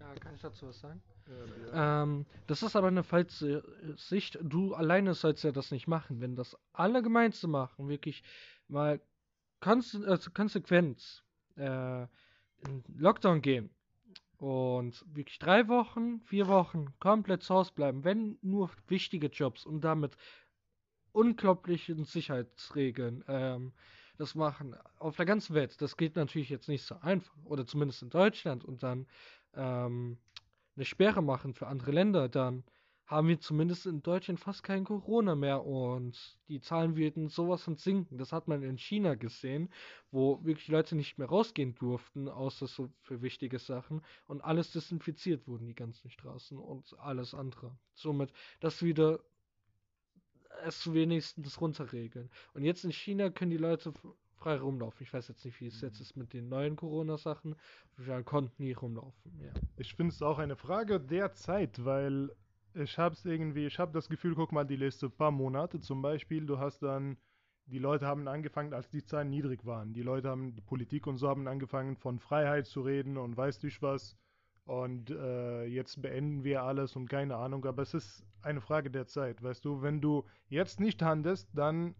Ja, 0.00 0.14
kann 0.14 0.34
ich 0.34 0.40
dazu 0.40 0.66
was 0.66 0.80
sagen? 0.80 1.00
Ja, 1.72 2.02
Ähm, 2.02 2.26
das 2.48 2.62
ist 2.62 2.74
aber 2.74 2.88
eine 2.88 3.04
falsche 3.04 3.62
Sicht. 3.96 4.38
Du 4.42 4.74
alleine 4.74 5.14
sollst 5.14 5.44
ja 5.44 5.52
das 5.52 5.70
nicht 5.70 5.86
machen. 5.86 6.20
Wenn 6.20 6.34
das 6.34 6.56
alle 6.72 7.02
gemeinsam 7.02 7.52
machen, 7.52 7.88
wirklich 7.88 8.22
mal 8.68 9.00
konse 9.60 10.04
also 10.06 10.30
konsequent 10.32 11.24
äh, 11.56 12.02
in 12.02 12.82
Lockdown 12.96 13.40
gehen 13.40 13.70
und 14.42 15.04
wirklich 15.06 15.38
drei 15.38 15.68
Wochen, 15.68 16.20
vier 16.22 16.48
Wochen 16.48 16.86
komplett 16.98 17.44
zu 17.44 17.54
Hause 17.54 17.72
bleiben, 17.76 18.02
wenn 18.02 18.38
nur 18.42 18.70
wichtige 18.88 19.28
Jobs 19.28 19.64
und 19.64 19.82
damit 19.82 20.16
unglaublichen 21.12 22.04
Sicherheitsregeln 22.04 23.22
ähm, 23.28 23.72
das 24.18 24.34
machen 24.34 24.74
auf 24.98 25.14
der 25.14 25.26
ganzen 25.26 25.54
Welt. 25.54 25.80
Das 25.80 25.96
geht 25.96 26.16
natürlich 26.16 26.48
jetzt 26.50 26.68
nicht 26.68 26.82
so 26.82 26.96
einfach 27.02 27.36
oder 27.44 27.64
zumindest 27.66 28.02
in 28.02 28.10
Deutschland 28.10 28.64
und 28.64 28.82
dann 28.82 29.06
ähm, 29.54 30.18
eine 30.74 30.84
Sperre 30.86 31.22
machen 31.22 31.54
für 31.54 31.68
andere 31.68 31.92
Länder, 31.92 32.28
dann 32.28 32.64
haben 33.12 33.28
wir 33.28 33.38
zumindest 33.38 33.86
in 33.86 34.02
Deutschland 34.02 34.40
fast 34.40 34.62
kein 34.62 34.84
Corona 34.84 35.34
mehr 35.34 35.64
und 35.64 36.38
die 36.48 36.60
Zahlen 36.60 36.96
würden 36.96 37.28
sowas 37.28 37.62
von 37.62 37.76
sinken. 37.76 38.16
Das 38.16 38.32
hat 38.32 38.48
man 38.48 38.62
in 38.62 38.78
China 38.78 39.14
gesehen, 39.14 39.68
wo 40.10 40.42
wirklich 40.44 40.68
Leute 40.68 40.96
nicht 40.96 41.18
mehr 41.18 41.28
rausgehen 41.28 41.74
durften, 41.74 42.28
außer 42.28 42.66
so 42.66 42.88
für 43.02 43.20
wichtige 43.20 43.58
Sachen 43.58 44.02
und 44.26 44.40
alles 44.40 44.72
desinfiziert 44.72 45.46
wurden, 45.46 45.66
die 45.66 45.74
ganzen 45.74 46.10
Straßen 46.10 46.58
und 46.58 46.98
alles 46.98 47.34
andere. 47.34 47.76
Somit, 47.94 48.32
das 48.60 48.82
wieder 48.82 49.20
es 50.64 50.92
wenigstens 50.92 51.60
runterregeln. 51.60 52.30
Und 52.54 52.64
jetzt 52.64 52.84
in 52.84 52.92
China 52.92 53.30
können 53.30 53.50
die 53.50 53.56
Leute 53.56 53.92
frei 54.36 54.58
rumlaufen. 54.58 55.02
Ich 55.02 55.12
weiß 55.12 55.28
jetzt 55.28 55.44
nicht, 55.44 55.60
wie 55.60 55.66
es 55.66 55.80
jetzt 55.80 56.00
ist 56.00 56.16
mit 56.16 56.32
den 56.32 56.48
neuen 56.48 56.76
Corona-Sachen. 56.76 57.56
Wir 57.96 58.22
konnten 58.22 58.62
nie 58.62 58.72
rumlaufen, 58.72 59.38
ja. 59.38 59.52
Ich 59.76 59.94
finde 59.94 60.12
es 60.12 60.22
auch 60.22 60.38
eine 60.38 60.56
Frage 60.56 61.00
der 61.00 61.34
Zeit, 61.34 61.84
weil 61.84 62.30
ich 62.74 62.98
habe 62.98 63.14
es 63.14 63.24
irgendwie, 63.24 63.66
ich 63.66 63.78
habe 63.78 63.92
das 63.92 64.08
Gefühl, 64.08 64.34
guck 64.34 64.52
mal, 64.52 64.64
die 64.64 64.76
letzten 64.76 65.10
paar 65.10 65.30
Monate 65.30 65.80
zum 65.80 66.02
Beispiel, 66.02 66.46
du 66.46 66.58
hast 66.58 66.82
dann, 66.82 67.16
die 67.66 67.78
Leute 67.78 68.06
haben 68.06 68.26
angefangen, 68.28 68.74
als 68.74 68.88
die 68.90 69.04
Zahlen 69.04 69.30
niedrig 69.30 69.64
waren. 69.64 69.92
Die 69.92 70.02
Leute 70.02 70.28
haben, 70.28 70.54
die 70.54 70.60
Politik 70.60 71.06
und 71.06 71.16
so 71.18 71.28
haben 71.28 71.46
angefangen, 71.48 71.96
von 71.96 72.18
Freiheit 72.18 72.66
zu 72.66 72.82
reden 72.82 73.16
und 73.16 73.36
weiß 73.36 73.62
nicht 73.62 73.82
was. 73.82 74.16
Und 74.64 75.10
äh, 75.10 75.64
jetzt 75.64 76.00
beenden 76.00 76.44
wir 76.44 76.62
alles 76.62 76.94
und 76.94 77.08
keine 77.08 77.36
Ahnung, 77.36 77.64
aber 77.64 77.82
es 77.82 77.94
ist 77.94 78.24
eine 78.42 78.60
Frage 78.60 78.90
der 78.90 79.06
Zeit, 79.06 79.42
weißt 79.42 79.64
du, 79.64 79.82
wenn 79.82 80.00
du 80.00 80.24
jetzt 80.48 80.78
nicht 80.78 81.02
handelst, 81.02 81.48
dann 81.52 81.96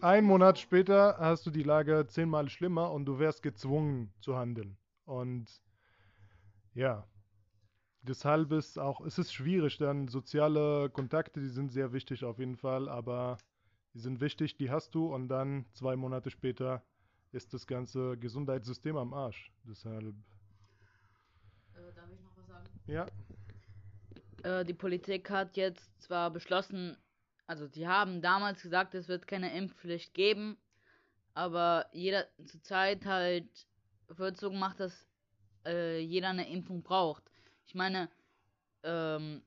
ein 0.00 0.24
Monat 0.24 0.58
später 0.58 1.16
hast 1.18 1.44
du 1.46 1.50
die 1.50 1.62
Lage 1.62 2.06
zehnmal 2.06 2.48
schlimmer 2.48 2.92
und 2.92 3.04
du 3.04 3.18
wärst 3.18 3.42
gezwungen 3.42 4.12
zu 4.20 4.36
handeln. 4.36 4.78
Und 5.04 5.60
ja, 6.72 7.06
deshalb 8.02 8.52
ist 8.52 8.78
auch, 8.78 9.00
es 9.02 9.18
ist 9.18 9.32
schwierig, 9.32 9.78
dann 9.78 10.08
soziale 10.08 10.90
Kontakte, 10.90 11.40
die 11.40 11.48
sind 11.48 11.72
sehr 11.72 11.92
wichtig 11.92 12.24
auf 12.24 12.38
jeden 12.38 12.56
Fall, 12.56 12.88
aber 12.88 13.38
die 13.94 14.00
sind 14.00 14.20
wichtig, 14.20 14.56
die 14.56 14.70
hast 14.70 14.94
du 14.94 15.12
und 15.14 15.28
dann 15.28 15.66
zwei 15.72 15.96
Monate 15.96 16.30
später 16.30 16.82
ist 17.32 17.54
das 17.54 17.66
ganze 17.66 18.16
Gesundheitssystem 18.18 18.96
am 18.96 19.14
Arsch. 19.14 19.52
Deshalb, 19.64 20.14
Äh, 21.74 21.92
darf 21.94 22.10
ich 22.12 22.20
noch 22.20 22.36
was 22.36 22.46
sagen? 22.46 22.66
ja, 22.86 23.06
Äh, 24.42 24.64
die 24.64 24.74
Politik 24.74 25.30
hat 25.30 25.56
jetzt 25.56 26.00
zwar 26.02 26.30
beschlossen, 26.30 26.96
also 27.46 27.66
die 27.68 27.86
haben 27.86 28.22
damals 28.22 28.62
gesagt, 28.62 28.94
es 28.94 29.08
wird 29.08 29.26
keine 29.26 29.54
Impfpflicht 29.56 30.14
geben, 30.14 30.56
aber 31.34 31.86
jeder 31.92 32.26
zurzeit 32.44 33.06
halt 33.06 33.66
wird 34.08 34.36
so 34.38 34.50
gemacht, 34.50 34.80
dass 34.80 35.06
äh, 35.66 36.00
jeder 36.00 36.28
eine 36.30 36.48
Impfung 36.50 36.82
braucht. 36.82 37.29
Ich 37.70 37.76
meine, 37.76 38.08
ähm, 38.82 39.44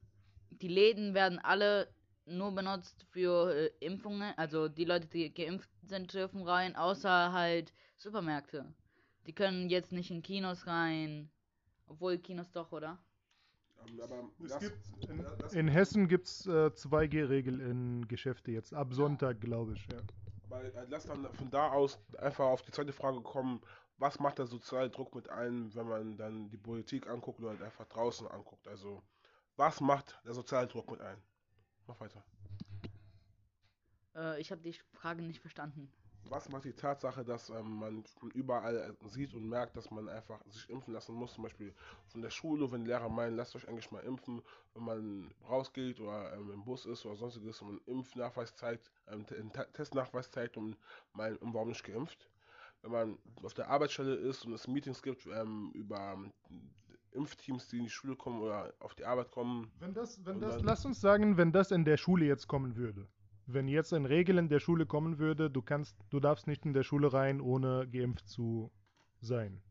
die 0.50 0.70
Läden 0.70 1.14
werden 1.14 1.40
alle 1.40 1.90
nur 2.26 2.56
benutzt 2.56 3.04
für 3.12 3.54
äh, 3.54 3.70
Impfungen, 3.82 4.34
also 4.38 4.70
die 4.70 4.86
Leute, 4.86 5.08
die 5.08 5.34
geimpft 5.34 5.70
sind, 5.82 6.14
dürfen 6.14 6.42
rein, 6.44 6.78
außer 6.78 7.34
halt 7.34 7.74
Supermärkte. 7.98 8.74
Die 9.28 9.34
können 9.34 9.70
jetzt 9.70 9.92
nicht 9.92 10.10
in 10.10 10.22
Kinos 10.22 10.68
rein, 10.68 11.30
obwohl 11.88 12.18
Kinos 12.18 12.50
doch, 12.54 12.72
oder? 12.72 12.98
Ähm, 13.86 14.00
Aber 14.02 14.30
Es 14.42 14.52
das- 14.52 14.60
gibt 14.62 15.10
in, 15.10 15.26
das- 15.40 15.54
in 15.54 15.68
Hessen 15.68 16.08
gibt 16.08 16.28
es 16.28 16.46
äh, 16.48 16.72
2G-Regel 16.74 17.60
in 17.60 18.08
Geschäfte 18.08 18.52
jetzt, 18.54 18.74
ab 18.74 18.94
Sonntag, 18.94 19.42
glaube 19.42 19.74
ich. 19.74 19.86
Ja. 19.88 19.98
Weil, 20.48 20.68
äh, 20.68 20.86
lass 20.88 21.08
dann 21.08 21.28
von 21.34 21.50
da 21.52 21.74
aus 21.74 22.00
einfach 22.20 22.46
auf 22.46 22.62
die 22.62 22.72
zweite 22.72 22.94
Frage 22.94 23.20
kommen, 23.20 23.60
was 24.04 24.20
macht 24.20 24.38
der 24.38 24.48
soziale 24.48 24.90
Druck 24.90 25.16
mit 25.16 25.30
einem, 25.30 25.74
wenn 25.76 25.88
man 25.88 26.18
dann 26.18 26.50
die 26.50 26.58
Politik 26.58 27.08
anguckt 27.08 27.40
oder 27.40 27.52
halt 27.52 27.62
einfach 27.62 27.86
draußen 27.86 28.28
anguckt? 28.28 28.68
Also, 28.68 29.02
was 29.56 29.80
macht 29.80 30.20
der 30.26 30.34
soziale 30.34 30.68
Druck 30.68 30.92
mit 30.92 31.00
einem? 31.00 31.22
Mach 31.88 31.98
weiter. 32.02 32.22
Äh, 34.16 34.42
ich 34.42 34.52
habe 34.52 34.62
die 34.62 34.74
Frage 34.94 35.22
nicht 35.22 35.40
verstanden. 35.40 35.90
Was 36.26 36.50
macht 36.50 36.66
die 36.66 36.74
Tatsache, 36.74 37.24
dass 37.24 37.50
ähm, 37.50 37.80
man 37.80 38.04
von 38.20 38.30
überall 38.32 38.76
äh, 38.76 39.08
sieht 39.08 39.34
und 39.34 39.48
merkt, 39.48 39.78
dass 39.78 39.90
man 39.90 40.10
einfach 40.10 40.42
sich 40.48 40.70
impfen 40.70 40.94
lassen 40.94 41.16
muss? 41.16 41.34
Zum 41.36 41.44
Beispiel 41.44 41.74
von 42.08 42.22
der 42.22 42.30
Schule, 42.30 42.70
wenn 42.74 42.84
die 42.84 42.90
Lehrer 42.92 43.08
meinen, 43.08 43.38
lasst 43.38 43.56
euch 43.56 43.70
eigentlich 43.70 43.92
mal 43.92 44.04
impfen, 44.04 44.42
wenn 44.74 44.84
man 44.84 45.34
rausgeht 45.48 46.02
oder 46.02 46.34
ähm, 46.34 46.52
im 46.52 46.66
Bus 46.66 46.86
ist 46.86 47.06
oder 47.06 47.16
sonstiges 47.16 47.62
und 47.62 47.70
einen 47.70 47.82
Impfnachweis 48.00 48.54
zeigt, 48.54 48.92
ähm, 49.08 49.26
einen 49.30 49.54
Te- 49.54 49.70
Testnachweis 49.72 50.30
zeigt 50.30 50.58
und 50.58 50.78
und 51.14 51.54
warum 51.54 51.70
nicht 51.70 51.86
geimpft? 51.86 52.28
Wenn 52.84 52.92
man 52.92 53.18
auf 53.42 53.54
der 53.54 53.70
Arbeitsstelle 53.70 54.14
ist 54.14 54.46
und 54.46 54.54
es 54.54 54.68
Meetings 54.68 55.02
gibt 55.02 55.26
ähm, 55.26 55.72
über 55.74 56.18
Impfteams, 57.14 57.68
die 57.70 57.78
in 57.78 57.84
die 57.86 57.90
Schule 57.90 58.16
kommen 58.16 58.42
oder 58.42 58.74
auf 58.80 58.94
die 58.94 59.06
Arbeit 59.06 59.32
kommen, 59.32 59.72
Wenn 59.80 59.94
das, 59.94 60.24
wenn 60.26 60.40
das, 60.40 60.62
lass 60.62 60.86
uns 60.86 61.00
sagen, 61.00 61.38
wenn 61.38 61.52
das 61.52 61.72
in 61.72 61.86
der 61.86 61.98
Schule 61.98 62.26
jetzt 62.26 62.48
kommen 62.48 62.76
würde. 62.76 63.08
Wenn 63.46 63.68
jetzt 63.68 63.94
ein 63.94 64.06
Regel 64.06 64.38
in 64.38 64.50
der 64.50 64.60
Schule 64.60 64.86
kommen 64.86 65.18
würde, 65.18 65.50
du 65.50 65.62
kannst, 65.62 65.98
du 66.10 66.20
darfst 66.20 66.48
nicht 66.48 66.66
in 66.66 66.74
der 66.74 66.84
Schule 66.84 67.12
rein, 67.12 67.42
ohne 67.42 67.88
geimpft 67.90 68.28
zu 68.28 68.72
sein. 69.22 69.62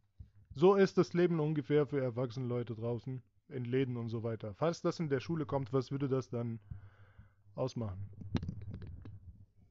So 0.54 0.74
ist 0.74 0.98
das 0.98 1.14
Leben 1.14 1.40
ungefähr 1.40 1.86
für 1.86 2.00
erwachsene 2.00 2.46
Leute 2.46 2.74
draußen, 2.74 3.22
in 3.48 3.64
Läden 3.64 3.96
und 3.96 4.08
so 4.08 4.22
weiter. 4.22 4.54
Falls 4.54 4.82
das 4.82 5.00
in 5.00 5.08
der 5.08 5.20
Schule 5.20 5.46
kommt, 5.46 5.72
was 5.72 5.90
würde 5.90 6.08
das 6.08 6.28
dann 6.28 6.60
ausmachen? 7.54 8.10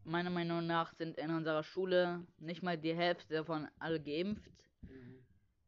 Meiner 0.03 0.29
Meinung 0.29 0.65
nach 0.65 0.93
sind 0.93 1.17
in 1.17 1.29
unserer 1.29 1.63
Schule 1.63 2.25
nicht 2.39 2.63
mal 2.63 2.77
die 2.77 2.95
Hälfte 2.95 3.35
davon 3.35 3.67
alle 3.79 4.01
geimpft. 4.01 4.69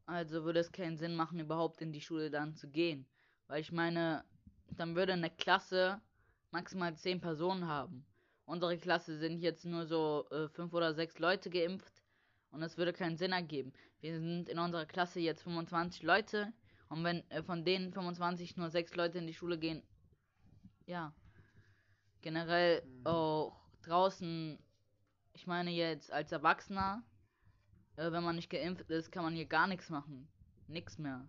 Also 0.05 0.43
würde 0.43 0.59
es 0.59 0.71
keinen 0.71 0.97
Sinn 0.97 1.15
machen, 1.15 1.39
überhaupt 1.39 1.81
in 1.81 1.91
die 1.91 2.01
Schule 2.01 2.29
dann 2.29 2.55
zu 2.55 2.67
gehen. 2.69 3.05
Weil 3.47 3.61
ich 3.61 3.71
meine, 3.71 4.25
dann 4.71 4.95
würde 4.95 5.13
eine 5.13 5.29
Klasse 5.29 6.01
maximal 6.51 6.95
zehn 6.95 7.21
Personen 7.21 7.67
haben. 7.67 8.05
Unsere 8.45 8.77
Klasse 8.77 9.17
sind 9.17 9.39
jetzt 9.39 9.65
nur 9.65 9.85
so 9.85 10.27
äh, 10.31 10.49
fünf 10.49 10.73
oder 10.73 10.93
sechs 10.93 11.19
Leute 11.19 11.49
geimpft 11.49 12.03
und 12.51 12.61
es 12.61 12.77
würde 12.77 12.91
keinen 12.91 13.17
Sinn 13.17 13.31
ergeben. 13.31 13.71
Wir 14.01 14.19
sind 14.19 14.49
in 14.49 14.59
unserer 14.59 14.85
Klasse 14.85 15.19
jetzt 15.19 15.43
25 15.43 16.03
Leute 16.03 16.51
und 16.89 17.03
wenn 17.03 17.29
äh, 17.29 17.41
von 17.43 17.63
denen 17.63 17.93
25 17.93 18.57
nur 18.57 18.69
sechs 18.69 18.95
Leute 18.95 19.19
in 19.19 19.27
die 19.27 19.33
Schule 19.33 19.57
gehen, 19.57 19.81
ja. 20.85 21.13
Generell 22.21 22.83
auch 23.03 23.62
draußen, 23.83 24.59
ich 25.33 25.47
meine 25.47 25.71
jetzt 25.71 26.11
als 26.11 26.31
Erwachsener, 26.31 27.03
äh, 27.95 28.11
wenn 28.11 28.23
man 28.23 28.35
nicht 28.35 28.49
geimpft 28.49 28.89
ist, 28.89 29.11
kann 29.11 29.23
man 29.23 29.35
hier 29.35 29.45
gar 29.45 29.67
nichts 29.67 29.89
machen. 29.89 30.27
Nix 30.67 30.97
mehr. 30.97 31.27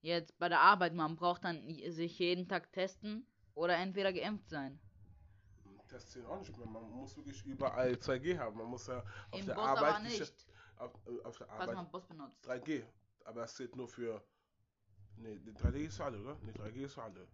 Jetzt 0.00 0.38
bei 0.38 0.48
der 0.48 0.60
Arbeit, 0.60 0.94
man 0.94 1.16
braucht 1.16 1.44
dann 1.44 1.66
sich 1.68 2.18
jeden 2.18 2.48
Tag 2.48 2.72
testen 2.72 3.26
oder 3.54 3.76
entweder 3.76 4.12
geimpft 4.12 4.48
sein. 4.50 4.78
Tests 5.88 6.12
zählen 6.12 6.26
auch 6.26 6.38
nicht 6.40 6.56
mehr. 6.56 6.66
Man 6.66 6.90
muss 6.90 7.16
wirklich 7.16 7.44
überall 7.46 7.92
2G 7.92 8.38
haben. 8.38 8.58
Man 8.58 8.66
muss 8.66 8.86
ja 8.86 8.98
auf 9.30 9.40
Im 9.40 9.46
der 9.46 9.54
Bus 9.54 9.64
Arbeit 9.64 9.94
aber 9.94 9.98
nicht, 10.00 10.46
Auf, 10.76 10.92
äh, 11.06 11.24
auf 11.24 11.38
der 11.38 11.50
Arbeit 11.50 11.74
man 11.74 11.90
Bus 11.90 12.06
benutzt. 12.06 12.48
3G. 12.48 12.84
Aber 13.24 13.40
das 13.42 13.54
zählt 13.54 13.76
nur 13.76 13.88
für. 13.88 14.22
Nee, 15.16 15.36
3G 15.36 15.86
ist 15.86 15.96
für 15.96 16.04
alle, 16.04 16.20
oder? 16.20 16.36
Nee, 16.42 16.52
3G 16.52 16.84
ist 16.84 16.94
für 16.94 17.02
alle. 17.02 17.28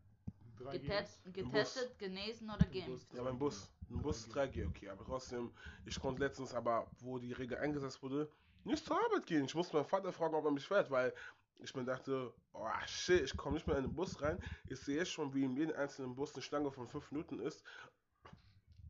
Getest, 0.72 1.24
getestet, 1.32 1.98
genesen 1.98 2.50
oder 2.50 2.66
geimpft. 2.66 3.14
Ja, 3.14 3.22
beim 3.22 3.38
Bus. 3.38 3.72
Im 3.90 4.02
Bus 4.02 4.26
ist 4.26 4.36
3G, 4.36 4.66
okay. 4.66 4.88
Aber 4.88 5.04
trotzdem, 5.04 5.50
ich 5.84 5.98
konnte 6.00 6.22
letztens 6.22 6.54
aber, 6.54 6.86
wo 7.00 7.18
die 7.18 7.32
Regel 7.32 7.58
eingesetzt 7.58 8.02
wurde, 8.02 8.30
nicht 8.64 8.84
zur 8.84 8.96
Arbeit 8.96 9.26
gehen. 9.26 9.44
Ich 9.44 9.54
musste 9.54 9.76
meinen 9.76 9.86
Vater 9.86 10.12
fragen, 10.12 10.34
ob 10.34 10.44
er 10.44 10.50
mich 10.50 10.66
fährt, 10.66 10.90
weil 10.90 11.12
ich 11.58 11.74
mir 11.74 11.84
dachte, 11.84 12.32
oh 12.52 12.68
shit, 12.86 13.22
ich 13.22 13.36
komme 13.36 13.54
nicht 13.54 13.66
mehr 13.66 13.76
in 13.76 13.84
den 13.84 13.94
Bus 13.94 14.20
rein. 14.22 14.38
Ich 14.66 14.78
sehe 14.78 15.04
schon, 15.04 15.34
wie 15.34 15.44
in 15.44 15.56
jedem 15.56 15.76
einzelnen 15.76 16.14
Bus 16.14 16.34
eine 16.34 16.42
Schlange 16.42 16.70
von 16.70 16.86
5 16.86 17.10
Minuten 17.10 17.40
ist. 17.40 17.62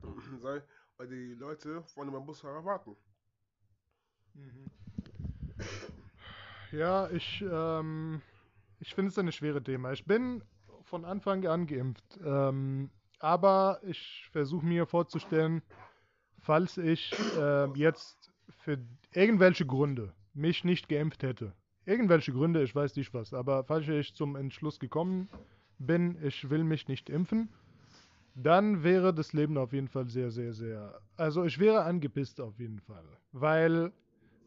Weil 0.40 0.62
die 1.08 1.34
Leute 1.34 1.82
vorne 1.82 2.10
beim 2.10 2.26
Busfahrer 2.26 2.64
warten. 2.64 2.96
Ja, 6.72 7.08
ich, 7.10 7.42
ähm, 7.42 8.20
ich 8.78 8.94
finde 8.94 9.10
es 9.10 9.18
ein 9.18 9.32
schweres 9.32 9.64
Thema. 9.64 9.92
Ich 9.92 10.04
bin 10.04 10.42
von 10.82 11.04
Anfang 11.04 11.46
an 11.46 11.66
geimpft. 11.66 12.18
Ähm, 12.22 12.90
aber 13.20 13.80
ich 13.82 14.28
versuche 14.32 14.66
mir 14.66 14.86
vorzustellen, 14.86 15.62
falls 16.40 16.78
ich 16.78 17.12
äh, 17.38 17.66
jetzt 17.78 18.32
für 18.48 18.78
irgendwelche 19.12 19.66
Gründe 19.66 20.12
mich 20.34 20.64
nicht 20.64 20.88
geimpft 20.88 21.22
hätte, 21.22 21.52
irgendwelche 21.84 22.32
Gründe, 22.32 22.62
ich 22.62 22.74
weiß 22.74 22.96
nicht 22.96 23.14
was, 23.14 23.32
aber 23.32 23.64
falls 23.64 23.86
ich 23.88 24.14
zum 24.14 24.36
Entschluss 24.36 24.80
gekommen 24.80 25.28
bin, 25.78 26.16
ich 26.22 26.50
will 26.50 26.64
mich 26.64 26.88
nicht 26.88 27.10
impfen, 27.10 27.48
dann 28.34 28.82
wäre 28.82 29.12
das 29.12 29.32
Leben 29.32 29.58
auf 29.58 29.72
jeden 29.72 29.88
Fall 29.88 30.08
sehr, 30.08 30.30
sehr, 30.30 30.52
sehr. 30.52 31.00
Also 31.16 31.44
ich 31.44 31.58
wäre 31.58 31.82
angepisst 31.82 32.40
auf 32.40 32.58
jeden 32.58 32.80
Fall. 32.80 33.04
Weil, 33.32 33.92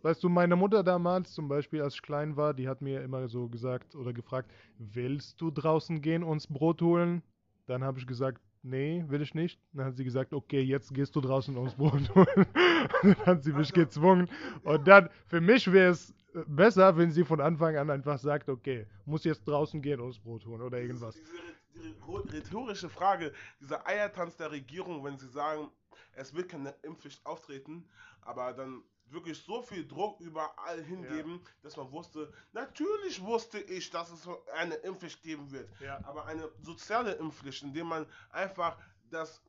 weißt 0.01 0.23
du, 0.23 0.29
meine 0.29 0.55
Mutter 0.55 0.83
damals 0.83 1.33
zum 1.33 1.47
Beispiel, 1.47 1.81
als 1.81 1.95
ich 1.95 2.01
klein 2.01 2.35
war, 2.37 2.53
die 2.53 2.67
hat 2.67 2.81
mir 2.81 3.01
immer 3.03 3.27
so 3.27 3.49
gesagt 3.49 3.95
oder 3.95 4.13
gefragt, 4.13 4.51
willst 4.77 5.39
du 5.41 5.51
draußen 5.51 6.01
gehen, 6.01 6.23
uns 6.23 6.47
Brot 6.47 6.81
holen? 6.81 7.21
Dann 7.65 7.83
habe 7.83 7.99
ich 7.99 8.07
gesagt, 8.07 8.41
nee, 8.63 9.03
will 9.07 9.21
ich 9.21 9.35
nicht. 9.35 9.59
Dann 9.73 9.87
hat 9.87 9.95
sie 9.95 10.03
gesagt, 10.03 10.33
okay, 10.33 10.61
jetzt 10.61 10.93
gehst 10.93 11.15
du 11.15 11.21
draußen 11.21 11.55
uns 11.57 11.75
Brot 11.75 12.13
holen. 12.15 12.45
dann 13.03 13.15
hat 13.25 13.43
sie 13.43 13.53
mich 13.53 13.71
gezwungen. 13.71 14.29
Und 14.63 14.87
dann, 14.87 15.09
für 15.27 15.41
mich 15.41 15.71
wäre 15.71 15.91
es 15.91 16.13
besser, 16.47 16.97
wenn 16.97 17.11
sie 17.11 17.23
von 17.23 17.41
Anfang 17.41 17.75
an 17.77 17.89
einfach 17.89 18.17
sagt, 18.17 18.49
okay, 18.49 18.87
muss 19.05 19.23
jetzt 19.23 19.47
draußen 19.47 19.81
gehen, 19.81 19.99
uns 19.99 20.19
Brot 20.19 20.45
holen 20.45 20.61
oder 20.61 20.79
irgendwas. 20.79 21.15
Diese, 21.15 21.93
diese 21.93 22.33
rhetorische 22.33 22.89
Frage, 22.89 23.33
dieser 23.59 23.85
Eiertanz 23.87 24.37
der 24.37 24.51
Regierung, 24.51 25.03
wenn 25.03 25.17
sie 25.17 25.27
sagen, 25.27 25.69
es 26.15 26.33
wird 26.33 26.49
keine 26.49 26.73
Impfpflicht 26.83 27.25
auftreten, 27.25 27.85
aber 28.21 28.53
dann 28.53 28.83
wirklich 29.05 29.41
so 29.43 29.61
viel 29.61 29.87
Druck 29.87 30.19
überall 30.19 30.81
hingeben, 30.83 31.41
ja. 31.43 31.51
dass 31.61 31.77
man 31.77 31.91
wusste, 31.91 32.33
natürlich 32.51 33.21
wusste 33.21 33.59
ich, 33.59 33.89
dass 33.89 34.11
es 34.11 34.27
eine 34.55 34.75
Impfpflicht 34.75 35.21
geben 35.21 35.51
wird, 35.51 35.69
ja. 35.79 36.03
aber 36.03 36.25
eine 36.25 36.49
soziale 36.61 37.13
Impfpflicht, 37.13 37.63
indem 37.63 37.87
man 37.87 38.05
einfach 38.31 38.77
das 39.09 39.41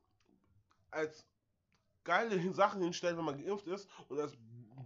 als 0.90 1.26
geile 2.04 2.52
Sachen 2.52 2.82
hinstellt, 2.82 3.16
wenn 3.16 3.24
man 3.24 3.42
geimpft 3.42 3.66
ist 3.66 3.88
und 4.08 4.20
als 4.20 4.36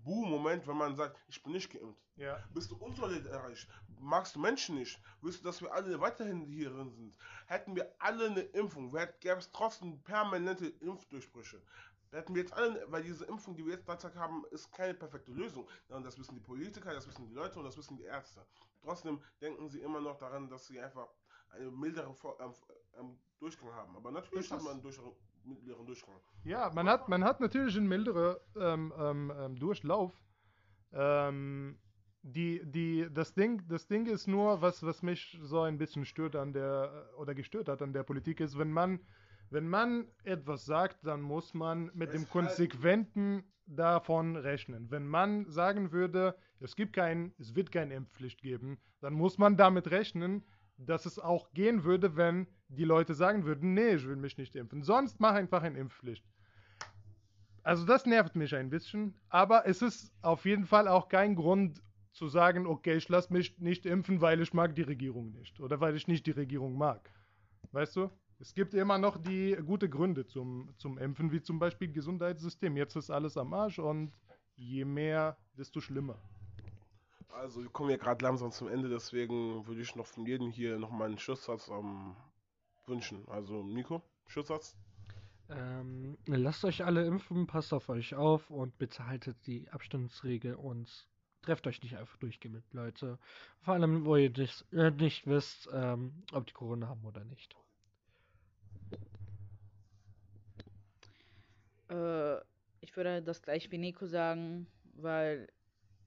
Boom-Moment, 0.04 0.66
wenn 0.66 0.76
man 0.76 0.96
sagt, 0.96 1.20
ich 1.28 1.42
bin 1.42 1.52
nicht 1.52 1.70
geimpft. 1.70 2.00
Ja. 2.16 2.42
Bist 2.54 2.70
du 2.70 2.76
unsolidarisch? 2.76 3.68
Magst 4.00 4.36
du 4.36 4.40
Menschen 4.40 4.76
nicht? 4.76 5.00
Willst 5.20 5.40
du, 5.40 5.44
dass 5.44 5.60
wir 5.60 5.72
alle 5.72 6.00
weiterhin 6.00 6.46
hier 6.46 6.70
drin 6.70 6.92
sind? 6.92 7.16
Hätten 7.46 7.74
wir 7.76 7.92
alle 7.98 8.26
eine 8.26 8.40
Impfung, 8.40 8.90
gäbe 9.20 9.38
es 9.38 9.50
trotzdem 9.50 10.02
permanente 10.02 10.66
Impfdurchbrüche. 10.80 11.60
Hätten 12.10 12.34
wir 12.34 12.42
jetzt 12.42 12.54
alle, 12.54 12.84
weil 12.88 13.02
diese 13.02 13.24
Impfung, 13.26 13.54
die 13.54 13.64
wir 13.64 13.74
jetzt 13.74 13.86
derzeit 13.86 14.16
haben, 14.16 14.44
ist 14.50 14.72
keine 14.72 14.94
perfekte 14.94 15.32
Lösung. 15.32 15.68
Und 15.88 16.04
das 16.04 16.18
wissen 16.18 16.34
die 16.34 16.40
Politiker, 16.40 16.92
das 16.94 17.06
wissen 17.06 17.26
die 17.26 17.34
Leute 17.34 17.58
und 17.58 17.64
das 17.64 17.76
wissen 17.76 17.96
die 17.96 18.04
Ärzte. 18.04 18.44
Trotzdem 18.82 19.20
denken 19.40 19.68
sie 19.68 19.80
immer 19.80 20.00
noch 20.00 20.16
daran, 20.16 20.48
dass 20.48 20.66
sie 20.66 20.80
einfach 20.80 21.08
eine 21.50 21.70
mildere 21.70 22.14
ähm, 22.40 22.54
ähm, 22.98 23.18
Durchgang 23.38 23.72
haben. 23.72 23.96
Aber 23.96 24.10
natürlich 24.10 24.50
hat 24.50 24.62
man 24.62 24.72
einen 24.74 24.82
Durchgang 24.82 25.12
mittleren 25.44 25.86
Durchgang. 25.86 26.14
Ja, 26.44 26.70
man 26.74 26.88
hat, 26.88 27.08
man 27.08 27.24
hat 27.24 27.40
natürlich 27.40 27.76
einen 27.76 27.88
milderen 27.88 28.36
ähm, 28.56 28.92
ähm, 28.98 29.32
ähm, 29.36 29.56
Durchlauf. 29.56 30.12
Ähm, 30.92 31.78
die, 32.22 32.60
die, 32.64 33.08
das, 33.12 33.34
Ding, 33.34 33.66
das 33.68 33.86
Ding 33.86 34.06
ist 34.06 34.26
nur, 34.26 34.60
was, 34.60 34.82
was 34.82 35.02
mich 35.02 35.38
so 35.42 35.62
ein 35.62 35.78
bisschen 35.78 36.04
stört 36.04 36.36
an 36.36 36.52
der, 36.52 37.10
oder 37.16 37.34
gestört 37.34 37.68
hat 37.68 37.80
an 37.80 37.92
der 37.92 38.02
Politik, 38.02 38.40
ist, 38.40 38.58
wenn 38.58 38.72
man, 38.72 39.00
wenn 39.50 39.68
man 39.68 40.06
etwas 40.24 40.64
sagt, 40.64 41.06
dann 41.06 41.20
muss 41.22 41.54
man 41.54 41.90
mit 41.94 42.12
dem 42.12 42.28
Konsequenten 42.28 43.44
davon 43.66 44.36
rechnen. 44.36 44.90
Wenn 44.90 45.06
man 45.06 45.48
sagen 45.50 45.92
würde, 45.92 46.34
es 46.60 46.74
gibt 46.74 46.92
kein, 46.94 47.32
es 47.38 47.54
wird 47.54 47.70
keine 47.70 47.94
Impfpflicht 47.94 48.42
geben, 48.42 48.78
dann 49.00 49.14
muss 49.14 49.38
man 49.38 49.56
damit 49.56 49.90
rechnen, 49.90 50.44
dass 50.76 51.06
es 51.06 51.18
auch 51.18 51.52
gehen 51.52 51.84
würde, 51.84 52.16
wenn 52.16 52.46
die 52.68 52.84
Leute 52.84 53.14
sagen 53.14 53.44
würden, 53.44 53.74
nee, 53.74 53.94
ich 53.94 54.06
will 54.06 54.16
mich 54.16 54.38
nicht 54.38 54.54
impfen. 54.54 54.82
Sonst 54.82 55.20
mach 55.20 55.34
einfach 55.34 55.62
eine 55.62 55.78
Impfpflicht. 55.78 56.24
Also 57.62 57.84
das 57.84 58.06
nervt 58.06 58.36
mich 58.36 58.54
ein 58.54 58.70
bisschen, 58.70 59.14
aber 59.28 59.66
es 59.66 59.82
ist 59.82 60.12
auf 60.22 60.44
jeden 60.46 60.64
Fall 60.64 60.88
auch 60.88 61.08
kein 61.08 61.34
Grund 61.34 61.82
zu 62.12 62.28
sagen, 62.28 62.66
okay, 62.66 62.94
ich 62.94 63.08
lasse 63.08 63.32
mich 63.32 63.58
nicht 63.58 63.86
impfen, 63.86 64.20
weil 64.20 64.40
ich 64.40 64.54
mag 64.54 64.74
die 64.74 64.82
Regierung 64.82 65.32
nicht 65.32 65.60
oder 65.60 65.80
weil 65.80 65.94
ich 65.94 66.08
nicht 66.08 66.26
die 66.26 66.32
Regierung 66.32 66.78
mag. 66.78 67.12
Weißt 67.72 67.96
du? 67.96 68.10
Es 68.40 68.54
gibt 68.54 68.72
immer 68.74 68.98
noch 68.98 69.16
die 69.16 69.56
gute 69.66 69.88
Gründe 69.88 70.24
zum, 70.24 70.72
zum 70.76 70.96
Impfen, 70.98 71.32
wie 71.32 71.42
zum 71.42 71.58
Beispiel 71.58 71.90
Gesundheitssystem. 71.90 72.76
Jetzt 72.76 72.94
ist 72.94 73.10
alles 73.10 73.36
am 73.36 73.52
Arsch 73.52 73.80
und 73.80 74.12
je 74.54 74.84
mehr, 74.84 75.36
desto 75.56 75.80
schlimmer. 75.80 76.16
Also 77.30 77.62
wir 77.62 77.70
kommen 77.70 77.90
ja 77.90 77.96
gerade 77.96 78.24
langsam 78.24 78.52
zum 78.52 78.68
Ende, 78.68 78.88
deswegen 78.88 79.66
würde 79.66 79.80
ich 79.80 79.94
noch 79.96 80.06
von 80.06 80.24
jedem 80.24 80.50
hier 80.50 80.78
noch 80.78 80.90
mal 80.90 81.06
einen 81.06 81.18
Schusssatz 81.18 81.68
ähm, 81.68 82.14
wünschen. 82.86 83.26
Also 83.28 83.62
Nico, 83.64 84.02
Schusssatz? 84.26 84.76
Ähm, 85.50 86.16
lasst 86.26 86.64
euch 86.64 86.84
alle 86.84 87.06
impfen, 87.06 87.46
passt 87.46 87.72
auf 87.72 87.88
euch 87.88 88.14
auf 88.14 88.50
und 88.50 88.78
bitte 88.78 89.06
haltet 89.06 89.36
die 89.46 89.68
Abstandsregel 89.70 90.54
und 90.54 91.08
trefft 91.42 91.66
euch 91.66 91.82
nicht 91.82 91.96
einfach 91.96 92.16
durchgeimpft, 92.18 92.72
Leute. 92.72 93.18
Vor 93.62 93.74
allem, 93.74 94.04
wo 94.04 94.16
ihr 94.16 94.30
nicht, 94.30 94.64
äh, 94.72 94.90
nicht 94.90 95.26
wisst, 95.26 95.68
ähm, 95.72 96.22
ob 96.32 96.46
die 96.46 96.52
Corona 96.52 96.88
haben 96.88 97.04
oder 97.04 97.24
nicht. 97.24 97.56
Äh, 101.90 102.38
ich 102.80 102.87
würde 102.98 103.22
das 103.22 103.40
gleich 103.40 103.70
wie 103.70 103.78
Nico 103.78 104.06
sagen, 104.06 104.66
weil 104.94 105.48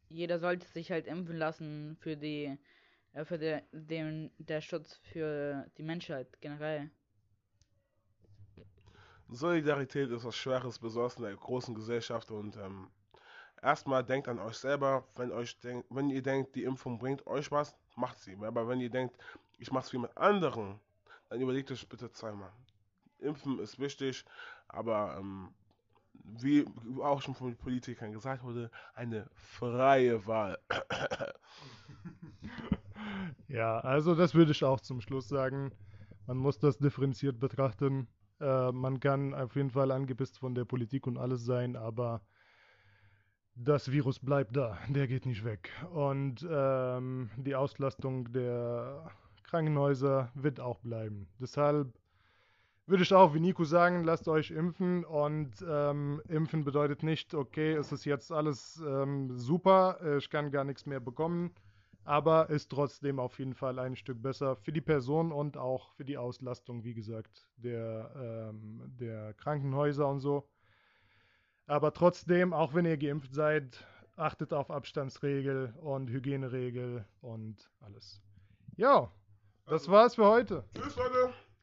jeder 0.09 0.37
sollte 0.39 0.67
sich 0.67 0.91
halt 0.91 1.07
impfen 1.07 1.37
lassen 1.37 1.97
für 2.01 2.15
die 2.15 2.59
äh, 3.13 3.25
für 3.25 3.37
der, 3.37 3.63
den, 3.71 4.31
der 4.37 4.61
Schutz 4.61 4.99
für 5.11 5.65
die 5.77 5.83
Menschheit 5.83 6.39
generell. 6.41 6.91
Solidarität 9.29 10.11
ist 10.11 10.25
was 10.25 10.35
Schweres, 10.35 10.77
besonders 10.77 11.15
in 11.15 11.23
der 11.23 11.35
großen 11.35 11.73
Gesellschaft 11.73 12.31
und 12.31 12.57
ähm, 12.57 12.89
erstmal 13.61 14.03
denkt 14.03 14.27
an 14.27 14.39
euch 14.39 14.57
selber, 14.57 15.07
wenn 15.15 15.31
euch 15.31 15.57
denk, 15.61 15.85
wenn 15.89 16.09
ihr 16.09 16.21
denkt, 16.21 16.55
die 16.55 16.65
Impfung 16.65 16.99
bringt 16.99 17.25
euch 17.27 17.49
was, 17.49 17.77
macht 17.95 18.19
sie. 18.19 18.35
Aber 18.41 18.67
wenn 18.67 18.81
ihr 18.81 18.89
denkt, 18.89 19.15
ich 19.57 19.71
mach's 19.71 19.93
wie 19.93 19.97
mit 19.97 20.15
anderen, 20.17 20.79
dann 21.29 21.39
überlegt 21.39 21.71
euch 21.71 21.87
bitte 21.87 22.11
zweimal. 22.11 22.51
Impfen 23.19 23.59
ist 23.59 23.79
wichtig, 23.79 24.25
aber 24.67 25.15
ähm, 25.17 25.53
wie 26.24 26.65
auch 27.01 27.22
schon 27.22 27.36
von 27.36 27.55
Politikern 27.55 28.11
gesagt 28.11 28.43
wurde, 28.43 28.72
eine 28.93 29.30
freie 29.34 30.26
Wahl. 30.26 30.57
ja, 33.47 33.80
also 33.80 34.15
das 34.15 34.34
würde 34.34 34.51
ich 34.51 34.63
auch 34.63 34.80
zum 34.80 35.01
Schluss 35.01 35.28
sagen. 35.28 35.72
Man 36.28 36.38
muss 36.38 36.59
das 36.59 36.78
differenziert 36.78 37.39
betrachten. 37.39 38.07
Äh, 38.39 38.72
man 38.72 38.99
kann 38.99 39.34
auf 39.34 39.55
jeden 39.55 39.72
Fall 39.72 39.91
angepisst 39.91 40.39
von 40.39 40.55
der 40.55 40.65
Politik 40.65 41.07
und 41.07 41.17
alles 41.17 41.45
sein, 41.45 41.76
aber 41.76 42.22
das 43.55 43.91
Virus 43.91 44.19
bleibt 44.19 44.55
da, 44.55 44.78
der 44.88 45.07
geht 45.07 45.26
nicht 45.26 45.43
weg. 45.43 45.72
Und 45.93 46.47
ähm, 46.49 47.30
die 47.38 47.55
Auslastung 47.55 48.32
der 48.32 49.11
Krankenhäuser 49.43 50.32
wird 50.34 50.59
auch 50.59 50.80
bleiben. 50.80 51.28
Deshalb 51.39 51.93
würde 52.91 53.03
ich 53.03 53.13
auch 53.13 53.33
wie 53.33 53.39
Nico 53.39 53.63
sagen, 53.63 54.03
lasst 54.03 54.27
euch 54.27 54.51
impfen 54.51 55.05
und 55.05 55.65
ähm, 55.65 56.21
impfen 56.27 56.65
bedeutet 56.65 57.03
nicht, 57.03 57.33
okay, 57.33 57.71
es 57.73 57.93
ist 57.93 58.03
jetzt 58.03 58.33
alles 58.33 58.83
ähm, 58.85 59.31
super, 59.37 60.17
ich 60.17 60.29
kann 60.29 60.51
gar 60.51 60.65
nichts 60.65 60.85
mehr 60.85 60.99
bekommen, 60.99 61.55
aber 62.03 62.49
ist 62.49 62.69
trotzdem 62.69 63.17
auf 63.17 63.39
jeden 63.39 63.53
Fall 63.53 63.79
ein 63.79 63.95
Stück 63.95 64.21
besser 64.21 64.57
für 64.57 64.73
die 64.73 64.81
Person 64.81 65.31
und 65.31 65.55
auch 65.55 65.93
für 65.93 66.03
die 66.03 66.17
Auslastung, 66.17 66.83
wie 66.83 66.93
gesagt, 66.93 67.47
der, 67.55 68.51
ähm, 68.51 68.81
der 68.99 69.35
Krankenhäuser 69.35 70.07
und 70.09 70.19
so. 70.19 70.49
Aber 71.67 71.93
trotzdem, 71.93 72.51
auch 72.51 72.73
wenn 72.73 72.85
ihr 72.85 72.97
geimpft 72.97 73.33
seid, 73.33 73.85
achtet 74.17 74.51
auf 74.51 74.69
Abstandsregel 74.69 75.73
und 75.79 76.09
Hygieneregel 76.09 77.05
und 77.21 77.71
alles. 77.79 78.21
Ja, 78.75 79.09
das 79.65 79.87
war's 79.89 80.15
für 80.15 80.25
heute. 80.25 80.65
Tschüss, 80.75 80.97
Leute. 80.97 81.33